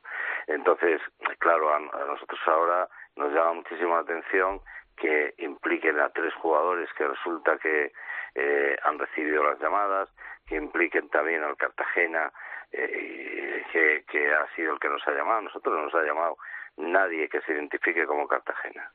Entonces, 0.47 1.01
claro, 1.39 1.71
a, 1.71 1.77
a 1.77 2.05
nosotros 2.07 2.41
ahora 2.47 2.89
nos 3.17 3.33
llama 3.33 3.55
muchísimo 3.55 3.95
la 3.95 4.01
atención 4.01 4.61
que 4.97 5.35
impliquen 5.39 6.01
a 6.01 6.09
tres 6.09 6.33
jugadores 6.35 6.89
que 6.95 7.07
resulta 7.07 7.59
que 7.59 7.93
eh, 8.35 8.77
han 8.85 8.99
recibido 8.99 9.45
las 9.45 9.59
llamadas, 9.61 10.09
que 10.47 10.57
impliquen 10.57 11.09
también 11.11 11.43
al 11.43 11.57
Cartagena, 11.57 12.33
eh, 12.73 13.65
que, 13.73 14.05
que 14.11 14.35
ha 14.35 14.47
sido 14.55 14.73
el 14.73 14.81
que 14.81 14.89
nos 14.89 15.07
ha 15.07 15.13
llamado. 15.13 15.43
Nosotros 15.43 15.75
no 15.75 15.83
nos 15.83 15.95
ha 15.95 16.03
llamado 16.03 16.39
nadie 16.77 17.29
que 17.29 17.41
se 17.43 17.53
identifique 17.53 18.07
como 18.07 18.29
Cartagena. 18.29 18.91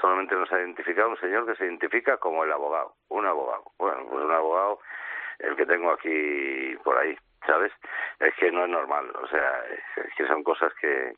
Solamente 0.00 0.34
nos 0.34 0.50
ha 0.52 0.58
identificado 0.58 1.10
un 1.10 1.18
señor 1.18 1.46
que 1.46 1.56
se 1.56 1.64
identifica 1.64 2.16
como 2.16 2.44
el 2.44 2.52
abogado, 2.52 2.94
un 3.08 3.26
abogado. 3.26 3.64
Bueno, 3.78 4.06
pues 4.10 4.24
un 4.24 4.32
abogado, 4.32 4.80
el 5.38 5.56
que 5.56 5.66
tengo 5.66 5.92
aquí 5.92 6.76
por 6.82 6.98
ahí, 6.98 7.16
¿sabes? 7.46 7.72
Es 8.18 8.34
que 8.36 8.50
no 8.50 8.64
es 8.64 8.70
normal, 8.70 9.10
o 9.22 9.26
sea, 9.28 9.64
es 9.96 10.14
que 10.16 10.26
son 10.26 10.42
cosas 10.42 10.72
que, 10.80 11.14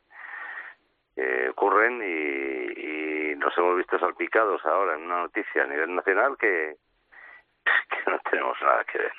ocurren 1.49 2.01
y, 2.03 3.31
y 3.31 3.35
nos 3.37 3.57
hemos 3.57 3.77
visto 3.77 3.97
salpicados 3.97 4.65
ahora 4.65 4.95
en 4.95 5.03
una 5.03 5.21
noticia 5.21 5.63
a 5.63 5.67
nivel 5.67 5.95
nacional 5.95 6.37
que, 6.37 6.75
que 7.89 8.11
no 8.11 8.19
tenemos 8.29 8.61
nada 8.61 8.83
que 8.83 8.97
ver. 8.97 9.13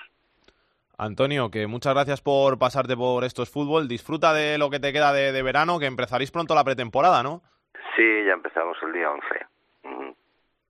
Antonio, 0.98 1.50
que 1.50 1.66
muchas 1.66 1.92
gracias 1.94 2.20
por 2.22 2.58
pasarte 2.58 2.96
por 2.96 3.24
estos 3.24 3.50
fútbol. 3.50 3.86
Disfruta 3.88 4.32
de 4.32 4.56
lo 4.58 4.70
que 4.70 4.80
te 4.80 4.92
queda 4.92 5.12
de, 5.12 5.32
de 5.32 5.42
verano, 5.42 5.78
que 5.78 5.86
empezaréis 5.86 6.30
pronto 6.30 6.54
la 6.54 6.64
pretemporada, 6.64 7.22
¿no? 7.22 7.42
Sí, 7.96 8.24
ya 8.26 8.32
empezamos 8.32 8.76
el 8.82 8.92
día 8.92 9.10
11. 9.10 9.26
Ujú. 9.84 10.16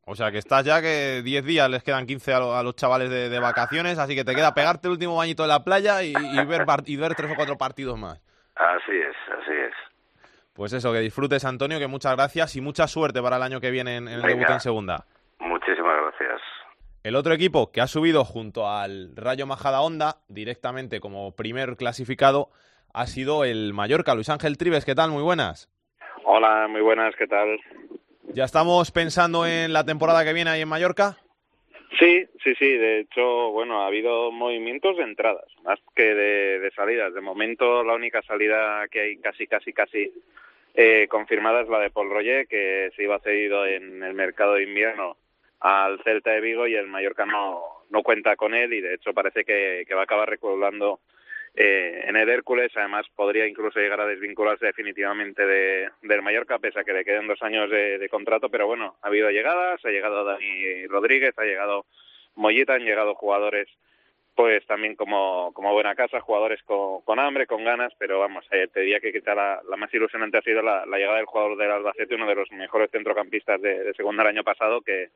O 0.06 0.14
sea, 0.14 0.30
que 0.32 0.38
estás 0.38 0.64
ya 0.64 0.80
que 0.80 1.22
10 1.24 1.44
días 1.44 1.70
les 1.70 1.82
quedan 1.82 2.06
15 2.06 2.32
a, 2.34 2.38
lo- 2.40 2.56
a 2.56 2.62
los 2.62 2.74
chavales 2.76 3.08
de, 3.10 3.28
de 3.28 3.38
vacaciones, 3.40 3.98
así 3.98 4.14
que 4.14 4.24
te 4.24 4.34
queda 4.34 4.54
pegarte 4.54 4.88
el 4.88 4.92
último 4.92 5.16
bañito 5.16 5.42
de 5.42 5.48
la 5.48 5.62
playa 5.64 6.02
y, 6.02 6.12
y 6.16 6.44
ver, 6.44 6.64
par- 6.64 6.82
y 6.86 6.96
ver 6.96 7.14
tres 7.14 7.30
o 7.30 7.34
cuatro 7.36 7.56
partidos 7.56 7.98
más. 7.98 8.20
Así 8.56 8.92
es, 8.96 9.16
así 9.40 9.52
es. 9.52 9.72
Pues 10.54 10.72
eso, 10.72 10.92
que 10.92 11.00
disfrutes, 11.00 11.44
Antonio, 11.44 11.78
que 11.78 11.86
muchas 11.86 12.16
gracias 12.16 12.56
y 12.56 12.60
mucha 12.60 12.86
suerte 12.88 13.20
para 13.22 13.36
el 13.36 13.42
año 13.42 13.60
que 13.60 13.70
viene 13.70 13.96
en, 13.96 14.08
en 14.08 14.14
el 14.14 14.22
Venga. 14.22 14.34
debut 14.34 14.50
en 14.50 14.60
segunda. 14.60 15.04
Muchísimas 15.38 15.96
gracias. 16.00 16.40
El 17.06 17.14
otro 17.14 17.32
equipo 17.32 17.70
que 17.70 17.80
ha 17.80 17.86
subido 17.86 18.24
junto 18.24 18.68
al 18.68 19.14
Rayo 19.14 19.46
Majada 19.46 19.80
Honda 19.80 20.16
directamente 20.26 20.98
como 20.98 21.36
primer 21.36 21.76
clasificado 21.76 22.48
ha 22.92 23.06
sido 23.06 23.44
el 23.44 23.72
Mallorca. 23.74 24.16
Luis 24.16 24.28
Ángel 24.28 24.58
Tribes, 24.58 24.84
¿qué 24.84 24.96
tal? 24.96 25.12
Muy 25.12 25.22
buenas. 25.22 25.70
Hola, 26.24 26.66
muy 26.66 26.80
buenas, 26.80 27.14
¿qué 27.14 27.28
tal? 27.28 27.60
¿Ya 28.34 28.42
estamos 28.42 28.90
pensando 28.90 29.46
en 29.46 29.72
la 29.72 29.84
temporada 29.84 30.24
que 30.24 30.32
viene 30.32 30.50
ahí 30.50 30.62
en 30.62 30.68
Mallorca? 30.68 31.16
Sí, 31.96 32.26
sí, 32.42 32.56
sí, 32.58 32.72
de 32.72 33.02
hecho, 33.02 33.52
bueno, 33.52 33.82
ha 33.82 33.86
habido 33.86 34.32
movimientos 34.32 34.96
de 34.96 35.04
entradas, 35.04 35.46
más 35.62 35.78
que 35.94 36.12
de, 36.12 36.58
de 36.58 36.70
salidas. 36.72 37.14
De 37.14 37.20
momento, 37.20 37.84
la 37.84 37.94
única 37.94 38.20
salida 38.22 38.88
que 38.88 39.00
hay 39.02 39.16
casi, 39.18 39.46
casi, 39.46 39.72
casi 39.72 40.12
eh, 40.74 41.06
confirmada 41.08 41.60
es 41.60 41.68
la 41.68 41.78
de 41.78 41.90
Paul 41.90 42.10
Roger, 42.10 42.48
que 42.48 42.90
se 42.96 43.04
iba 43.04 43.20
cedido 43.20 43.64
en 43.64 44.02
el 44.02 44.14
mercado 44.14 44.54
de 44.54 44.64
invierno 44.64 45.16
al 45.60 46.02
Celta 46.02 46.30
de 46.32 46.40
Vigo 46.40 46.66
y 46.66 46.74
el 46.74 46.86
Mallorca 46.86 47.26
no, 47.26 47.62
no 47.90 48.02
cuenta 48.02 48.36
con 48.36 48.54
él 48.54 48.72
y 48.72 48.80
de 48.80 48.94
hecho 48.94 49.14
parece 49.14 49.44
que, 49.44 49.84
que 49.86 49.94
va 49.94 50.02
a 50.02 50.04
acabar 50.04 50.28
reculando 50.28 51.00
eh, 51.54 52.04
en 52.06 52.16
el 52.16 52.28
Hércules. 52.28 52.70
Además, 52.76 53.06
podría 53.14 53.46
incluso 53.46 53.80
llegar 53.80 54.00
a 54.00 54.06
desvincularse 54.06 54.66
definitivamente 54.66 55.46
de, 55.46 55.88
del 56.02 56.22
Mallorca, 56.22 56.58
pese 56.58 56.80
a 56.80 56.84
que 56.84 56.92
le 56.92 57.04
queden 57.04 57.26
dos 57.26 57.42
años 57.42 57.70
de, 57.70 57.98
de 57.98 58.08
contrato. 58.08 58.50
Pero 58.50 58.66
bueno, 58.66 58.96
ha 59.02 59.08
habido 59.08 59.30
llegadas, 59.30 59.84
ha 59.84 59.88
llegado 59.88 60.24
Dani 60.24 60.86
Rodríguez, 60.86 61.34
ha 61.38 61.44
llegado 61.44 61.86
Mollita, 62.34 62.74
han 62.74 62.84
llegado 62.84 63.14
jugadores 63.14 63.68
pues 64.34 64.66
también 64.66 64.96
como, 64.96 65.50
como 65.54 65.72
buena 65.72 65.94
casa, 65.94 66.20
jugadores 66.20 66.62
con, 66.64 67.18
hambre, 67.18 67.46
con 67.46 67.64
ganas, 67.64 67.94
pero 67.98 68.18
vamos, 68.18 68.44
eh, 68.50 68.68
te 68.70 68.80
diría 68.80 69.00
que 69.00 69.10
quizá 69.10 69.34
la, 69.34 69.62
la 69.66 69.78
más 69.78 69.92
ilusionante 69.94 70.36
ha 70.36 70.42
sido 70.42 70.60
la, 70.60 70.84
la 70.84 70.98
llegada 70.98 71.16
del 71.16 71.24
jugador 71.24 71.56
del 71.56 71.70
Albacete, 71.70 72.16
uno 72.16 72.26
de 72.26 72.34
los 72.34 72.52
mejores 72.52 72.90
centrocampistas 72.90 73.62
de, 73.62 73.82
de 73.82 73.94
segunda 73.94 74.24
el 74.24 74.28
año 74.28 74.44
pasado, 74.44 74.82
que, 74.82 75.08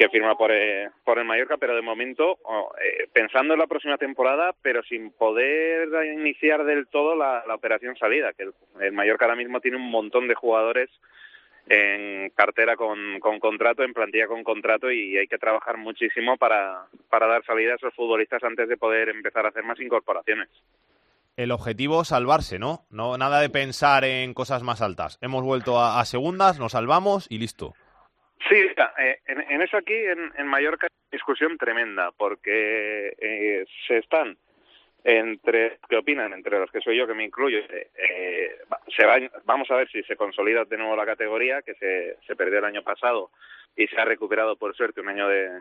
que 0.00 0.08
firma 0.08 0.34
por, 0.34 0.50
eh, 0.50 0.88
por 1.04 1.18
el 1.18 1.26
Mallorca, 1.26 1.58
pero 1.58 1.76
de 1.76 1.82
momento 1.82 2.38
eh, 2.82 3.06
pensando 3.12 3.52
en 3.52 3.60
la 3.60 3.66
próxima 3.66 3.98
temporada, 3.98 4.54
pero 4.62 4.82
sin 4.82 5.10
poder 5.10 5.90
iniciar 6.16 6.64
del 6.64 6.86
todo 6.86 7.14
la, 7.14 7.44
la 7.46 7.54
operación 7.54 7.94
salida, 7.96 8.32
que 8.32 8.44
el, 8.44 8.54
el 8.80 8.92
Mallorca 8.92 9.26
ahora 9.26 9.36
mismo 9.36 9.60
tiene 9.60 9.76
un 9.76 9.90
montón 9.90 10.26
de 10.26 10.34
jugadores 10.34 10.88
en 11.68 12.30
cartera 12.30 12.76
con, 12.76 13.20
con 13.20 13.38
contrato, 13.40 13.82
en 13.82 13.92
plantilla 13.92 14.26
con 14.26 14.42
contrato 14.42 14.90
y 14.90 15.18
hay 15.18 15.26
que 15.26 15.36
trabajar 15.36 15.76
muchísimo 15.76 16.38
para, 16.38 16.86
para 17.10 17.26
dar 17.26 17.44
salida 17.44 17.72
a 17.72 17.76
esos 17.76 17.94
futbolistas 17.94 18.42
antes 18.42 18.70
de 18.70 18.78
poder 18.78 19.10
empezar 19.10 19.44
a 19.44 19.50
hacer 19.50 19.64
más 19.64 19.78
incorporaciones. 19.80 20.48
el 21.36 21.52
objetivo 21.52 22.04
salvarse, 22.04 22.58
¿no? 22.58 22.86
No 22.88 23.18
nada 23.18 23.42
de 23.42 23.50
pensar 23.50 24.04
en 24.04 24.32
cosas 24.32 24.62
más 24.62 24.80
altas. 24.80 25.18
Hemos 25.20 25.44
vuelto 25.44 25.78
a, 25.78 26.02
segundas, 26.06 26.58
nos 26.58 26.72
salvamos 26.72 27.26
y 27.30 27.38
listo. 27.38 27.74
Sí, 28.48 28.56
eh, 28.56 29.18
en, 29.26 29.62
eso 29.62 29.76
aquí 29.76 29.94
en, 29.94 30.32
en 30.36 30.46
Mallorca 30.46 30.86
hay 30.86 31.16
discusión 31.16 31.58
tremenda 31.58 32.10
porque 32.12 33.14
eh, 33.18 33.66
se 33.86 33.98
están 33.98 34.36
entre 35.04 35.78
qué 35.88 35.96
opinan 35.96 36.32
entre 36.32 36.58
los 36.58 36.70
que 36.70 36.80
soy 36.80 36.96
yo 36.96 37.06
que 37.06 37.14
me 37.14 37.24
incluyo 37.24 37.58
eh, 37.58 38.58
se 38.94 39.06
va, 39.06 39.16
vamos 39.44 39.70
a 39.70 39.76
ver 39.76 39.90
si 39.90 40.02
se 40.02 40.16
consolida 40.16 40.64
de 40.66 40.76
nuevo 40.76 40.94
la 40.94 41.06
categoría 41.06 41.62
que 41.62 41.74
se, 41.74 42.16
se 42.26 42.36
perdió 42.36 42.58
el 42.58 42.66
año 42.66 42.82
pasado 42.82 43.30
y 43.76 43.86
se 43.86 43.98
ha 43.98 44.04
recuperado 44.04 44.56
por 44.56 44.76
suerte 44.76 45.00
un 45.00 45.08
año 45.08 45.26
de 45.26 45.60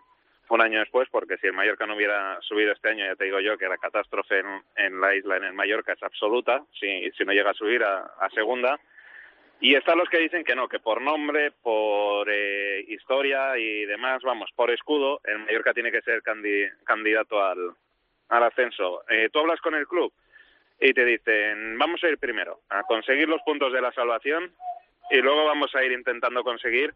un 0.49 0.61
año 0.61 0.79
después 0.79 1.07
porque 1.09 1.37
si 1.37 1.47
el 1.47 1.53
Mallorca 1.53 1.85
no 1.85 1.95
hubiera 1.95 2.37
subido 2.41 2.73
este 2.73 2.89
año 2.89 3.05
ya 3.05 3.15
te 3.15 3.25
digo 3.25 3.39
yo 3.39 3.57
que 3.57 3.69
la 3.69 3.77
catástrofe 3.77 4.39
en, 4.39 4.61
en 4.75 4.99
la 4.99 5.15
isla 5.15 5.37
en 5.37 5.45
el 5.45 5.53
Mallorca 5.53 5.93
es 5.93 6.03
absoluta 6.03 6.63
si, 6.77 7.09
si 7.11 7.23
no 7.23 7.31
llega 7.31 7.51
a 7.51 7.55
subir 7.55 7.83
a, 7.83 7.99
a 8.19 8.29
segunda 8.31 8.77
y 9.61 9.75
están 9.75 9.97
los 9.97 10.09
que 10.09 10.19
dicen 10.19 10.43
que 10.43 10.55
no, 10.55 10.67
que 10.67 10.79
por 10.79 11.01
nombre, 11.01 11.51
por 11.51 12.27
eh, 12.31 12.85
historia 12.87 13.57
y 13.57 13.85
demás, 13.85 14.21
vamos, 14.23 14.49
por 14.55 14.71
escudo, 14.71 15.19
el 15.25 15.39
Mallorca 15.39 15.73
tiene 15.73 15.91
que 15.91 16.01
ser 16.01 16.21
candidato 16.23 17.43
al, 17.43 17.75
ascenso. 18.29 19.03
Eh, 19.09 19.29
tú 19.31 19.39
hablas 19.39 19.59
con 19.59 19.75
el 19.75 19.87
club 19.87 20.13
y 20.79 20.93
te 20.93 21.03
dicen, 21.03 21.77
vamos 21.77 22.01
a 22.03 22.09
ir 22.09 22.17
primero 22.17 22.61
a 22.69 22.83
conseguir 22.83 23.27
los 23.27 23.41
puntos 23.41 23.73
de 23.73 23.81
la 23.81 23.91
salvación 23.91 24.53
y 25.09 25.17
luego 25.17 25.45
vamos 25.45 25.73
a 25.75 25.83
ir 25.83 25.91
intentando 25.91 26.43
conseguir 26.43 26.93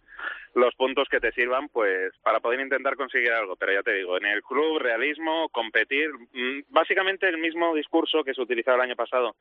los 0.53 0.73
puntos 0.75 1.09
que 1.09 1.19
te 1.19 1.31
sirvan 1.31 1.67
pues 1.69 2.13
para 2.21 2.39
poder 2.39 2.59
intentar 2.59 2.95
conseguir 2.95 3.31
algo 3.31 3.55
pero 3.55 3.73
ya 3.73 3.81
te 3.81 3.93
digo 3.93 4.17
en 4.17 4.25
el 4.25 4.43
club 4.43 4.77
realismo 4.77 5.49
competir 5.49 6.11
mm, 6.13 6.65
básicamente 6.69 7.27
el 7.27 7.39
mismo 7.39 7.73
discurso 7.73 8.23
que 8.23 8.35
se 8.35 8.41
utilizaba 8.41 8.77
el 8.77 8.89
año 8.89 8.95
pasado 8.95 9.35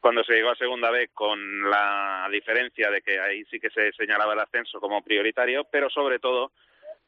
cuando 0.00 0.24
se 0.24 0.34
llegó 0.34 0.50
a 0.50 0.56
segunda 0.56 0.90
B 0.90 1.08
con 1.12 1.70
la 1.70 2.28
diferencia 2.30 2.90
de 2.90 3.02
que 3.02 3.20
ahí 3.20 3.44
sí 3.50 3.60
que 3.60 3.70
se 3.70 3.92
señalaba 3.92 4.32
el 4.32 4.40
ascenso 4.40 4.80
como 4.80 5.02
prioritario 5.02 5.64
pero 5.70 5.90
sobre 5.90 6.18
todo 6.18 6.52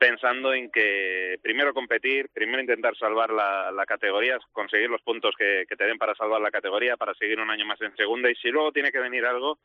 pensando 0.02 0.52
en 0.52 0.68
que 0.70 1.38
primero 1.42 1.72
competir, 1.72 2.28
primero 2.34 2.60
intentar 2.60 2.96
salvar 2.96 3.30
la, 3.30 3.84
categoría, 3.86 4.36
conseguir 4.50 4.90
los 4.90 5.00
puntos 5.02 5.32
que, 5.38 5.64
que, 5.68 5.76
te 5.76 5.84
den 5.84 5.96
para 5.96 6.16
salvar 6.16 6.40
la 6.40 6.50
categoría, 6.50 6.96
para 6.96 7.14
seguir 7.14 7.38
un 7.38 7.50
año 7.50 7.64
más 7.66 7.80
en 7.82 7.94
segunda 7.94 8.28
y 8.28 8.34
si 8.34 8.48
luego 8.48 8.72
tiene 8.72 8.90
que 8.90 8.98
venir 8.98 9.24
algo, 9.24 9.58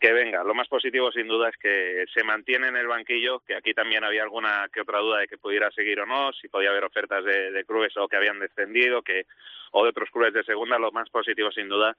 que 0.00 0.12
venga. 0.12 0.42
Lo 0.42 0.54
más 0.54 0.66
positivo 0.66 1.12
sin 1.12 1.28
duda 1.28 1.50
es 1.50 1.56
que 1.56 2.04
se 2.12 2.24
mantiene 2.24 2.66
en 2.66 2.76
el 2.76 2.88
banquillo, 2.88 3.38
que 3.46 3.54
aquí 3.54 3.74
también 3.74 4.02
había 4.02 4.24
alguna 4.24 4.68
que 4.72 4.80
otra 4.80 4.98
duda 4.98 5.20
de 5.20 5.28
que 5.28 5.38
pudiera 5.38 5.70
seguir 5.70 6.00
o 6.00 6.06
no, 6.06 6.32
si 6.32 6.48
podía 6.48 6.70
haber 6.70 6.84
ofertas 6.84 7.24
de, 7.24 7.52
de 7.52 7.64
clubes 7.64 7.96
o 7.96 8.08
que 8.08 8.16
habían 8.16 8.40
descendido, 8.40 9.02
que 9.02 9.26
o 9.70 9.84
de 9.84 9.90
otros 9.90 10.10
clubes 10.10 10.34
de 10.34 10.42
segunda, 10.42 10.80
lo 10.80 10.90
más 10.90 11.08
positivo 11.10 11.52
sin 11.52 11.68
duda 11.68 11.96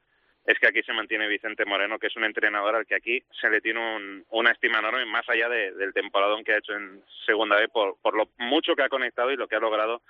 es 0.47 0.57
que 0.59 0.67
aquí 0.67 0.81
se 0.81 0.93
mantiene 0.93 1.27
Vicente 1.27 1.65
Moreno, 1.65 1.99
que 1.99 2.07
es 2.07 2.15
un 2.15 2.23
entrenador 2.23 2.75
al 2.75 2.85
que 2.85 2.95
aquí 2.95 3.21
se 3.39 3.49
le 3.49 3.59
tiene 3.59 4.23
una 4.29 4.51
estima 4.51 4.79
enorme, 4.79 5.05
más 5.05 5.27
allá 5.27 5.49
del 5.49 5.93
temporadón 5.93 6.45
que 6.45 6.53
ha 6.53 6.57
hecho 6.57 6.73
en 6.73 7.03
Segunda 7.25 7.57
B, 7.57 7.67
por, 7.67 7.97
por 8.01 8.15
lo 8.15 8.29
mucho 8.37 8.73
que 8.73 8.83
ha 8.83 8.89
conectado 8.89 9.29
y 9.29 9.35
lo 9.35 9.49
que 9.49 9.57
ha 9.57 9.59
logrado 9.59 10.01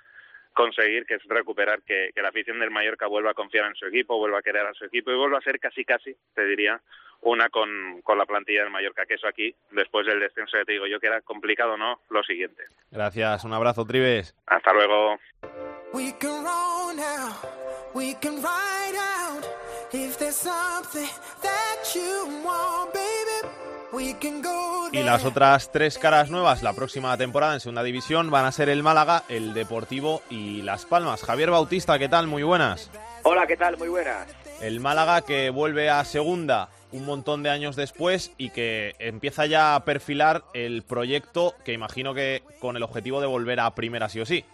conseguir, 0.54 1.06
que 1.06 1.14
es 1.14 1.24
recuperar 1.24 1.82
que, 1.82 2.10
que, 2.14 2.22
la 2.22 2.28
afición 2.28 2.60
del 2.60 2.70
Mallorca 2.70 3.08
vuelva 3.08 3.32
a 3.32 3.34
confiar 3.34 3.66
en 3.66 3.74
su 3.74 3.86
equipo, 3.86 4.16
vuelva 4.16 4.38
a 4.38 4.42
querer 4.42 4.64
a 4.64 4.74
su 4.74 4.84
equipo 4.84 5.10
y 5.10 5.16
vuelva 5.16 5.38
a 5.38 5.42
ser 5.42 5.58
casi 5.58 5.84
casi, 5.84 6.16
te 6.34 6.44
diría, 6.44 6.80
una 7.22 7.48
con, 7.48 8.00
con 8.02 8.16
la 8.16 8.24
plantilla 8.24 8.62
del 8.62 8.70
Mallorca, 8.70 9.06
que 9.06 9.14
eso 9.14 9.26
aquí, 9.26 9.52
después 9.72 10.06
del 10.06 10.20
descenso, 10.20 10.56
ya 10.56 10.64
te 10.64 10.72
digo 10.72 10.86
yo 10.86 11.00
que 11.00 11.08
era 11.08 11.20
complicado, 11.20 11.76
¿no? 11.76 12.00
Lo 12.10 12.22
siguiente. 12.22 12.62
Gracias, 12.92 13.44
un 13.44 13.54
abrazo, 13.54 13.84
Tribes. 13.84 14.36
Hasta 14.46 14.72
luego. 14.72 15.18
Y 24.92 25.02
las 25.02 25.24
otras 25.24 25.72
tres 25.72 25.98
caras 25.98 26.28
nuevas 26.28 26.62
la 26.62 26.74
próxima 26.74 27.16
temporada 27.16 27.54
en 27.54 27.60
segunda 27.60 27.82
división 27.82 28.30
van 28.30 28.44
a 28.44 28.52
ser 28.52 28.68
el 28.68 28.82
Málaga, 28.82 29.24
el 29.30 29.54
Deportivo 29.54 30.20
y 30.28 30.60
Las 30.60 30.84
Palmas. 30.84 31.22
Javier 31.22 31.50
Bautista, 31.50 31.98
¿qué 31.98 32.08
tal? 32.08 32.26
Muy 32.26 32.42
buenas. 32.42 32.90
Hola, 33.22 33.46
¿qué 33.46 33.56
tal? 33.56 33.78
Muy 33.78 33.88
buenas. 33.88 34.26
El 34.60 34.80
Málaga 34.80 35.22
que 35.22 35.48
vuelve 35.48 35.88
a 35.88 36.04
segunda 36.04 36.68
un 36.92 37.06
montón 37.06 37.42
de 37.42 37.48
años 37.48 37.74
después 37.74 38.32
y 38.36 38.50
que 38.50 38.94
empieza 38.98 39.46
ya 39.46 39.74
a 39.74 39.84
perfilar 39.84 40.44
el 40.52 40.82
proyecto 40.82 41.54
que 41.64 41.72
imagino 41.72 42.12
que 42.12 42.42
con 42.60 42.76
el 42.76 42.82
objetivo 42.82 43.22
de 43.22 43.26
volver 43.26 43.60
a 43.60 43.74
primera 43.74 44.10
sí 44.10 44.20
o 44.20 44.26
sí. 44.26 44.44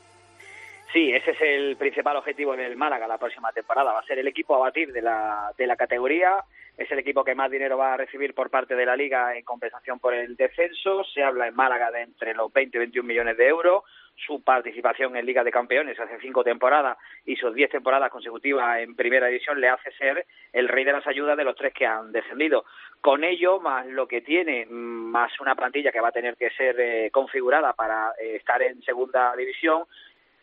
Sí, 0.94 1.12
ese 1.12 1.32
es 1.32 1.40
el 1.40 1.76
principal 1.76 2.16
objetivo 2.16 2.54
del 2.54 2.76
Málaga 2.76 3.08
la 3.08 3.18
próxima 3.18 3.50
temporada. 3.50 3.92
Va 3.92 3.98
a 3.98 4.06
ser 4.06 4.20
el 4.20 4.28
equipo 4.28 4.54
a 4.54 4.60
batir 4.60 4.92
de 4.92 5.02
la, 5.02 5.52
de 5.58 5.66
la 5.66 5.74
categoría. 5.74 6.44
Es 6.78 6.88
el 6.92 7.00
equipo 7.00 7.24
que 7.24 7.34
más 7.34 7.50
dinero 7.50 7.76
va 7.76 7.94
a 7.94 7.96
recibir 7.96 8.32
por 8.32 8.48
parte 8.48 8.76
de 8.76 8.86
la 8.86 8.94
Liga 8.94 9.36
en 9.36 9.44
compensación 9.44 9.98
por 9.98 10.14
el 10.14 10.36
descenso. 10.36 11.02
Se 11.02 11.24
habla 11.24 11.48
en 11.48 11.56
Málaga 11.56 11.90
de 11.90 12.02
entre 12.02 12.32
los 12.32 12.52
20 12.52 12.76
y 12.76 12.78
21 12.78 13.08
millones 13.08 13.36
de 13.36 13.48
euros. 13.48 13.82
Su 14.14 14.44
participación 14.44 15.16
en 15.16 15.26
Liga 15.26 15.42
de 15.42 15.50
Campeones 15.50 15.98
hace 15.98 16.20
cinco 16.20 16.44
temporadas 16.44 16.96
y 17.26 17.34
sus 17.34 17.52
diez 17.52 17.70
temporadas 17.70 18.12
consecutivas 18.12 18.78
en 18.78 18.94
Primera 18.94 19.26
División 19.26 19.60
le 19.60 19.70
hace 19.70 19.90
ser 19.98 20.24
el 20.52 20.68
rey 20.68 20.84
de 20.84 20.92
las 20.92 21.06
ayudas 21.08 21.36
de 21.36 21.42
los 21.42 21.56
tres 21.56 21.74
que 21.74 21.86
han 21.86 22.12
descendido. 22.12 22.64
Con 23.00 23.24
ello, 23.24 23.58
más 23.58 23.84
lo 23.86 24.06
que 24.06 24.20
tiene, 24.20 24.64
más 24.66 25.32
una 25.40 25.56
plantilla 25.56 25.90
que 25.90 26.00
va 26.00 26.08
a 26.08 26.12
tener 26.12 26.36
que 26.36 26.50
ser 26.50 26.78
eh, 26.78 27.10
configurada 27.10 27.72
para 27.72 28.12
eh, 28.20 28.36
estar 28.36 28.62
en 28.62 28.80
Segunda 28.82 29.34
División, 29.36 29.82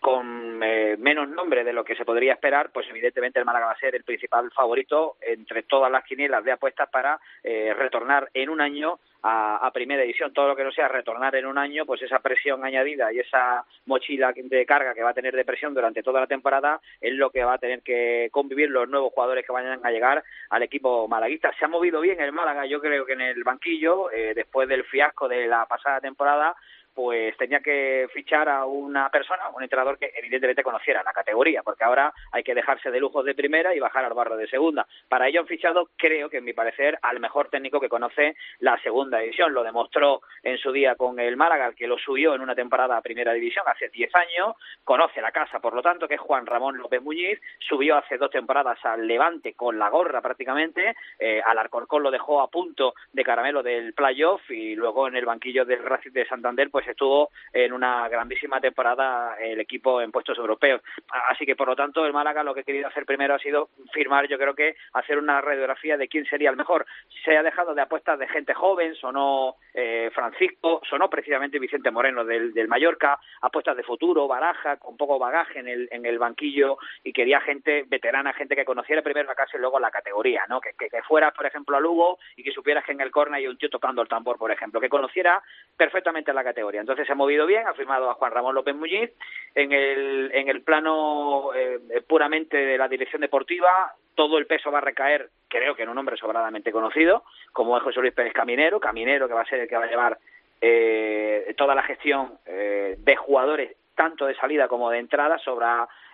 con 0.01 0.61
eh, 0.63 0.97
menos 0.97 1.29
nombre 1.29 1.63
de 1.63 1.73
lo 1.73 1.85
que 1.85 1.95
se 1.95 2.05
podría 2.05 2.33
esperar, 2.33 2.71
pues 2.71 2.87
evidentemente 2.89 3.37
el 3.37 3.45
Málaga 3.45 3.67
va 3.67 3.71
a 3.73 3.79
ser 3.79 3.95
el 3.95 4.03
principal 4.03 4.51
favorito 4.51 5.15
entre 5.21 5.61
todas 5.61 5.91
las 5.91 6.03
quinielas 6.03 6.43
de 6.43 6.53
apuestas 6.53 6.89
para 6.89 7.19
eh, 7.43 7.71
retornar 7.77 8.27
en 8.33 8.49
un 8.49 8.61
año 8.61 8.99
a, 9.21 9.69
primera 9.71 10.03
edición. 10.03 10.33
Todo 10.33 10.47
lo 10.47 10.55
que 10.55 10.63
no 10.63 10.71
sea 10.71 10.87
retornar 10.87 11.35
en 11.35 11.45
un 11.45 11.59
año, 11.59 11.85
pues 11.85 12.01
esa 12.01 12.17
presión 12.17 12.65
añadida 12.65 13.13
y 13.13 13.19
esa 13.19 13.63
mochila 13.85 14.33
de 14.35 14.65
carga 14.65 14.95
que 14.95 15.03
va 15.03 15.11
a 15.11 15.13
tener 15.13 15.35
de 15.35 15.45
presión 15.45 15.75
durante 15.75 16.01
toda 16.01 16.21
la 16.21 16.27
temporada 16.27 16.81
es 16.99 17.13
lo 17.13 17.29
que 17.29 17.43
va 17.43 17.53
a 17.53 17.59
tener 17.59 17.83
que 17.83 18.29
convivir 18.31 18.71
los 18.71 18.89
nuevos 18.89 19.13
jugadores 19.13 19.45
que 19.45 19.53
vayan 19.53 19.79
a 19.83 19.91
llegar 19.91 20.23
al 20.49 20.63
equipo 20.63 21.07
malaguista. 21.07 21.53
Se 21.59 21.65
ha 21.65 21.67
movido 21.67 22.01
bien 22.01 22.19
el 22.19 22.31
Málaga, 22.31 22.65
yo 22.65 22.81
creo 22.81 23.05
que 23.05 23.13
en 23.13 23.21
el 23.21 23.43
banquillo, 23.43 24.09
eh, 24.11 24.33
después 24.33 24.67
del 24.67 24.83
fiasco 24.83 25.27
de 25.27 25.45
la 25.45 25.67
pasada 25.67 26.01
temporada, 26.01 26.55
pues 26.93 27.35
tenía 27.37 27.59
que 27.59 28.07
fichar 28.13 28.49
a 28.49 28.65
una 28.65 29.09
persona, 29.09 29.49
un 29.55 29.63
entrenador 29.63 29.97
que 29.97 30.11
evidentemente 30.15 30.63
conociera 30.63 31.03
la 31.03 31.13
categoría, 31.13 31.63
porque 31.63 31.83
ahora 31.83 32.13
hay 32.31 32.43
que 32.43 32.55
dejarse 32.55 32.91
de 32.91 32.99
lujos 32.99 33.25
de 33.25 33.35
primera 33.35 33.73
y 33.75 33.79
bajar 33.79 34.05
al 34.05 34.13
barro 34.13 34.37
de 34.37 34.47
segunda. 34.47 34.87
Para 35.07 35.27
ello 35.27 35.41
han 35.41 35.47
fichado, 35.47 35.89
creo 35.97 36.29
que 36.29 36.37
en 36.37 36.45
mi 36.45 36.53
parecer, 36.53 36.97
al 37.01 37.19
mejor 37.19 37.49
técnico 37.49 37.79
que 37.79 37.89
conoce 37.89 38.35
la 38.59 38.77
segunda 38.81 39.19
división. 39.19 39.53
Lo 39.53 39.63
demostró 39.63 40.21
en 40.43 40.57
su 40.57 40.71
día 40.71 40.95
con 40.95 41.19
el 41.19 41.37
Málaga, 41.37 41.73
que 41.73 41.87
lo 41.87 41.97
subió 41.97 42.35
en 42.35 42.41
una 42.41 42.55
temporada 42.55 42.97
a 42.97 43.01
primera 43.01 43.33
división 43.33 43.65
hace 43.67 43.89
10 43.89 44.15
años, 44.15 44.55
conoce 44.83 45.21
la 45.21 45.31
casa, 45.31 45.59
por 45.59 45.73
lo 45.73 45.81
tanto, 45.81 46.07
que 46.07 46.15
es 46.15 46.21
Juan 46.21 46.45
Ramón 46.45 46.77
López 46.77 47.01
Muñiz, 47.01 47.39
subió 47.59 47.97
hace 47.97 48.17
dos 48.17 48.31
temporadas 48.31 48.77
al 48.83 49.07
Levante 49.07 49.53
con 49.53 49.77
la 49.77 49.89
gorra 49.89 50.21
prácticamente, 50.21 50.95
eh, 51.19 51.41
al 51.45 51.57
Alcorcón 51.57 52.03
lo 52.03 52.11
dejó 52.11 52.41
a 52.41 52.49
punto 52.49 52.93
de 53.11 53.23
caramelo 53.23 53.63
del 53.63 53.93
playoff 53.93 54.41
y 54.49 54.75
luego 54.75 55.07
en 55.07 55.15
el 55.15 55.25
banquillo 55.25 55.65
del 55.65 55.83
Racing 55.83 56.11
de 56.11 56.25
Santander, 56.25 56.69
pues 56.69 56.80
pues 56.81 56.89
estuvo 56.89 57.29
en 57.53 57.73
una 57.73 58.09
grandísima 58.09 58.59
temporada 58.59 59.35
el 59.39 59.59
equipo 59.59 60.01
en 60.01 60.11
puestos 60.11 60.35
europeos. 60.37 60.81
Así 61.29 61.45
que, 61.45 61.55
por 61.55 61.67
lo 61.67 61.75
tanto, 61.75 62.05
el 62.05 62.13
Málaga 62.13 62.43
lo 62.43 62.55
que 62.55 62.61
ha 62.61 62.63
querido 62.63 62.87
hacer 62.87 63.05
primero 63.05 63.35
ha 63.35 63.39
sido 63.39 63.69
firmar, 63.93 64.27
yo 64.27 64.39
creo 64.39 64.55
que 64.55 64.75
hacer 64.93 65.19
una 65.19 65.39
radiografía 65.41 65.95
de 65.95 66.07
quién 66.07 66.25
sería 66.25 66.49
el 66.49 66.55
mejor. 66.55 66.87
Se 67.23 67.37
ha 67.37 67.43
dejado 67.43 67.75
de 67.75 67.83
apuestas 67.83 68.17
de 68.17 68.27
gente 68.27 68.55
joven, 68.55 68.95
sonó 68.95 69.57
eh, 69.75 70.09
Francisco, 70.11 70.81
sonó 70.89 71.07
precisamente 71.07 71.59
Vicente 71.59 71.91
Moreno 71.91 72.25
del, 72.25 72.51
del 72.51 72.67
Mallorca, 72.67 73.19
apuestas 73.41 73.77
de 73.77 73.83
futuro, 73.83 74.27
baraja, 74.27 74.77
con 74.77 74.97
poco 74.97 75.19
bagaje 75.19 75.59
en 75.59 75.67
el, 75.67 75.87
en 75.91 76.05
el 76.07 76.17
banquillo 76.17 76.77
y 77.03 77.13
quería 77.13 77.41
gente 77.41 77.85
veterana, 77.87 78.33
gente 78.33 78.55
que 78.55 78.65
conociera 78.65 79.03
primero 79.03 79.27
la 79.27 79.35
casa 79.35 79.57
y 79.57 79.59
luego 79.59 79.79
la 79.79 79.91
categoría, 79.91 80.45
¿no? 80.49 80.59
Que, 80.59 80.71
que, 80.73 80.89
que 80.89 81.03
fueras, 81.03 81.31
por 81.33 81.45
ejemplo, 81.45 81.77
a 81.77 81.79
Lugo 81.79 82.17
y 82.35 82.43
que 82.43 82.51
supieras 82.51 82.83
que 82.83 82.93
en 82.93 83.01
el 83.01 83.11
corner 83.11 83.35
hay 83.35 83.47
un 83.47 83.57
tío 83.57 83.69
tocando 83.69 84.01
el 84.01 84.07
tambor, 84.07 84.39
por 84.39 84.51
ejemplo, 84.51 84.81
que 84.81 84.89
conociera 84.89 85.43
perfectamente 85.77 86.33
la 86.33 86.43
categoría 86.43 86.70
entonces 86.79 87.05
se 87.05 87.11
ha 87.11 87.15
movido 87.15 87.45
bien, 87.45 87.67
ha 87.67 87.73
firmado 87.73 88.09
a 88.09 88.13
Juan 88.13 88.31
Ramón 88.31 88.55
López 88.55 88.75
Muñiz. 88.75 89.11
En 89.53 89.73
el, 89.73 90.31
en 90.33 90.47
el 90.47 90.61
plano 90.61 91.53
eh, 91.53 91.79
puramente 92.07 92.55
de 92.55 92.77
la 92.77 92.87
dirección 92.87 93.21
deportiva, 93.21 93.93
todo 94.15 94.37
el 94.37 94.45
peso 94.45 94.71
va 94.71 94.77
a 94.77 94.81
recaer, 94.81 95.29
creo 95.47 95.75
que 95.75 95.83
en 95.83 95.89
un 95.89 95.97
hombre 95.97 96.17
sobradamente 96.17 96.71
conocido, 96.71 97.23
como 97.51 97.75
es 97.75 97.83
José 97.83 97.99
Luis 97.99 98.13
Pérez 98.13 98.33
Caminero, 98.33 98.79
Caminero 98.79 99.27
que 99.27 99.33
va 99.33 99.41
a 99.41 99.45
ser 99.45 99.59
el 99.61 99.67
que 99.67 99.77
va 99.77 99.85
a 99.85 99.89
llevar 99.89 100.17
eh, 100.61 101.53
toda 101.57 101.75
la 101.75 101.83
gestión 101.83 102.37
eh, 102.45 102.95
de 102.99 103.15
jugadores, 103.15 103.75
tanto 104.01 104.25
de 104.25 104.33
salida 104.33 104.67
como 104.67 104.89
de 104.89 104.97
entrada, 104.97 105.37
sobre 105.37 105.67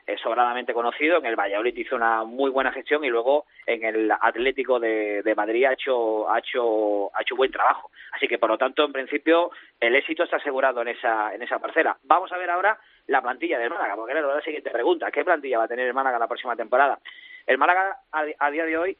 es 0.06 0.20
sobradamente 0.20 0.74
conocido. 0.74 1.20
En 1.20 1.26
el 1.26 1.38
Valladolid 1.38 1.78
hizo 1.78 1.96
una 1.96 2.26
muy 2.26 2.52
buena 2.52 2.74
gestión 2.74 3.06
y 3.06 3.08
luego 3.08 3.46
en 3.66 3.82
el 3.86 4.12
Atlético 4.12 4.78
de, 4.78 5.34
Madrid 5.38 5.64
ha 5.64 5.72
hecho, 5.72 6.30
ha, 6.30 6.40
hecho, 6.40 7.16
ha 7.16 7.22
hecho 7.22 7.38
buen 7.38 7.50
trabajo. 7.50 7.90
Así 8.12 8.28
que, 8.28 8.38
por 8.38 8.50
lo 8.50 8.58
tanto, 8.58 8.84
en 8.84 8.92
principio, 8.92 9.52
el 9.80 9.96
éxito 9.96 10.24
está 10.24 10.36
asegurado 10.36 10.82
en 10.82 10.90
esa, 10.90 11.34
en 11.34 11.42
esa 11.44 11.60
parcela. 11.60 11.96
Vamos 12.04 12.30
a 12.34 12.38
ver 12.38 12.50
ahora 12.50 12.78
la 13.08 13.22
plantilla 13.22 13.58
del 13.58 13.70
Málaga, 13.70 13.96
porque 13.96 14.12
claro, 14.12 14.36
la 14.36 14.42
siguiente 14.42 14.70
pregunta, 14.70 15.10
¿qué 15.10 15.24
plantilla 15.24 15.60
va 15.60 15.64
a 15.64 15.70
tener 15.70 15.88
el 15.88 15.94
Málaga 15.94 16.20
la 16.20 16.28
próxima 16.28 16.58
temporada? 16.58 17.00
El 17.46 17.58
Málaga 17.58 18.00
a 18.12 18.52
día 18.52 18.66
de 18.66 18.78
hoy 18.78 18.98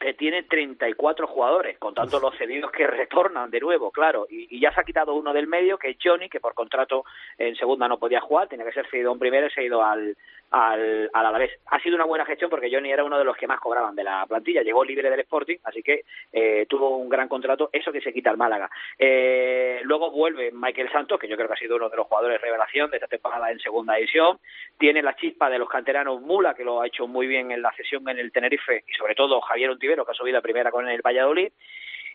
eh, 0.00 0.14
tiene 0.14 0.44
34 0.44 1.26
jugadores, 1.26 1.78
contando 1.78 2.18
los 2.18 2.36
cedidos 2.36 2.70
que 2.70 2.86
retornan 2.86 3.50
de 3.50 3.60
nuevo, 3.60 3.90
claro, 3.90 4.26
y, 4.30 4.58
ya 4.58 4.72
se 4.72 4.80
ha 4.80 4.84
quitado 4.84 5.14
uno 5.14 5.32
del 5.32 5.46
medio, 5.46 5.78
que 5.78 5.90
es 5.90 5.96
Johnny, 6.02 6.28
que 6.28 6.40
por 6.40 6.54
contrato 6.54 7.04
en 7.36 7.54
segunda 7.56 7.86
no 7.86 7.98
podía 7.98 8.20
jugar, 8.20 8.48
tenía 8.48 8.64
que 8.64 8.72
ser 8.72 8.88
cedido 8.90 9.12
en 9.12 9.18
primera 9.18 9.46
y 9.46 9.50
se 9.50 9.60
ha 9.60 9.64
ido 9.64 9.84
al, 9.84 10.16
al, 10.50 11.10
al 11.12 11.26
Alavés. 11.26 11.52
Ha 11.66 11.80
sido 11.80 11.96
una 11.96 12.04
buena 12.04 12.24
gestión 12.24 12.50
porque 12.50 12.70
Johnny 12.70 12.90
era 12.90 13.04
uno 13.04 13.18
de 13.18 13.24
los 13.24 13.36
que 13.36 13.46
más 13.46 13.60
cobraban 13.60 13.94
de 13.94 14.04
la 14.04 14.26
plantilla, 14.26 14.62
llegó 14.62 14.84
libre 14.84 15.10
del 15.10 15.20
Sporting, 15.20 15.58
así 15.64 15.82
que 15.82 16.04
eh, 16.32 16.66
tuvo 16.68 16.96
un 16.96 17.08
gran 17.08 17.28
contrato, 17.28 17.70
eso 17.72 17.92
que 17.92 18.00
se 18.00 18.12
quita 18.12 18.30
al 18.30 18.36
Málaga. 18.36 18.70
Eh, 18.98 19.80
luego 19.84 20.10
vuelve 20.10 20.50
Michael 20.52 20.90
Santos, 20.90 21.18
que 21.18 21.28
yo 21.28 21.36
creo 21.36 21.48
que 21.48 21.54
ha 21.54 21.58
sido 21.58 21.76
uno 21.76 21.88
de 21.88 21.96
los 21.96 22.06
jugadores 22.06 22.40
revelación 22.40 22.90
de 22.90 22.96
esta 22.96 23.08
temporada 23.08 23.50
en 23.50 23.60
segunda 23.60 23.94
división, 23.94 24.38
tiene 24.78 25.02
la 25.02 25.16
chispa 25.16 25.48
de 25.48 25.58
los 25.58 25.68
canteranos 25.68 26.20
Mula, 26.20 26.54
que 26.54 26.64
lo 26.64 26.80
ha 26.80 26.86
hecho 26.86 27.06
muy 27.06 27.26
bien 27.26 27.50
en 27.52 27.62
la 27.62 27.72
sesión 27.74 28.08
en 28.08 28.18
el 28.18 28.32
Tenerife, 28.32 28.84
y 28.86 28.92
sobre 28.94 29.14
todo 29.14 29.40
Javier 29.40 29.70
Untivero, 29.70 30.04
que 30.04 30.12
ha 30.12 30.14
subido 30.14 30.38
a 30.38 30.42
primera 30.42 30.70
con 30.70 30.88
el 30.88 31.02
Valladolid, 31.02 31.52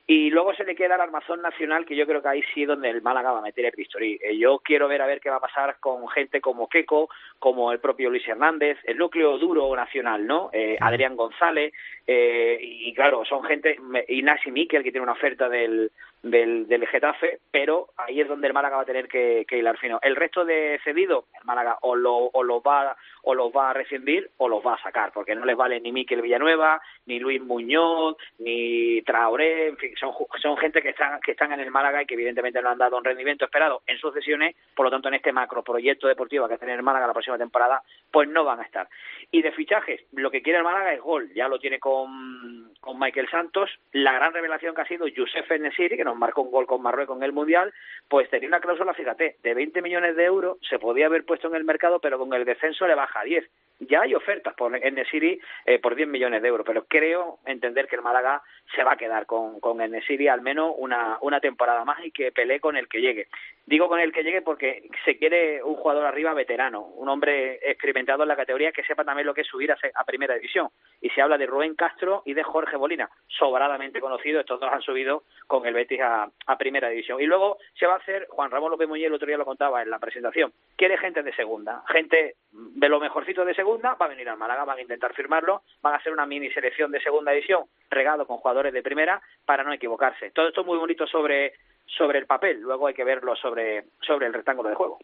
y 0.08 0.30
luego 0.30 0.54
se 0.54 0.64
le 0.64 0.76
queda 0.76 0.96
el 0.96 1.02
armazón 1.02 1.42
nacional, 1.42 1.84
que 1.84 1.96
yo 1.96 2.06
creo 2.06 2.22
que 2.22 2.28
ahí 2.28 2.44
sí 2.54 2.62
es 2.62 2.68
donde 2.68 2.90
el 2.90 3.02
Málaga 3.02 3.32
va 3.32 3.40
a 3.40 3.42
meter 3.42 3.66
el 3.66 3.72
Cristorí. 3.72 4.20
Eh, 4.24 4.38
yo 4.38 4.60
quiero 4.60 4.88
ver 4.88 5.02
a 5.02 5.08
ver 5.08 5.20
qué 5.20 5.32
va 5.32 5.38
a 5.38 5.42
pasar 5.42 5.78
con 5.80 6.08
gente 6.10 6.42
como 6.42 6.70
Keco, 6.70 7.10
como 7.40 7.72
el 7.72 7.80
propio 7.80 8.12
Luis 8.12 8.28
Hernández, 8.28 8.78
el 8.84 8.98
núcleo 8.98 9.40
duro 9.40 9.76
nacional, 9.76 10.28
¿no? 10.28 10.52
Eh, 10.54 10.78
Adrián 10.80 11.16
González, 11.16 11.74
eh, 12.06 12.60
y 12.62 12.94
claro, 12.94 13.26
son 13.26 13.44
gente, 13.46 13.80
Inasi 14.10 14.52
Miquel, 14.52 14.84
que 14.84 14.92
tiene 14.92 15.04
una 15.04 15.14
oferta 15.14 15.50
del, 15.50 15.92
del, 16.26 16.68
del 16.68 16.88
Getafe, 16.88 17.40
pero 17.52 17.90
ahí 17.98 18.20
es 18.20 18.28
donde 18.28 18.48
el 18.48 18.54
Málaga 18.54 18.78
va 18.78 18.82
a 18.82 18.86
tener 18.86 19.08
que, 19.08 19.46
que 19.48 19.58
hilar 19.58 19.78
fino. 19.78 20.00
El 20.02 20.16
resto 20.16 20.44
de 20.44 20.80
cedido, 20.84 21.26
el 21.40 21.46
Málaga 21.46 21.78
o, 21.82 21.96
lo, 21.96 22.16
o 22.16 22.44
los 22.44 22.62
va 22.62 22.98
o 23.28 23.34
los 23.34 23.52
va 23.52 23.70
a 23.72 23.74
rescindir 23.74 24.30
o 24.38 24.48
los 24.48 24.66
va 24.66 24.76
a 24.76 24.82
sacar, 24.82 25.12
porque 25.12 25.36
no 25.36 25.46
les 25.46 25.56
vale 25.56 25.80
ni 25.80 25.92
Miquel 25.92 26.22
Villanueva, 26.22 26.82
ni 27.06 27.20
Luis 27.20 27.42
Muñoz, 27.42 28.18
ni 28.40 29.02
Traoré, 29.04 29.70
en 29.70 29.78
fin, 29.78 29.96
son, 30.00 30.14
son 30.42 30.58
gente 30.58 30.82
que 30.82 30.90
están, 30.90 31.20
que 31.22 31.32
están 31.32 31.52
en 31.52 31.60
el 31.60 31.72
Málaga 31.72 32.02
y 32.02 32.06
que 32.06 32.14
evidentemente 32.16 32.62
no 32.62 32.70
han 32.70 32.78
dado 32.78 32.98
un 32.98 33.04
rendimiento 33.04 33.46
esperado 33.46 33.82
en 33.88 33.98
sus 33.98 34.14
sesiones, 34.14 34.56
por 34.76 34.86
lo 34.86 34.92
tanto 34.92 35.08
en 35.08 35.16
este 35.16 35.32
macro 35.32 35.64
proyecto 35.64 36.08
deportivo 36.08 36.46
que 36.46 36.54
va 36.54 36.56
a 36.56 36.60
tener 36.60 36.76
el 36.76 36.84
Málaga 36.84 37.08
la 37.08 37.14
próxima 37.14 37.38
temporada, 37.38 37.82
pues 38.12 38.30
no 38.30 38.44
van 38.44 38.60
a 38.60 38.64
estar. 38.64 38.88
Y 39.32 39.42
de 39.42 39.52
fichajes, 39.52 40.02
lo 40.14 40.32
que 40.32 40.42
quiere 40.42 40.60
el 40.60 40.66
Málaga 40.66 40.94
es 40.94 41.02
gol, 41.02 41.32
ya 41.34 41.48
lo 41.48 41.60
tiene 41.60 41.80
con, 41.80 42.72
con 42.80 43.00
Michael 43.00 43.30
Santos, 43.30 43.72
la 43.92 44.14
gran 44.14 44.34
revelación 44.34 44.76
que 44.76 44.82
ha 44.82 44.88
sido 44.88 45.08
Youssef 45.08 45.50
Nesiri, 45.52 45.98
que 45.98 46.04
nos 46.04 46.15
marcó 46.18 46.42
un 46.42 46.52
gol 46.52 46.66
con 46.66 46.82
Marruecos 46.82 47.18
en 47.18 47.24
el 47.24 47.34
Mundial, 47.34 47.74
pues 48.08 48.30
tenía 48.30 48.48
una 48.48 48.60
cláusula, 48.60 48.94
fíjate, 48.94 49.38
de 49.42 49.54
20 49.54 49.82
millones 49.82 50.16
de 50.16 50.26
euros, 50.26 50.58
se 50.70 50.80
podía 50.80 51.08
haber 51.08 51.26
puesto 51.26 51.48
en 51.48 51.56
el 51.56 51.64
mercado, 51.64 52.00
pero 52.00 52.18
con 52.18 52.34
el 52.34 52.46
descenso 52.46 52.88
le 52.88 52.96
baja 52.96 53.22
a 53.22 53.24
10 53.24 53.50
ya 53.80 54.02
hay 54.02 54.16
ofertas 54.16 54.54
por 54.54 54.76
Enesiri 54.76 55.40
eh, 55.66 55.80
por 55.80 55.96
10 55.96 56.08
millones 56.08 56.42
de 56.42 56.48
euros, 56.48 56.66
pero 56.66 56.86
creo 56.86 57.40
entender 57.46 57.88
que 57.88 57.98
el 57.98 58.02
Málaga 58.02 58.42
se 58.74 58.84
va 58.84 58.94
a 58.94 58.98
quedar 58.98 59.26
con, 59.26 59.60
con 59.60 59.82
Enesiri 59.82 60.28
al 60.28 60.42
menos 60.42 60.74
una, 60.78 61.18
una 61.22 61.40
temporada 61.40 61.84
más 61.84 62.04
y 62.04 62.12
que 62.12 62.32
pelee 62.32 62.60
con 62.60 62.78
el 62.78 62.88
que 62.88 63.02
llegue. 63.02 63.28
Digo 63.66 63.88
con 63.88 64.00
el 64.00 64.14
que 64.14 64.24
llegue 64.24 64.42
porque 64.42 64.88
se 65.04 65.18
quiere 65.18 65.62
un 65.64 65.76
jugador 65.76 66.06
arriba 66.06 66.34
veterano, 66.34 66.82
un 66.82 67.10
hombre 67.10 67.60
experimentado 67.70 68.24
en 68.24 68.30
la 68.30 68.36
categoría 68.36 68.72
que 68.72 68.84
sepa 68.84 69.04
también 69.04 69.26
lo 69.26 69.34
que 69.34 69.42
es 69.42 69.48
subir 69.48 69.72
a, 69.72 69.78
a 69.96 70.04
primera 70.06 70.36
división. 70.36 70.70
Y 71.02 71.10
se 71.10 71.22
habla 71.22 71.38
de 71.38 71.46
Rubén 71.46 71.76
Castro 71.76 72.24
y 72.26 72.34
de 72.34 72.44
Jorge 72.44 72.78
Bolina, 72.78 73.10
sobradamente 73.28 74.00
conocidos, 74.00 74.42
estos 74.42 74.60
dos 74.60 74.72
han 74.72 74.82
subido 74.82 75.24
con 75.48 75.66
el 75.66 75.74
Betis 75.74 76.00
a, 76.06 76.30
a 76.46 76.58
primera 76.58 76.90
división. 76.90 77.20
Y 77.22 77.26
luego 77.26 77.58
se 77.78 77.86
va 77.86 77.94
a 77.94 77.98
hacer, 77.98 78.28
Juan 78.30 78.52
Ramón 78.52 78.72
López 78.72 78.88
Muñoz 78.88 79.08
el 79.08 79.14
otro 79.14 79.28
día 79.28 79.38
lo 79.38 79.46
contaba 79.46 79.82
en 79.82 79.90
la 79.90 80.00
presentación, 80.00 80.54
quiere 80.76 80.98
gente 80.98 81.24
de 81.24 81.34
segunda, 81.34 81.84
gente 81.88 82.36
de 82.52 82.90
lo 82.90 83.00
mejorcito 83.00 83.44
de 83.44 83.54
segunda, 83.54 83.96
va 83.96 84.06
a 84.06 84.10
venir 84.10 84.30
al 84.30 84.38
Málaga, 84.38 84.66
van 84.66 84.78
a 84.78 84.82
intentar 84.82 85.14
firmarlo, 85.14 85.64
van 85.82 85.94
a 85.94 85.98
hacer 85.98 86.14
una 86.14 86.26
mini 86.26 86.50
selección 86.52 86.92
de 86.92 87.02
segunda 87.02 87.32
división 87.32 87.66
regado 87.90 88.26
con 88.26 88.38
jugadores 88.38 88.74
de 88.74 88.84
primera 88.84 89.22
para 89.46 89.64
no 89.64 89.74
equivocarse. 89.74 90.32
Todo 90.32 90.48
esto 90.48 90.62
es 90.62 90.68
muy 90.68 90.78
bonito 90.78 91.06
sobre, 91.08 91.54
sobre 91.86 92.20
el 92.20 92.26
papel, 92.26 92.62
luego 92.62 92.88
hay 92.88 92.94
que 92.94 93.04
verlo 93.04 93.36
sobre, 93.36 93.86
sobre 94.02 94.28
el 94.28 94.34
rectángulo 94.34 94.70
de 94.70 94.76
juego. 94.76 95.00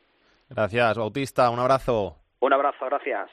Gracias, 0.49 0.97
Bautista, 0.97 1.49
un 1.49 1.59
abrazo. 1.59 2.17
Un 2.39 2.53
abrazo, 2.53 2.85
gracias. 2.85 3.29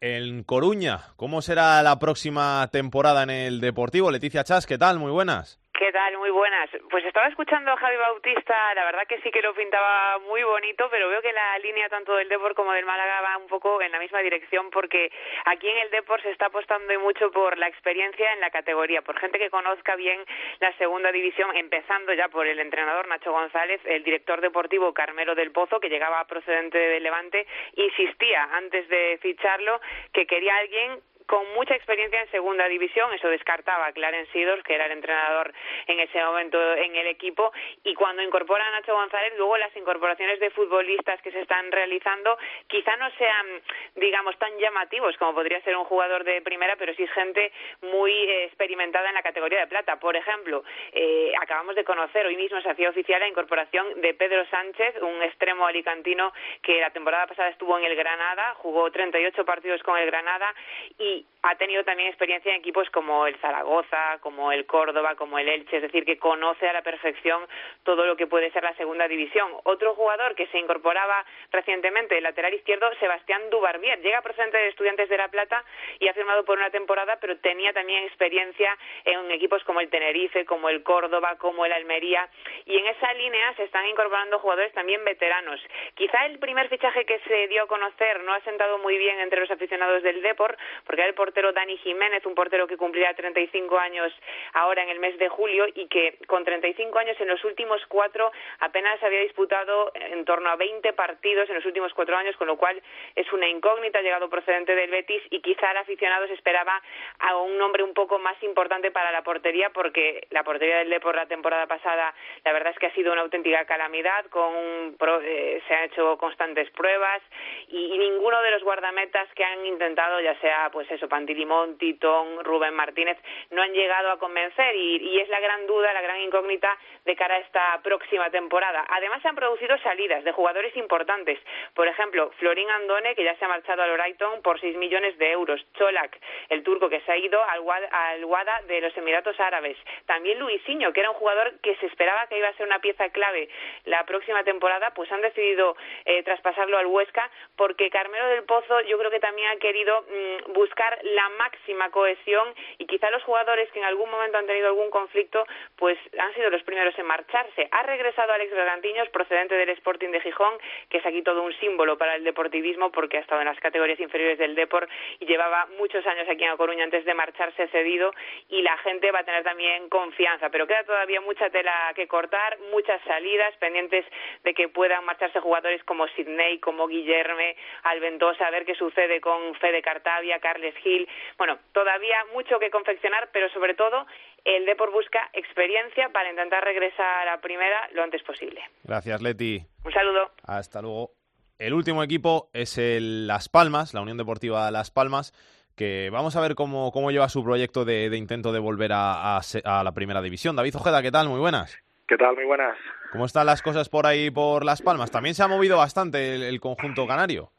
En 0.00 0.44
Coruña, 0.44 0.98
¿cómo 1.16 1.40
será 1.40 1.82
la 1.82 1.98
próxima 1.98 2.68
temporada 2.70 3.22
en 3.22 3.30
el 3.30 3.60
Deportivo? 3.60 4.10
Leticia 4.10 4.44
Chas, 4.44 4.66
¿qué 4.66 4.76
tal? 4.76 4.98
Muy 4.98 5.10
buenas. 5.10 5.63
¿Qué 5.76 5.90
tal? 5.90 6.16
Muy 6.18 6.30
buenas. 6.30 6.70
Pues 6.88 7.04
estaba 7.04 7.26
escuchando 7.26 7.72
a 7.72 7.76
Javi 7.76 7.96
Bautista, 7.96 8.74
la 8.74 8.84
verdad 8.84 9.08
que 9.08 9.20
sí 9.22 9.30
que 9.32 9.42
lo 9.42 9.52
pintaba 9.54 10.20
muy 10.20 10.44
bonito, 10.44 10.88
pero 10.88 11.08
veo 11.08 11.20
que 11.20 11.32
la 11.32 11.58
línea 11.58 11.88
tanto 11.88 12.14
del 12.14 12.28
Depor 12.28 12.54
como 12.54 12.72
del 12.72 12.84
Málaga 12.84 13.20
va 13.22 13.36
un 13.38 13.48
poco 13.48 13.82
en 13.82 13.90
la 13.90 13.98
misma 13.98 14.20
dirección 14.20 14.70
porque 14.70 15.10
aquí 15.46 15.68
en 15.68 15.78
el 15.78 15.90
Depor 15.90 16.22
se 16.22 16.30
está 16.30 16.46
apostando 16.46 16.96
mucho 17.00 17.32
por 17.32 17.58
la 17.58 17.66
experiencia 17.66 18.32
en 18.34 18.40
la 18.40 18.50
categoría, 18.50 19.02
por 19.02 19.18
gente 19.18 19.40
que 19.40 19.50
conozca 19.50 19.96
bien 19.96 20.24
la 20.60 20.72
segunda 20.78 21.10
división, 21.10 21.50
empezando 21.56 22.12
ya 22.14 22.28
por 22.28 22.46
el 22.46 22.60
entrenador 22.60 23.08
Nacho 23.08 23.32
González, 23.32 23.80
el 23.84 24.04
director 24.04 24.40
deportivo 24.40 24.94
Carmelo 24.94 25.34
del 25.34 25.50
Pozo, 25.50 25.80
que 25.80 25.88
llegaba 25.90 26.24
procedente 26.28 26.78
de 26.78 27.00
Levante, 27.00 27.48
insistía 27.74 28.44
antes 28.52 28.88
de 28.88 29.18
ficharlo 29.20 29.80
que 30.12 30.24
quería 30.24 30.56
alguien 30.56 31.00
con 31.26 31.52
mucha 31.54 31.74
experiencia 31.74 32.20
en 32.20 32.30
segunda 32.30 32.68
división, 32.68 33.12
eso 33.14 33.28
descartaba 33.28 33.86
a 33.86 33.92
Clarence 33.92 34.30
Sidors, 34.32 34.62
que 34.62 34.74
era 34.74 34.86
el 34.86 34.92
entrenador 34.92 35.52
en 35.86 36.00
ese 36.00 36.22
momento 36.22 36.58
en 36.74 36.96
el 36.96 37.06
equipo, 37.06 37.52
y 37.82 37.94
cuando 37.94 38.22
incorpora 38.22 38.66
a 38.66 38.70
Nacho 38.70 38.94
González, 38.94 39.32
luego 39.36 39.56
las 39.56 39.74
incorporaciones 39.76 40.40
de 40.40 40.50
futbolistas 40.50 41.20
que 41.22 41.30
se 41.30 41.40
están 41.40 41.70
realizando 41.72 42.36
quizá 42.66 42.96
no 42.96 43.10
sean, 43.12 43.62
digamos, 43.96 44.36
tan 44.38 44.56
llamativos 44.58 45.16
como 45.16 45.34
podría 45.34 45.60
ser 45.62 45.76
un 45.76 45.84
jugador 45.84 46.24
de 46.24 46.42
primera, 46.42 46.76
pero 46.76 46.94
sí 46.94 47.06
gente 47.08 47.52
muy 47.82 48.12
eh, 48.12 48.44
experimentada 48.44 49.08
en 49.08 49.14
la 49.14 49.22
categoría 49.22 49.60
de 49.60 49.66
plata. 49.66 49.98
Por 49.98 50.16
ejemplo, 50.16 50.64
eh, 50.92 51.32
acabamos 51.40 51.74
de 51.74 51.84
conocer, 51.84 52.26
hoy 52.26 52.36
mismo 52.36 52.60
se 52.60 52.70
hacía 52.70 52.90
oficial 52.90 53.20
la 53.20 53.28
incorporación 53.28 54.00
de 54.00 54.14
Pedro 54.14 54.44
Sánchez, 54.46 55.00
un 55.02 55.22
extremo 55.22 55.66
alicantino 55.66 56.32
que 56.62 56.80
la 56.80 56.90
temporada 56.90 57.26
pasada 57.26 57.48
estuvo 57.48 57.78
en 57.78 57.84
el 57.84 57.96
Granada, 57.96 58.54
jugó 58.56 58.90
38 58.90 59.44
partidos 59.44 59.82
con 59.82 59.96
el 59.98 60.06
Granada 60.06 60.54
y 60.98 61.13
ha 61.42 61.56
tenido 61.56 61.84
también 61.84 62.08
experiencia 62.08 62.50
en 62.50 62.60
equipos 62.60 62.88
como 62.88 63.26
el 63.26 63.36
Zaragoza, 63.36 64.18
como 64.20 64.50
el 64.50 64.64
Córdoba, 64.64 65.14
como 65.14 65.38
el 65.38 65.48
Elche, 65.48 65.76
es 65.76 65.82
decir, 65.82 66.04
que 66.06 66.16
conoce 66.16 66.66
a 66.66 66.72
la 66.72 66.80
perfección 66.80 67.46
todo 67.82 68.06
lo 68.06 68.16
que 68.16 68.26
puede 68.26 68.50
ser 68.50 68.62
la 68.62 68.74
segunda 68.76 69.06
división. 69.06 69.52
Otro 69.64 69.94
jugador 69.94 70.34
que 70.34 70.46
se 70.46 70.58
incorporaba 70.58 71.22
recientemente, 71.52 72.16
el 72.16 72.24
lateral 72.24 72.54
izquierdo, 72.54 72.90
Sebastián 72.98 73.50
Dubarbier, 73.50 74.00
llega 74.00 74.22
procedente 74.22 74.56
de 74.56 74.68
Estudiantes 74.68 75.08
de 75.10 75.18
La 75.18 75.28
Plata 75.28 75.62
y 75.98 76.08
ha 76.08 76.14
firmado 76.14 76.46
por 76.46 76.56
una 76.56 76.70
temporada, 76.70 77.18
pero 77.20 77.36
tenía 77.36 77.74
también 77.74 78.04
experiencia 78.04 78.76
en 79.04 79.30
equipos 79.30 79.62
como 79.64 79.80
el 79.80 79.90
Tenerife, 79.90 80.46
como 80.46 80.70
el 80.70 80.82
Córdoba, 80.82 81.36
como 81.36 81.66
el 81.66 81.72
Almería, 81.72 82.26
y 82.64 82.78
en 82.78 82.86
esa 82.86 83.12
línea 83.12 83.54
se 83.56 83.64
están 83.64 83.86
incorporando 83.86 84.38
jugadores 84.38 84.72
también 84.72 85.04
veteranos. 85.04 85.60
Quizá 85.94 86.24
el 86.24 86.38
primer 86.38 86.70
fichaje 86.70 87.04
que 87.04 87.18
se 87.20 87.48
dio 87.48 87.64
a 87.64 87.66
conocer 87.66 88.22
no 88.22 88.32
ha 88.32 88.40
sentado 88.40 88.78
muy 88.78 88.96
bien 88.96 89.20
entre 89.20 89.40
los 89.40 89.50
aficionados 89.50 90.02
del 90.02 90.22
Depor, 90.22 90.56
porque 90.86 91.03
el 91.06 91.14
portero 91.14 91.52
Dani 91.52 91.76
Jiménez, 91.78 92.24
un 92.26 92.34
portero 92.34 92.66
que 92.66 92.76
cumplirá 92.76 93.14
35 93.14 93.78
años 93.78 94.12
ahora 94.52 94.82
en 94.82 94.88
el 94.88 94.98
mes 94.98 95.18
de 95.18 95.28
julio 95.28 95.66
y 95.74 95.88
que 95.88 96.18
con 96.26 96.44
35 96.44 96.98
años 96.98 97.16
en 97.20 97.28
los 97.28 97.44
últimos 97.44 97.80
cuatro 97.88 98.32
apenas 98.60 99.02
había 99.02 99.20
disputado 99.20 99.92
en 99.94 100.24
torno 100.24 100.50
a 100.50 100.56
20 100.56 100.92
partidos 100.92 101.48
en 101.48 101.56
los 101.56 101.64
últimos 101.66 101.92
cuatro 101.94 102.16
años, 102.16 102.36
con 102.36 102.46
lo 102.46 102.56
cual 102.56 102.80
es 103.14 103.32
una 103.32 103.48
incógnita, 103.48 103.98
ha 103.98 104.02
llegado 104.02 104.28
procedente 104.28 104.74
del 104.74 104.90
Betis 104.90 105.22
y 105.30 105.40
quizá 105.40 105.70
el 105.70 105.78
aficionado 105.78 106.26
se 106.26 106.34
esperaba 106.34 106.80
a 107.18 107.36
un 107.36 107.58
nombre 107.58 107.82
un 107.82 107.94
poco 107.94 108.18
más 108.18 108.40
importante 108.42 108.90
para 108.90 109.12
la 109.12 109.22
portería 109.22 109.70
porque 109.70 110.26
la 110.30 110.44
portería 110.44 110.78
del 110.78 110.90
Depor 110.90 111.14
la 111.14 111.26
temporada 111.26 111.66
pasada 111.66 112.14
la 112.44 112.52
verdad 112.52 112.72
es 112.72 112.78
que 112.78 112.86
ha 112.86 112.94
sido 112.94 113.12
una 113.12 113.22
auténtica 113.22 113.64
calamidad, 113.64 114.26
con 114.26 114.96
eh, 115.22 115.62
se 115.66 115.74
han 115.74 115.84
hecho 115.84 116.16
constantes 116.18 116.70
pruebas 116.70 117.22
y, 117.68 117.94
y 117.94 117.98
ninguno 117.98 118.40
de 118.42 118.50
los 118.50 118.62
guardametas 118.62 119.28
que 119.34 119.44
han 119.44 119.64
intentado, 119.66 120.20
ya 120.20 120.38
sea 120.40 120.70
pues 120.72 120.90
eso, 120.94 121.08
Pantilimón, 121.08 121.78
Titón, 121.78 122.44
Rubén 122.44 122.74
Martínez, 122.74 123.18
no 123.50 123.62
han 123.62 123.72
llegado 123.72 124.10
a 124.10 124.18
convencer 124.18 124.74
y, 124.76 125.20
es 125.20 125.28
la 125.28 125.40
gran 125.40 125.66
duda, 125.66 125.92
la 125.92 126.02
gran 126.02 126.20
incógnita 126.20 126.76
de 127.04 127.16
cara 127.16 127.36
a 127.36 127.38
esta 127.38 127.80
próxima 127.82 128.30
temporada. 128.30 128.84
Además 128.88 129.22
se 129.22 129.28
han 129.28 129.36
producido 129.36 129.76
salidas 129.78 130.24
de 130.24 130.32
jugadores 130.32 130.76
importantes. 130.76 131.38
Por 131.74 131.86
ejemplo, 131.88 132.30
Florín 132.38 132.70
Andone, 132.70 133.14
que 133.14 133.24
ya 133.24 133.36
se 133.36 133.44
ha 133.44 133.48
marchado 133.48 133.82
al 133.82 133.92
Brighton 133.92 134.42
por 134.42 134.60
6 134.60 134.76
millones 134.76 135.16
de 135.18 135.30
euros. 135.30 135.64
Cholak, 135.74 136.18
el 136.48 136.62
turco 136.62 136.88
que 136.88 137.00
se 137.00 137.12
ha 137.12 137.16
ido 137.16 137.42
al, 137.44 137.62
al 137.90 138.24
Wada 138.24 138.60
de 138.66 138.80
los 138.80 138.96
Emiratos 138.96 139.38
Árabes. 139.40 139.76
También 140.06 140.38
Luisinho, 140.38 140.92
que 140.92 141.00
era 141.00 141.10
un 141.10 141.16
jugador 141.16 141.58
que 141.60 141.76
se 141.76 141.86
esperaba 141.86 142.26
que 142.26 142.38
iba 142.38 142.48
a 142.48 142.54
ser 142.54 142.66
una 142.66 142.80
pieza 142.80 143.08
clave 143.10 143.48
la 143.84 144.04
próxima 144.04 144.44
temporada, 144.44 144.92
pues 144.94 145.10
han 145.12 145.20
decidido 145.20 145.76
eh, 146.04 146.22
traspasarlo 146.22 146.78
al 146.78 146.86
Huesca 146.86 147.30
porque 147.56 147.90
Carmelo 147.90 148.26
del 148.28 148.44
Pozo 148.44 148.80
yo 148.82 148.98
creo 148.98 149.10
que 149.10 149.20
también 149.20 149.48
ha 149.50 149.56
querido 149.56 150.02
mmm, 150.02 150.52
buscar 150.52 150.83
la 151.02 151.28
máxima 151.30 151.90
cohesión 151.90 152.54
y 152.78 152.86
quizá 152.86 153.10
los 153.10 153.22
jugadores 153.24 153.70
que 153.72 153.78
en 153.78 153.84
algún 153.84 154.10
momento 154.10 154.38
han 154.38 154.46
tenido 154.46 154.68
algún 154.68 154.90
conflicto 154.90 155.46
pues 155.76 155.98
han 156.18 156.34
sido 156.34 156.50
los 156.50 156.62
primeros 156.62 156.98
en 156.98 157.06
marcharse. 157.06 157.68
Ha 157.70 157.82
regresado 157.82 158.32
Alex 158.32 158.52
Bergantiños 158.52 159.08
procedente 159.10 159.54
del 159.54 159.70
Sporting 159.70 160.10
de 160.10 160.20
Gijón, 160.20 160.54
que 160.88 160.98
es 160.98 161.06
aquí 161.06 161.22
todo 161.22 161.42
un 161.42 161.52
símbolo 161.54 161.96
para 161.98 162.16
el 162.16 162.24
deportivismo 162.24 162.90
porque 162.90 163.18
ha 163.18 163.20
estado 163.20 163.40
en 163.40 163.48
las 163.48 163.58
categorías 163.60 164.00
inferiores 164.00 164.38
del 164.38 164.54
Deport 164.54 164.88
y 165.20 165.26
llevaba 165.26 165.66
muchos 165.78 166.06
años 166.06 166.28
aquí 166.28 166.44
en 166.44 166.50
A 166.50 166.56
Coruña 166.56 166.84
antes 166.84 167.04
de 167.04 167.14
marcharse 167.14 167.68
cedido 167.68 168.12
y 168.48 168.62
la 168.62 168.76
gente 168.78 169.10
va 169.10 169.20
a 169.20 169.24
tener 169.24 169.42
también 169.42 169.88
confianza, 169.88 170.50
pero 170.50 170.66
queda 170.66 170.84
todavía 170.84 171.20
mucha 171.20 171.50
tela 171.50 171.92
que 171.94 172.06
cortar, 172.06 172.58
muchas 172.70 173.00
salidas 173.02 173.54
pendientes 173.56 174.04
de 174.42 174.54
que 174.54 174.68
puedan 174.68 175.04
marcharse 175.04 175.40
jugadores 175.40 175.82
como 175.84 176.06
Sidney, 176.08 176.58
como 176.58 176.86
Guillerme, 176.86 177.56
Alventosa, 177.84 178.46
a 178.46 178.50
ver 178.50 178.64
qué 178.64 178.74
sucede 178.74 179.20
con 179.20 179.54
Fede 179.56 179.82
Cartavia, 179.82 180.38
Carles 180.40 180.73
Gil. 180.82 181.08
Bueno, 181.38 181.58
todavía 181.72 182.16
mucho 182.32 182.58
que 182.58 182.70
confeccionar, 182.70 183.30
pero 183.32 183.48
sobre 183.50 183.74
todo 183.74 184.06
el 184.44 184.66
Depor 184.66 184.92
busca 184.92 185.30
experiencia 185.32 186.10
para 186.10 186.30
intentar 186.30 186.62
regresar 186.64 187.28
a 187.28 187.40
primera 187.40 187.88
lo 187.92 188.02
antes 188.02 188.22
posible. 188.22 188.62
Gracias, 188.84 189.22
Leti. 189.22 189.62
Un 189.84 189.92
saludo. 189.92 190.30
Hasta 190.46 190.82
luego. 190.82 191.10
El 191.58 191.72
último 191.72 192.02
equipo 192.02 192.48
es 192.52 192.78
el 192.78 193.26
Las 193.26 193.48
Palmas, 193.48 193.94
la 193.94 194.00
Unión 194.00 194.18
Deportiva 194.18 194.70
Las 194.70 194.90
Palmas, 194.90 195.32
que 195.76 196.10
vamos 196.10 196.36
a 196.36 196.40
ver 196.40 196.54
cómo, 196.54 196.90
cómo 196.92 197.10
lleva 197.10 197.28
su 197.28 197.44
proyecto 197.44 197.84
de, 197.84 198.06
intento 198.16 198.52
de 198.52 198.58
volver 198.58 198.92
a, 198.92 199.38
a, 199.38 199.84
la 199.84 199.92
primera 199.92 200.20
división. 200.20 200.56
David 200.56 200.76
Ojeda, 200.76 201.00
¿qué 201.02 201.10
tal? 201.10 201.28
Muy 201.28 201.40
buenas. 201.40 201.78
¿Qué 202.08 202.16
tal? 202.16 202.34
Muy 202.34 202.44
buenas. 202.44 202.76
¿Cómo 203.12 203.24
están 203.24 203.46
las 203.46 203.62
cosas 203.62 203.88
por 203.88 204.06
ahí 204.06 204.30
por 204.30 204.64
Las 204.64 204.82
Palmas? 204.82 205.10
También 205.10 205.34
se 205.34 205.42
ha 205.42 205.48
movido 205.48 205.78
bastante 205.78 206.48
el 206.48 206.60
conjunto 206.60 207.06
canario. 207.06 207.50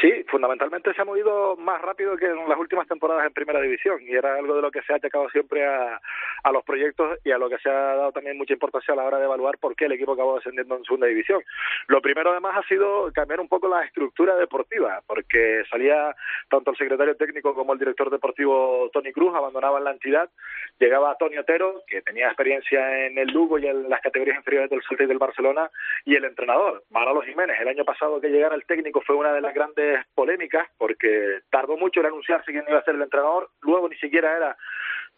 Sí, 0.00 0.21
fundamentalmente 0.32 0.94
se 0.94 1.02
ha 1.02 1.04
movido 1.04 1.56
más 1.58 1.80
rápido 1.82 2.16
que 2.16 2.24
en 2.24 2.48
las 2.48 2.58
últimas 2.58 2.88
temporadas 2.88 3.26
en 3.26 3.34
Primera 3.34 3.60
División 3.60 4.00
y 4.00 4.14
era 4.14 4.34
algo 4.36 4.56
de 4.56 4.62
lo 4.62 4.70
que 4.70 4.80
se 4.80 4.94
ha 4.94 4.96
atacado 4.96 5.28
siempre 5.28 5.66
a, 5.66 6.00
a 6.42 6.52
los 6.52 6.64
proyectos 6.64 7.18
y 7.22 7.32
a 7.32 7.38
lo 7.38 7.50
que 7.50 7.58
se 7.58 7.68
ha 7.68 7.94
dado 7.96 8.12
también 8.12 8.38
mucha 8.38 8.54
importancia 8.54 8.94
a 8.94 8.96
la 8.96 9.04
hora 9.04 9.18
de 9.18 9.26
evaluar 9.26 9.58
por 9.58 9.76
qué 9.76 9.84
el 9.84 9.92
equipo 9.92 10.12
acabó 10.12 10.36
descendiendo 10.36 10.74
en 10.74 10.84
Segunda 10.84 11.06
División. 11.06 11.42
Lo 11.86 12.00
primero 12.00 12.30
además 12.30 12.56
ha 12.56 12.66
sido 12.66 13.12
cambiar 13.12 13.40
un 13.40 13.48
poco 13.48 13.68
la 13.68 13.84
estructura 13.84 14.34
deportiva 14.36 15.02
porque 15.06 15.64
salía 15.70 16.16
tanto 16.48 16.70
el 16.70 16.78
secretario 16.78 17.14
técnico 17.16 17.54
como 17.54 17.74
el 17.74 17.78
director 17.78 18.08
deportivo 18.08 18.88
Tony 18.90 19.12
Cruz, 19.12 19.34
abandonaban 19.34 19.84
la 19.84 19.90
entidad, 19.90 20.30
llegaba 20.78 21.14
Tony 21.18 21.36
Otero, 21.36 21.82
que 21.86 22.00
tenía 22.00 22.28
experiencia 22.28 23.06
en 23.06 23.18
el 23.18 23.28
Lugo 23.28 23.58
y 23.58 23.66
en 23.66 23.90
las 23.90 24.00
categorías 24.00 24.38
inferiores 24.38 24.70
del 24.70 24.82
Celta 24.88 25.04
y 25.04 25.08
del 25.08 25.18
Barcelona, 25.18 25.70
y 26.06 26.14
el 26.14 26.24
entrenador, 26.24 26.84
Manolo 26.90 27.20
Jiménez. 27.20 27.60
El 27.60 27.68
año 27.68 27.84
pasado 27.84 28.18
que 28.18 28.28
llegara 28.28 28.54
el 28.54 28.64
técnico 28.64 29.02
fue 29.02 29.16
una 29.16 29.32
de 29.32 29.42
las 29.42 29.52
grandes 29.52 30.06
polémicas 30.22 30.68
porque 30.78 31.40
tardó 31.50 31.76
mucho 31.76 31.98
en 31.98 32.06
anunciarse 32.06 32.52
quién 32.52 32.64
iba 32.68 32.78
a 32.78 32.84
ser 32.84 32.94
el 32.94 33.02
entrenador, 33.02 33.50
luego 33.60 33.88
ni 33.88 33.96
siquiera 33.96 34.36
era 34.36 34.56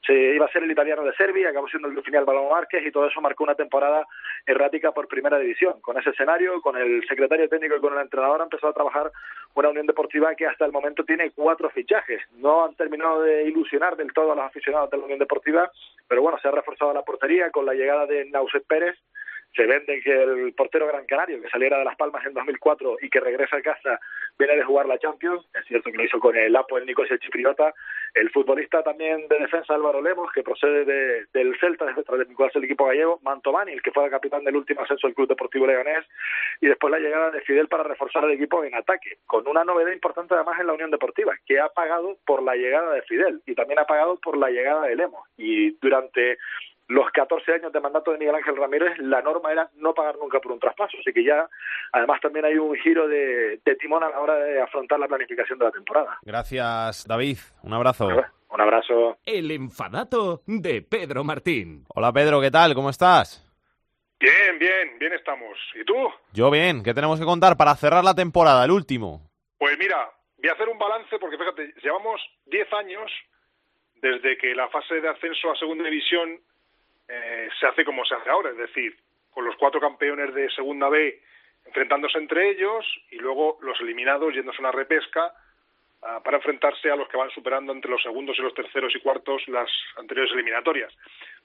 se 0.07 0.13
iba 0.13 0.47
a 0.47 0.53
ser 0.53 0.63
el 0.63 0.71
italiano 0.71 1.03
de 1.03 1.15
Serbia, 1.15 1.49
acabó 1.49 1.69
siendo 1.69 1.89
el 1.89 2.03
final 2.03 2.25
Balón 2.25 2.51
Márquez 2.51 2.85
y 2.87 2.91
todo 2.91 3.07
eso 3.07 3.21
marcó 3.21 3.45
una 3.45 3.55
temporada 3.55 4.07
errática 4.47 4.93
por 4.93 5.09
primera 5.09 5.39
división. 5.39 5.81
Con 5.81 5.99
ese 5.99 6.11
escenario, 6.11 6.61
con 6.61 6.77
el 6.77 7.07
secretario 7.09 7.49
técnico 7.49 7.77
y 7.77 7.81
con 7.81 7.95
el 7.95 8.01
entrenador 8.01 8.41
ha 8.41 8.45
empezado 8.45 8.71
a 8.71 8.75
trabajar 8.75 9.11
una 9.55 9.71
Unión 9.71 9.87
Deportiva 9.87 10.35
que 10.35 10.47
hasta 10.47 10.67
el 10.67 10.73
momento 10.73 11.05
tiene 11.05 11.31
cuatro 11.31 11.71
fichajes. 11.71 12.21
No 12.37 12.65
han 12.65 12.75
terminado 12.75 13.23
de 13.23 13.45
ilusionar 13.45 13.97
del 13.97 14.13
todo 14.13 14.33
a 14.33 14.37
los 14.37 14.45
aficionados 14.45 14.91
de 14.91 14.99
la 14.99 15.05
Unión 15.05 15.19
Deportiva, 15.19 15.71
pero 16.07 16.21
bueno, 16.21 16.39
se 16.39 16.49
ha 16.49 16.51
reforzado 16.51 16.93
la 16.93 17.03
portería 17.03 17.51
con 17.51 17.65
la 17.65 17.73
llegada 17.73 18.07
de 18.07 18.27
Nauset 18.27 18.67
Pérez, 18.67 18.99
se 19.55 19.67
vende 19.67 20.01
que 20.03 20.23
el 20.23 20.53
portero 20.55 20.87
gran 20.89 21.07
canario 21.07 21.41
que 21.41 21.49
saliera 21.49 21.79
de 21.79 21.85
Las 21.85 21.97
Palmas 21.97 22.25
en 22.27 22.35
2004 22.35 22.99
y 23.03 23.09
que 23.09 23.21
regresa 23.21 23.57
a 23.57 23.63
casa 23.63 24.01
viene 24.39 24.57
de 24.57 24.65
jugar 24.65 24.87
la 24.87 24.99
Champions, 24.99 25.47
es 25.55 25.65
cierto 25.67 25.91
que 25.91 25.97
lo 25.97 26.05
hizo 26.05 26.19
con 26.19 26.37
el 26.37 26.55
Apo, 26.57 26.77
el 26.77 26.87
Nico 26.87 27.05
y 27.05 27.13
el 27.13 27.21
Chipriota, 27.21 27.73
el 28.15 28.31
futbolista 28.31 28.83
también 28.83 29.29
de 29.29 29.39
defensa 29.39 29.75
Álvaro 29.75 30.03
Lemos, 30.03 30.31
que 30.33 30.43
procede 30.43 30.85
de, 30.85 31.27
del 31.33 31.57
Celta, 31.61 31.87
detrás 31.87 32.19
de 32.19 32.27
Nicolás 32.27 32.55
el 32.57 32.65
equipo 32.65 32.87
gallego, 32.87 33.21
Mantovani, 33.23 33.73
el 33.73 33.83
que 33.83 33.93
fue 33.93 34.05
el 34.05 34.11
capitán 34.11 34.45
del 34.45 34.57
último 34.57 34.83
ascenso 34.83 35.07
del 35.07 35.15
Club 35.15 35.29
Deportivo 35.29 35.67
Leganés, 35.67 36.05
y 36.61 36.67
después 36.67 36.91
la 36.91 36.99
llegada 36.99 37.31
de 37.31 37.41
Fidel 37.43 37.69
para 37.69 37.85
reforzar 37.85 38.25
el 38.25 38.33
equipo 38.33 38.65
en 38.65 38.75
ataque, 38.75 39.19
con 39.27 39.47
una 39.47 39.65
novedad 39.65 39.93
importante 39.93 40.35
además 40.35 40.59
en 40.61 40.67
la 40.67 40.73
Unión 40.73 40.91
Deportiva, 40.91 41.33
que 41.47 41.61
ha 41.61 41.69
pagado 41.69 42.19
por 42.27 42.43
la 42.43 42.57
llegada 42.57 42.93
de 42.93 43.03
Fidel 43.03 43.41
y 43.47 43.55
también 43.55 43.79
ha 43.79 43.87
pagado 43.87 44.19
por 44.21 44.37
la 44.37 44.51
llegada 44.51 44.87
de 44.87 44.97
Lemos, 44.97 45.29
y 45.37 45.71
durante 45.81 46.39
los 46.89 47.11
14 47.13 47.53
años 47.53 47.73
de 47.73 47.81
mandato 47.81 48.13
de 48.13 48.19
Miguel 48.19 48.35
Ángel 48.35 48.57
Ramírez, 48.57 48.99
la 48.99 49.23
norma 49.23 49.53
era 49.53 49.71
no 49.77 49.95
pagar 49.95 50.17
nunca 50.19 50.41
por 50.41 50.53
un 50.53 50.61
traspaso. 50.61 50.97
Así 51.01 51.13
que 51.13 51.25
ya, 51.25 51.49
además, 51.93 52.21
también 52.21 52.45
hay 52.45 52.57
un 52.57 52.75
giro 52.77 53.09
de, 53.09 53.61
timón 53.81 54.03
a 54.05 54.11
la 54.11 54.21
hora 54.21 54.37
de 54.37 54.61
afrontar 54.61 54.99
la 54.99 55.09
planificación 55.09 55.59
de 55.59 55.65
la 55.65 55.71
temporada. 55.71 56.19
Gracias, 56.23 57.07
David. 57.07 57.39
Un 57.63 57.73
abrazo. 57.73 58.09
Un 58.49 58.61
abrazo. 58.61 59.19
El 59.25 59.51
enfadato 59.51 60.43
de 60.47 60.83
Pedro 60.83 61.25
Martín. 61.25 61.85
Hola, 61.89 62.13
Pedro, 62.13 62.41
¿qué 62.41 62.51
tal? 62.51 62.75
¿Cómo 62.75 62.91
estás? 62.91 63.41
Bien, 64.21 64.59
bien, 64.59 64.99
bien 64.99 65.13
estamos. 65.13 65.59
¿Y 65.75 65.85
tú? 65.85 65.95
Yo 66.33 66.51
bien. 66.51 66.83
¿Qué 66.83 66.95
tenemos 66.95 67.19
que 67.19 67.27
contar 67.27 67.57
para 67.57 67.75
cerrar 67.75 68.05
la 68.05 68.15
temporada, 68.15 68.65
el 68.65 68.71
último? 68.71 69.21
Pues 69.59 69.77
mira, 69.79 70.11
voy 70.39 70.49
a 70.51 70.53
hacer 70.53 70.69
un 70.69 70.79
balance 70.79 71.19
porque 71.19 71.37
fíjate, 71.37 71.75
llevamos 71.83 72.21
10 72.47 72.73
años 72.75 73.11
desde 73.97 74.37
que 74.37 74.55
la 74.55 74.69
fase 74.69 75.01
de 75.01 75.09
ascenso 75.09 75.51
a 75.51 75.57
segunda 75.57 75.85
división 75.85 76.41
eh, 77.09 77.49
se 77.59 77.67
hace 77.67 77.85
como 77.85 78.05
se 78.05 78.15
hace 78.15 78.31
ahora, 78.31 78.51
es 78.51 78.57
decir, 78.57 78.97
con 79.31 79.45
los 79.45 79.57
cuatro 79.57 79.81
campeones 79.81 80.33
de 80.35 80.51
Segunda 80.51 80.89
B 80.89 81.21
enfrentándose 81.67 82.19
entre 82.19 82.51
ellos 82.51 82.85
y 83.11 83.17
luego 83.17 83.59
los 83.63 83.81
eliminados 83.81 84.35
yéndose 84.35 84.59
a 84.59 84.61
una 84.61 84.73
repesca 84.73 85.33
ah, 86.03 86.21
para 86.23 86.37
enfrentarse 86.37 86.91
a 86.91 86.97
los 86.97 87.09
que 87.09 87.17
van 87.17 87.31
superando 87.31 87.73
entre 87.73 87.91
los 87.91 88.03
segundos 88.03 88.37
y 88.39 88.43
los 88.43 88.55
terceros 88.55 88.95
y 88.95 89.01
cuartos 89.01 89.47
las 89.49 89.69
anteriores 89.97 90.33
eliminatorias. 90.33 90.93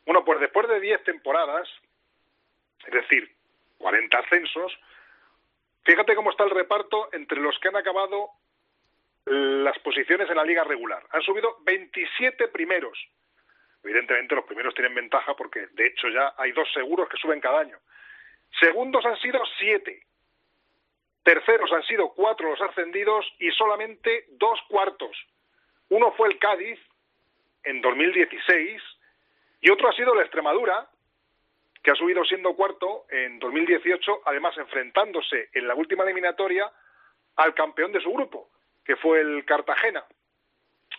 Bueno, 0.05 0.23
pues 0.25 0.39
después 0.39 0.67
de 0.67 0.79
diez 0.79 1.03
temporadas, 1.03 1.69
es 2.85 2.93
decir, 2.93 3.31
40 3.77 4.17
ascensos, 4.17 4.77
fíjate 5.83 6.15
cómo 6.15 6.31
está 6.31 6.43
el 6.43 6.51
reparto 6.51 7.09
entre 7.13 7.39
los 7.39 7.57
que 7.59 7.69
han 7.69 7.77
acabado 7.77 8.29
las 9.25 9.77
posiciones 9.79 10.29
en 10.29 10.37
la 10.37 10.43
liga 10.43 10.63
regular. 10.63 11.03
Han 11.11 11.21
subido 11.21 11.57
27 11.63 12.47
primeros, 12.49 12.97
Evidentemente 13.83 14.35
los 14.35 14.45
primeros 14.45 14.73
tienen 14.73 14.93
ventaja 14.93 15.35
porque 15.35 15.67
de 15.71 15.87
hecho 15.87 16.09
ya 16.09 16.33
hay 16.37 16.51
dos 16.51 16.71
seguros 16.73 17.07
que 17.09 17.17
suben 17.17 17.39
cada 17.39 17.59
año. 17.59 17.77
Segundos 18.59 19.05
han 19.05 19.17
sido 19.17 19.41
siete. 19.57 20.03
Terceros 21.23 21.71
han 21.71 21.83
sido 21.83 22.09
cuatro 22.13 22.49
los 22.49 22.61
ascendidos 22.61 23.25
y 23.39 23.51
solamente 23.51 24.25
dos 24.31 24.59
cuartos. 24.67 25.15
Uno 25.89 26.11
fue 26.13 26.29
el 26.29 26.39
Cádiz 26.39 26.79
en 27.63 27.81
2016 27.81 28.81
y 29.61 29.69
otro 29.69 29.89
ha 29.89 29.93
sido 29.93 30.15
la 30.15 30.21
Extremadura, 30.21 30.89
que 31.83 31.91
ha 31.91 31.95
subido 31.95 32.23
siendo 32.25 32.55
cuarto 32.55 33.05
en 33.09 33.39
2018, 33.39 34.21
además 34.25 34.57
enfrentándose 34.57 35.49
en 35.53 35.67
la 35.67 35.75
última 35.75 36.03
eliminatoria 36.03 36.71
al 37.35 37.53
campeón 37.53 37.91
de 37.91 38.01
su 38.01 38.11
grupo, 38.11 38.49
que 38.83 38.95
fue 38.97 39.21
el 39.21 39.45
Cartagena. 39.45 40.03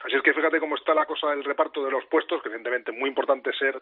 Así 0.01 0.17
es 0.17 0.23
que 0.23 0.33
fíjate 0.33 0.61
cómo 0.61 0.77
está 0.77 0.95
la 0.95 1.05
cosa 1.05 1.31
del 1.31 1.45
reparto 1.45 1.85
de 1.85 1.91
los 1.91 2.05
puestos, 2.07 2.43
que 2.43 2.49
evidentemente 2.49 2.91
es 2.91 2.97
muy 2.97 3.09
importante 3.09 3.53
ser, 3.53 3.81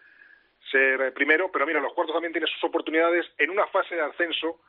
ser 0.71 1.01
eh, 1.01 1.13
primero, 1.13 1.51
pero 1.53 1.67
mira, 1.67 1.81
los 1.81 1.93
cuartos 1.93 2.15
también 2.15 2.33
tienen 2.33 2.49
sus 2.49 2.65
oportunidades 2.65 3.27
en 3.39 3.51
una 3.51 3.67
fase 3.69 3.95
de 3.95 4.03
ascenso 4.03 4.61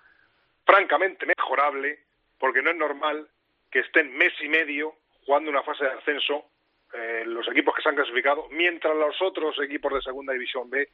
francamente 0.65 1.25
mejorable, 1.25 1.99
porque 2.37 2.61
no 2.61 2.69
es 2.69 2.77
normal 2.77 3.27
que 3.71 3.79
estén 3.79 4.15
mes 4.15 4.33
y 4.41 4.47
medio 4.47 4.93
jugando 5.25 5.49
una 5.49 5.63
fase 5.63 5.85
de 5.85 5.91
ascenso 5.91 6.45
eh, 6.93 7.23
los 7.25 7.47
equipos 7.47 7.75
que 7.75 7.81
se 7.81 7.89
han 7.89 7.95
clasificado, 7.95 8.47
mientras 8.51 8.95
los 8.95 9.19
otros 9.21 9.59
equipos 9.59 9.93
de 9.93 10.01
Segunda 10.01 10.33
División 10.33 10.69
B 10.69 10.87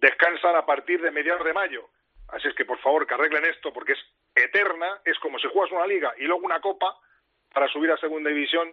descansan 0.00 0.56
a 0.56 0.64
partir 0.64 1.00
de 1.00 1.10
mediados 1.10 1.44
de 1.44 1.52
mayo. 1.52 1.88
Así 2.28 2.48
es 2.48 2.54
que, 2.54 2.64
por 2.64 2.78
favor, 2.78 3.06
que 3.06 3.14
arreglen 3.14 3.44
esto, 3.46 3.72
porque 3.72 3.92
es 3.92 3.98
eterna, 4.34 5.00
es 5.04 5.18
como 5.18 5.38
si 5.38 5.48
juegas 5.48 5.72
una 5.72 5.86
liga 5.86 6.14
y 6.18 6.24
luego 6.24 6.44
una 6.44 6.60
copa 6.60 6.96
para 7.52 7.68
subir 7.68 7.90
a 7.90 7.96
Segunda 7.96 8.28
División 8.30 8.72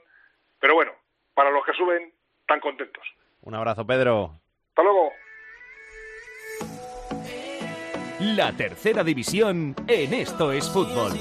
pero 0.59 0.75
bueno, 0.75 0.91
para 1.33 1.51
los 1.51 1.63
que 1.65 1.73
suben, 1.73 2.13
tan 2.47 2.59
contentos. 2.59 3.03
Un 3.41 3.55
abrazo, 3.55 3.85
Pedro. 3.85 4.39
Hasta 4.69 4.83
luego. 4.83 5.11
La 8.19 8.53
tercera 8.53 9.03
división 9.03 9.75
en 9.87 10.13
Esto 10.13 10.51
es 10.51 10.69
Fútbol. 10.69 11.11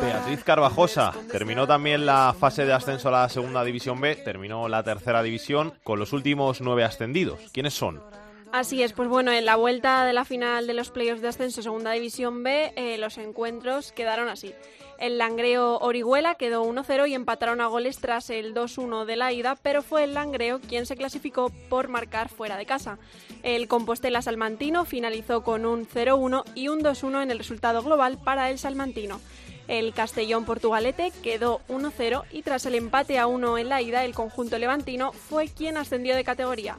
Beatriz 0.00 0.44
Carvajosa 0.44 1.12
terminó 1.30 1.66
también 1.66 2.06
la 2.06 2.34
fase 2.38 2.64
de 2.64 2.72
ascenso 2.72 3.08
a 3.08 3.12
la 3.12 3.28
segunda 3.28 3.62
división 3.62 4.00
B, 4.00 4.16
terminó 4.16 4.68
la 4.68 4.82
tercera 4.82 5.22
división 5.22 5.74
con 5.84 5.98
los 5.98 6.12
últimos 6.12 6.60
nueve 6.60 6.84
ascendidos. 6.84 7.38
¿Quiénes 7.52 7.74
son? 7.74 8.02
Así 8.50 8.82
es, 8.82 8.94
pues 8.94 9.10
bueno, 9.10 9.30
en 9.30 9.44
la 9.44 9.56
vuelta 9.56 10.06
de 10.06 10.14
la 10.14 10.24
final 10.24 10.66
de 10.66 10.72
los 10.72 10.90
playoffs 10.90 11.20
de 11.20 11.28
ascenso 11.28 11.62
Segunda 11.62 11.92
División 11.92 12.42
B, 12.42 12.72
eh, 12.76 12.96
los 12.96 13.18
encuentros 13.18 13.92
quedaron 13.92 14.30
así. 14.30 14.54
El 14.98 15.18
Langreo 15.18 15.78
Orihuela 15.78 16.34
quedó 16.34 16.64
1-0 16.64 17.08
y 17.08 17.14
empataron 17.14 17.60
a 17.60 17.66
goles 17.66 17.98
tras 17.98 18.30
el 18.30 18.54
2-1 18.54 19.04
de 19.04 19.16
la 19.16 19.32
ida, 19.32 19.54
pero 19.62 19.82
fue 19.82 20.04
el 20.04 20.14
Langreo 20.14 20.60
quien 20.60 20.86
se 20.86 20.96
clasificó 20.96 21.52
por 21.68 21.88
marcar 21.88 22.30
fuera 22.30 22.56
de 22.56 22.64
casa. 22.64 22.98
El 23.42 23.68
Compostela 23.68 24.22
Salmantino 24.22 24.86
finalizó 24.86 25.44
con 25.44 25.66
un 25.66 25.86
0-1 25.86 26.44
y 26.54 26.68
un 26.68 26.80
2-1 26.80 27.22
en 27.22 27.30
el 27.30 27.38
resultado 27.38 27.82
global 27.82 28.18
para 28.24 28.50
el 28.50 28.58
Salmantino. 28.58 29.20
El 29.68 29.92
Castellón 29.92 30.46
Portugalete 30.46 31.12
quedó 31.22 31.60
1-0 31.68 32.24
y 32.32 32.40
tras 32.40 32.64
el 32.64 32.74
empate 32.74 33.18
a 33.18 33.26
1 33.26 33.58
en 33.58 33.68
la 33.68 33.82
ida, 33.82 34.06
el 34.06 34.14
conjunto 34.14 34.58
levantino 34.58 35.12
fue 35.12 35.48
quien 35.48 35.76
ascendió 35.76 36.16
de 36.16 36.24
categoría. 36.24 36.78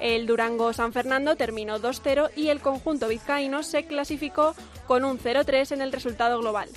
El 0.00 0.26
Durango 0.26 0.72
San 0.72 0.92
Fernando 0.92 1.36
terminó 1.36 1.78
2-0 1.78 2.30
y 2.34 2.48
el 2.48 2.60
conjunto 2.60 3.08
vizcaíno 3.08 3.62
se 3.62 3.84
clasificó 3.84 4.54
con 4.86 5.04
un 5.04 5.18
0-3 5.18 5.72
en 5.72 5.82
el 5.82 5.92
resultado 5.92 6.38
global. 6.40 6.68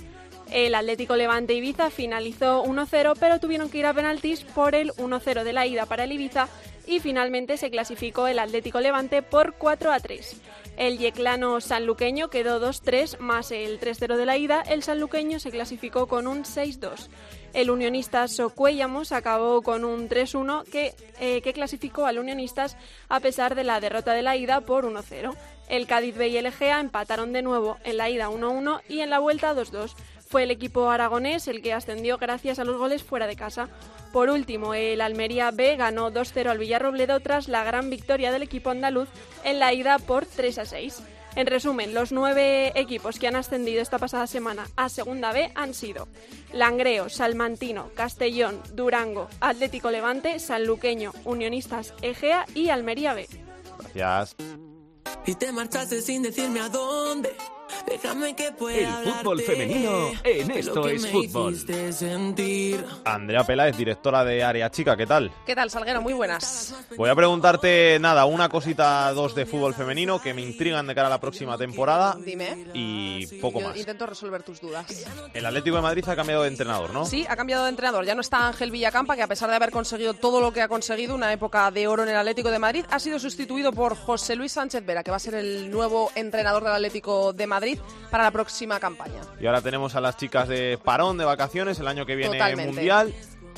El 0.51 0.75
Atlético 0.75 1.15
Levante 1.15 1.53
Ibiza 1.53 1.89
finalizó 1.89 2.63
1-0, 2.63 3.15
pero 3.19 3.39
tuvieron 3.39 3.69
que 3.69 3.79
ir 3.79 3.85
a 3.85 3.93
penaltis 3.93 4.43
por 4.43 4.75
el 4.75 4.91
1-0 4.91 5.43
de 5.43 5.53
la 5.53 5.65
ida 5.65 5.85
para 5.85 6.03
el 6.03 6.11
Ibiza 6.11 6.47
y 6.85 6.99
finalmente 6.99 7.57
se 7.57 7.71
clasificó 7.71 8.27
el 8.27 8.39
Atlético 8.39 8.79
Levante 8.79 9.21
por 9.21 9.57
4-3. 9.57 10.35
El 10.75 10.97
yeclano 10.97 11.61
sanluqueño 11.61 12.29
quedó 12.29 12.59
2-3 12.59 13.19
más 13.19 13.51
el 13.51 13.79
3-0 13.79 14.17
de 14.17 14.25
la 14.25 14.37
ida, 14.37 14.61
el 14.61 14.81
sanluqueño 14.81 15.39
se 15.39 15.51
clasificó 15.51 16.07
con 16.07 16.25
un 16.25 16.43
6-2. 16.43 17.09
El 17.53 17.69
unionista 17.69 18.27
Socuellamos 18.27 19.11
acabó 19.11 19.61
con 19.61 19.85
un 19.85 20.09
3-1 20.09 20.63
que, 20.65 20.95
eh, 21.19 21.41
que 21.41 21.53
clasificó 21.53 22.07
al 22.07 22.17
unionistas 22.17 22.75
a 23.07 23.19
pesar 23.19 23.53
de 23.53 23.63
la 23.63 23.79
derrota 23.79 24.13
de 24.13 24.23
la 24.23 24.35
ida 24.35 24.61
por 24.61 24.85
1-0. 24.85 25.35
El 25.69 25.85
Cádiz 25.85 26.17
B 26.17 26.29
y 26.29 26.37
el 26.37 26.47
Egea 26.47 26.79
empataron 26.79 27.31
de 27.31 27.43
nuevo 27.43 27.77
en 27.83 27.97
la 27.97 28.09
ida 28.09 28.29
1-1 28.29 28.81
y 28.89 29.01
en 29.01 29.11
la 29.11 29.19
vuelta 29.19 29.53
2-2. 29.53 29.93
Fue 30.33 30.41
el 30.41 30.49
equipo 30.49 30.89
aragonés 30.89 31.47
el 31.47 31.61
que 31.61 31.73
ascendió 31.73 32.17
gracias 32.17 32.57
a 32.57 32.63
los 32.63 32.75
goles 32.75 33.03
fuera 33.03 33.27
de 33.27 33.35
casa. 33.35 33.69
Por 34.11 34.31
último, 34.31 34.73
el 34.73 34.99
Almería 34.99 35.51
B 35.51 35.75
ganó 35.75 36.11
2-0 36.11 36.47
al 36.47 36.57
Villarrobledo 36.57 37.19
tras 37.19 37.47
la 37.47 37.63
gran 37.63 37.91
victoria 37.91 38.31
del 38.31 38.41
equipo 38.41 38.71
andaluz 38.71 39.09
en 39.43 39.59
la 39.59 39.73
ida 39.73 39.99
por 39.99 40.25
3-6. 40.25 41.03
En 41.35 41.45
resumen, 41.45 41.93
los 41.93 42.11
nueve 42.11 42.71
equipos 42.73 43.19
que 43.19 43.27
han 43.27 43.35
ascendido 43.35 43.79
esta 43.79 43.99
pasada 43.99 44.25
semana 44.25 44.65
a 44.75 44.89
Segunda 44.89 45.33
B 45.33 45.51
han 45.53 45.75
sido 45.75 46.07
Langreo, 46.51 47.09
Salmantino, 47.09 47.91
Castellón, 47.93 48.59
Durango, 48.73 49.27
Atlético 49.39 49.91
Levante, 49.91 50.39
Sanluqueño, 50.39 51.13
Unionistas 51.25 51.93
Egea 52.01 52.47
y 52.55 52.69
Almería 52.69 53.13
B. 53.13 53.27
Gracias. 53.93 54.35
Y 55.27 55.35
te 55.35 55.51
marchaste 55.51 56.01
sin 56.01 56.23
decirme 56.23 56.59
a 56.59 56.69
dónde. 56.69 57.35
Déjame 57.87 58.35
que 58.35 58.51
pueda 58.51 59.01
El 59.01 59.13
fútbol 59.13 59.41
femenino 59.41 60.11
en 60.23 60.51
Esto 60.51 60.87
es 60.87 61.07
Fútbol. 61.07 61.55
Andrea 63.05 63.43
Peláez, 63.43 63.77
directora 63.77 64.23
de 64.23 64.43
Área 64.43 64.69
Chica, 64.71 64.95
¿qué 64.95 65.05
tal? 65.05 65.31
¿Qué 65.45 65.55
tal, 65.55 65.69
Salguero? 65.69 66.01
Muy 66.01 66.13
buenas. 66.13 66.75
Voy 66.97 67.09
a 67.09 67.15
preguntarte, 67.15 67.97
nada, 67.99 68.25
una 68.25 68.49
cosita, 68.49 69.11
dos 69.13 69.35
de 69.35 69.45
fútbol 69.45 69.73
femenino 69.73 70.21
que 70.21 70.33
me 70.33 70.41
intrigan 70.41 70.87
de 70.87 70.95
cara 70.95 71.07
a 71.07 71.11
la 71.11 71.19
próxima 71.19 71.57
temporada 71.57 72.17
Dime. 72.23 72.65
y 72.73 73.25
poco 73.39 73.59
Yo 73.59 73.69
más. 73.69 73.77
intento 73.77 74.05
resolver 74.05 74.43
tus 74.43 74.61
dudas. 74.61 74.85
El 75.33 75.45
Atlético 75.45 75.75
de 75.75 75.81
Madrid 75.81 76.03
ha 76.07 76.15
cambiado 76.15 76.43
de 76.43 76.49
entrenador, 76.49 76.93
¿no? 76.93 77.05
Sí, 77.05 77.25
ha 77.27 77.35
cambiado 77.35 77.63
de 77.63 77.69
entrenador. 77.69 78.05
Ya 78.05 78.15
no 78.15 78.21
está 78.21 78.47
Ángel 78.47 78.71
Villacampa, 78.71 79.15
que 79.15 79.23
a 79.23 79.27
pesar 79.27 79.49
de 79.49 79.55
haber 79.55 79.71
conseguido 79.71 80.13
todo 80.13 80.39
lo 80.39 80.51
que 80.51 80.61
ha 80.61 80.67
conseguido, 80.67 81.15
una 81.15 81.31
época 81.33 81.69
de 81.71 81.87
oro 81.87 82.03
en 82.03 82.09
el 82.09 82.17
Atlético 82.17 82.51
de 82.51 82.59
Madrid, 82.59 82.85
ha 82.89 82.99
sido 82.99 83.19
sustituido 83.19 83.71
por 83.71 83.95
José 83.95 84.35
Luis 84.35 84.51
Sánchez 84.51 84.85
Vera, 84.85 85.03
que 85.03 85.11
va 85.11 85.17
a 85.17 85.19
ser 85.19 85.35
el 85.35 85.69
nuevo 85.71 86.11
entrenador 86.15 86.63
del 86.63 86.73
Atlético 86.73 87.33
de 87.33 87.47
Madrid 87.47 87.62
para 88.09 88.23
la 88.23 88.31
próxima 88.31 88.79
campaña. 88.79 89.21
Y 89.39 89.45
ahora 89.45 89.61
tenemos 89.61 89.95
a 89.95 90.01
las 90.01 90.17
chicas 90.17 90.47
de 90.47 90.79
parón, 90.83 91.17
de 91.17 91.25
vacaciones, 91.25 91.79
el 91.79 91.87
año 91.87 92.05
que 92.05 92.15
viene 92.15 92.33
Totalmente. 92.37 92.73
Mundial 92.73 93.13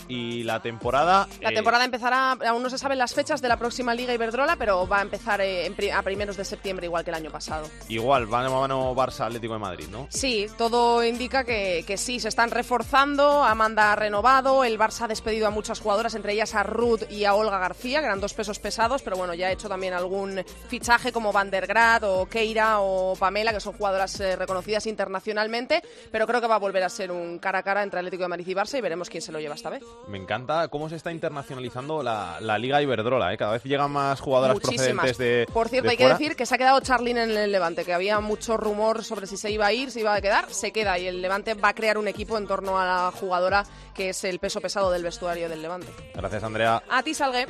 y 0.07 0.43
la 0.43 0.61
temporada... 0.61 1.27
La 1.41 1.51
eh, 1.51 1.53
temporada 1.53 1.85
empezará, 1.85 2.31
aún 2.31 2.63
no 2.63 2.69
se 2.69 2.77
saben 2.77 2.97
las 2.97 3.13
fechas 3.13 3.41
de 3.41 3.47
la 3.47 3.57
próxima 3.57 3.93
Liga 3.93 4.13
Iberdrola, 4.13 4.55
pero 4.55 4.87
va 4.87 4.99
a 4.99 5.01
empezar 5.01 5.41
eh, 5.41 5.65
en 5.65 5.75
a 5.93 6.01
primeros 6.01 6.37
de 6.37 6.45
septiembre, 6.45 6.87
igual 6.87 7.03
que 7.03 7.11
el 7.11 7.15
año 7.15 7.31
pasado. 7.31 7.69
Igual, 7.89 8.27
mano 8.27 8.57
a 8.57 8.61
mano 8.61 8.95
Barça 8.95 9.25
Atlético 9.25 9.53
de 9.53 9.59
Madrid, 9.59 9.87
¿no? 9.91 10.07
Sí, 10.09 10.47
todo 10.57 11.03
indica 11.03 11.43
que, 11.43 11.83
que 11.85 11.97
sí, 11.97 12.19
se 12.19 12.29
están 12.29 12.51
reforzando, 12.51 13.43
Amanda 13.43 13.91
ha 13.91 13.95
renovado, 13.95 14.63
el 14.63 14.79
Barça 14.79 15.03
ha 15.03 15.07
despedido 15.07 15.47
a 15.47 15.51
muchas 15.51 15.79
jugadoras, 15.79 16.15
entre 16.15 16.33
ellas 16.33 16.55
a 16.55 16.63
Ruth 16.63 17.03
y 17.09 17.25
a 17.25 17.33
Olga 17.33 17.59
García, 17.59 17.99
que 17.99 18.05
eran 18.05 18.21
dos 18.21 18.33
pesos 18.33 18.59
pesados, 18.59 19.01
pero 19.01 19.17
bueno, 19.17 19.33
ya 19.33 19.47
ha 19.47 19.51
hecho 19.51 19.69
también 19.69 19.93
algún 19.93 20.43
fichaje 20.67 21.11
como 21.11 21.31
Van 21.31 21.51
der 21.51 21.67
Graat 21.67 22.03
o 22.03 22.25
Keira 22.25 22.79
o 22.79 23.15
Pamela, 23.15 23.53
que 23.53 23.59
son 23.59 23.73
jugadoras 23.73 24.19
eh, 24.19 24.35
reconocidas 24.35 24.85
internacionalmente, 24.87 25.81
pero 26.11 26.27
creo 26.27 26.41
que 26.41 26.47
va 26.47 26.55
a 26.55 26.59
volver 26.59 26.83
a 26.83 26.89
ser 26.89 27.11
un 27.11 27.39
cara 27.39 27.59
a 27.59 27.63
cara 27.63 27.83
entre 27.83 27.99
Atlético 27.99 28.23
de 28.23 28.29
Madrid 28.29 28.47
y 28.47 28.53
Barça 28.53 28.77
y 28.77 28.81
veremos 28.81 29.09
quién 29.09 29.21
se 29.21 29.31
lo 29.31 29.39
lleva 29.39 29.55
esta 29.55 29.69
vez. 29.69 29.83
Me 30.07 30.19
encanta 30.19 30.67
cómo 30.67 30.87
se 30.87 30.95
está 30.95 31.11
internacionalizando 31.11 32.03
la, 32.03 32.37
la 32.39 32.59
Liga 32.59 32.81
Iberdrola, 32.81 33.33
¿eh? 33.33 33.37
Cada 33.37 33.53
vez 33.53 33.63
llegan 33.63 33.91
más 33.91 34.19
jugadoras 34.19 34.53
Muchísimas. 34.55 35.03
procedentes 35.03 35.17
de 35.17 35.47
Por 35.51 35.67
cierto, 35.67 35.87
de 35.87 35.91
hay 35.91 35.97
que 35.97 36.07
decir 36.07 36.35
que 36.35 36.45
se 36.45 36.53
ha 36.53 36.57
quedado 36.59 36.79
Charlín 36.81 37.17
en 37.17 37.31
el 37.31 37.51
Levante, 37.51 37.83
que 37.83 37.93
había 37.93 38.19
mucho 38.19 38.55
rumor 38.55 39.03
sobre 39.03 39.25
si 39.25 39.35
se 39.35 39.49
iba 39.49 39.65
a 39.65 39.73
ir, 39.73 39.89
si 39.89 40.01
iba 40.01 40.13
a 40.13 40.21
quedar, 40.21 40.51
se 40.51 40.71
queda 40.71 40.99
y 40.99 41.07
el 41.07 41.21
Levante 41.21 41.55
va 41.55 41.69
a 41.69 41.73
crear 41.73 41.97
un 41.97 42.07
equipo 42.07 42.37
en 42.37 42.45
torno 42.45 42.79
a 42.79 42.85
la 42.85 43.11
jugadora 43.11 43.65
que 43.95 44.09
es 44.09 44.23
el 44.25 44.37
peso 44.39 44.61
pesado 44.61 44.91
del 44.91 45.01
vestuario 45.01 45.49
del 45.49 45.61
Levante. 45.63 45.91
Gracias, 46.13 46.43
Andrea. 46.43 46.83
A 46.87 47.01
ti, 47.01 47.13
Salgue. 47.15 47.47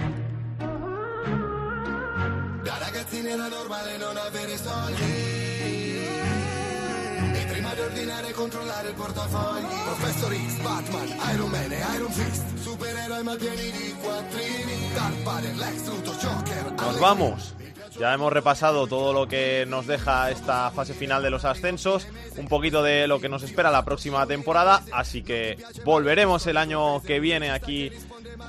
E 7.76 7.78
prima 7.78 7.82
di 7.82 7.82
ordinare 7.82 8.30
e 8.30 8.32
controllare 8.32 8.88
il 8.90 8.94
portafogli. 8.96 9.66
Professor 9.84 10.34
X, 10.34 10.62
Batman, 10.62 11.34
Iron 11.34 11.50
Man 11.50 11.72
e 11.72 11.84
Iron 11.96 12.12
Fist. 12.12 12.44
Supereroi 12.58 13.24
ma 13.24 13.36
pieni 13.36 13.72
di 13.72 13.96
quattrini. 14.02 14.94
Darth 14.94 15.24
Vader, 15.24 15.56
Lex 15.56 15.88
Luthor, 15.88 16.16
Joker. 16.16 16.72
Nos 16.72 17.00
vamos. 17.00 17.54
Ya 18.00 18.14
hemos 18.14 18.32
repasado 18.32 18.88
todo 18.88 19.14
lo 19.14 19.28
que 19.28 19.66
nos 19.68 19.88
deja 19.88 20.30
esta 20.30 20.70
fase 20.72 20.94
final 20.94 21.24
de 21.24 21.30
los 21.30 21.46
ascensos, 21.46 22.08
un 22.36 22.48
poquito 22.50 22.84
de 22.84 23.08
lo 23.08 23.22
que 23.22 23.30
nos 23.30 23.44
espera 23.44 23.72
la 23.72 23.86
próxima 23.86 24.28
temporada, 24.28 24.84
así 24.92 25.24
que 25.24 25.58
volveremos 25.86 26.46
el 26.48 26.58
año 26.58 27.02
que 27.04 27.22
viene 27.22 27.52
aquí 27.52 27.92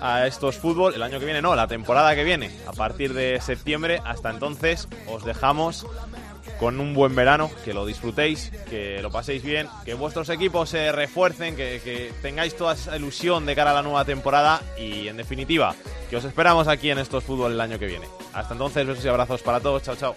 a 0.01 0.27
estos 0.27 0.57
fútbol, 0.57 0.95
el 0.95 1.03
año 1.03 1.21
que 1.21 1.27
viene 1.27 1.43
no, 1.43 1.55
la 1.55 1.69
temporada 1.69 2.17
que 2.17 2.25
viene, 2.25 2.51
a 2.67 2.73
partir 2.73 3.15
de 3.15 3.41
septiembre. 3.41 4.03
Hasta 4.05 4.31
entonces 4.31 4.89
os 5.07 5.25
dejamos 5.25 5.87
con 6.59 6.81
un 6.81 6.95
buen 6.95 7.15
verano, 7.15 7.51
que 7.65 7.75
lo 7.75 7.87
disfrutéis, 7.87 8.51
que 8.69 9.01
lo 9.03 9.11
paséis 9.11 9.43
bien, 9.43 9.69
que 9.85 9.95
vuestros 9.95 10.29
equipos 10.29 10.71
se 10.71 10.93
refuercen, 10.93 11.57
que, 11.57 12.13
tengáis 12.23 12.57
toda 12.57 12.75
esa 12.75 12.97
ilusión 12.97 13.47
de 13.47 13.55
cara 13.55 13.71
a 13.71 13.75
la 13.75 13.83
nueva 13.83 14.05
temporada 14.05 14.63
y 14.79 15.09
en 15.09 15.17
definitiva, 15.17 15.75
que 16.11 16.17
os 16.17 16.25
esperamos 16.25 16.69
aquí 16.69 16.91
en 16.91 16.99
estos 16.99 17.25
fútbol 17.25 17.53
el 17.53 17.61
año 17.61 17.79
que 17.79 17.87
viene. 17.87 18.07
Hasta 18.33 18.55
entonces, 18.55 18.87
besos 18.87 19.05
y 19.05 19.09
abrazos 19.09 19.43
para 19.43 19.61
todos, 19.61 19.83
chao 19.83 19.97
chao. 19.97 20.17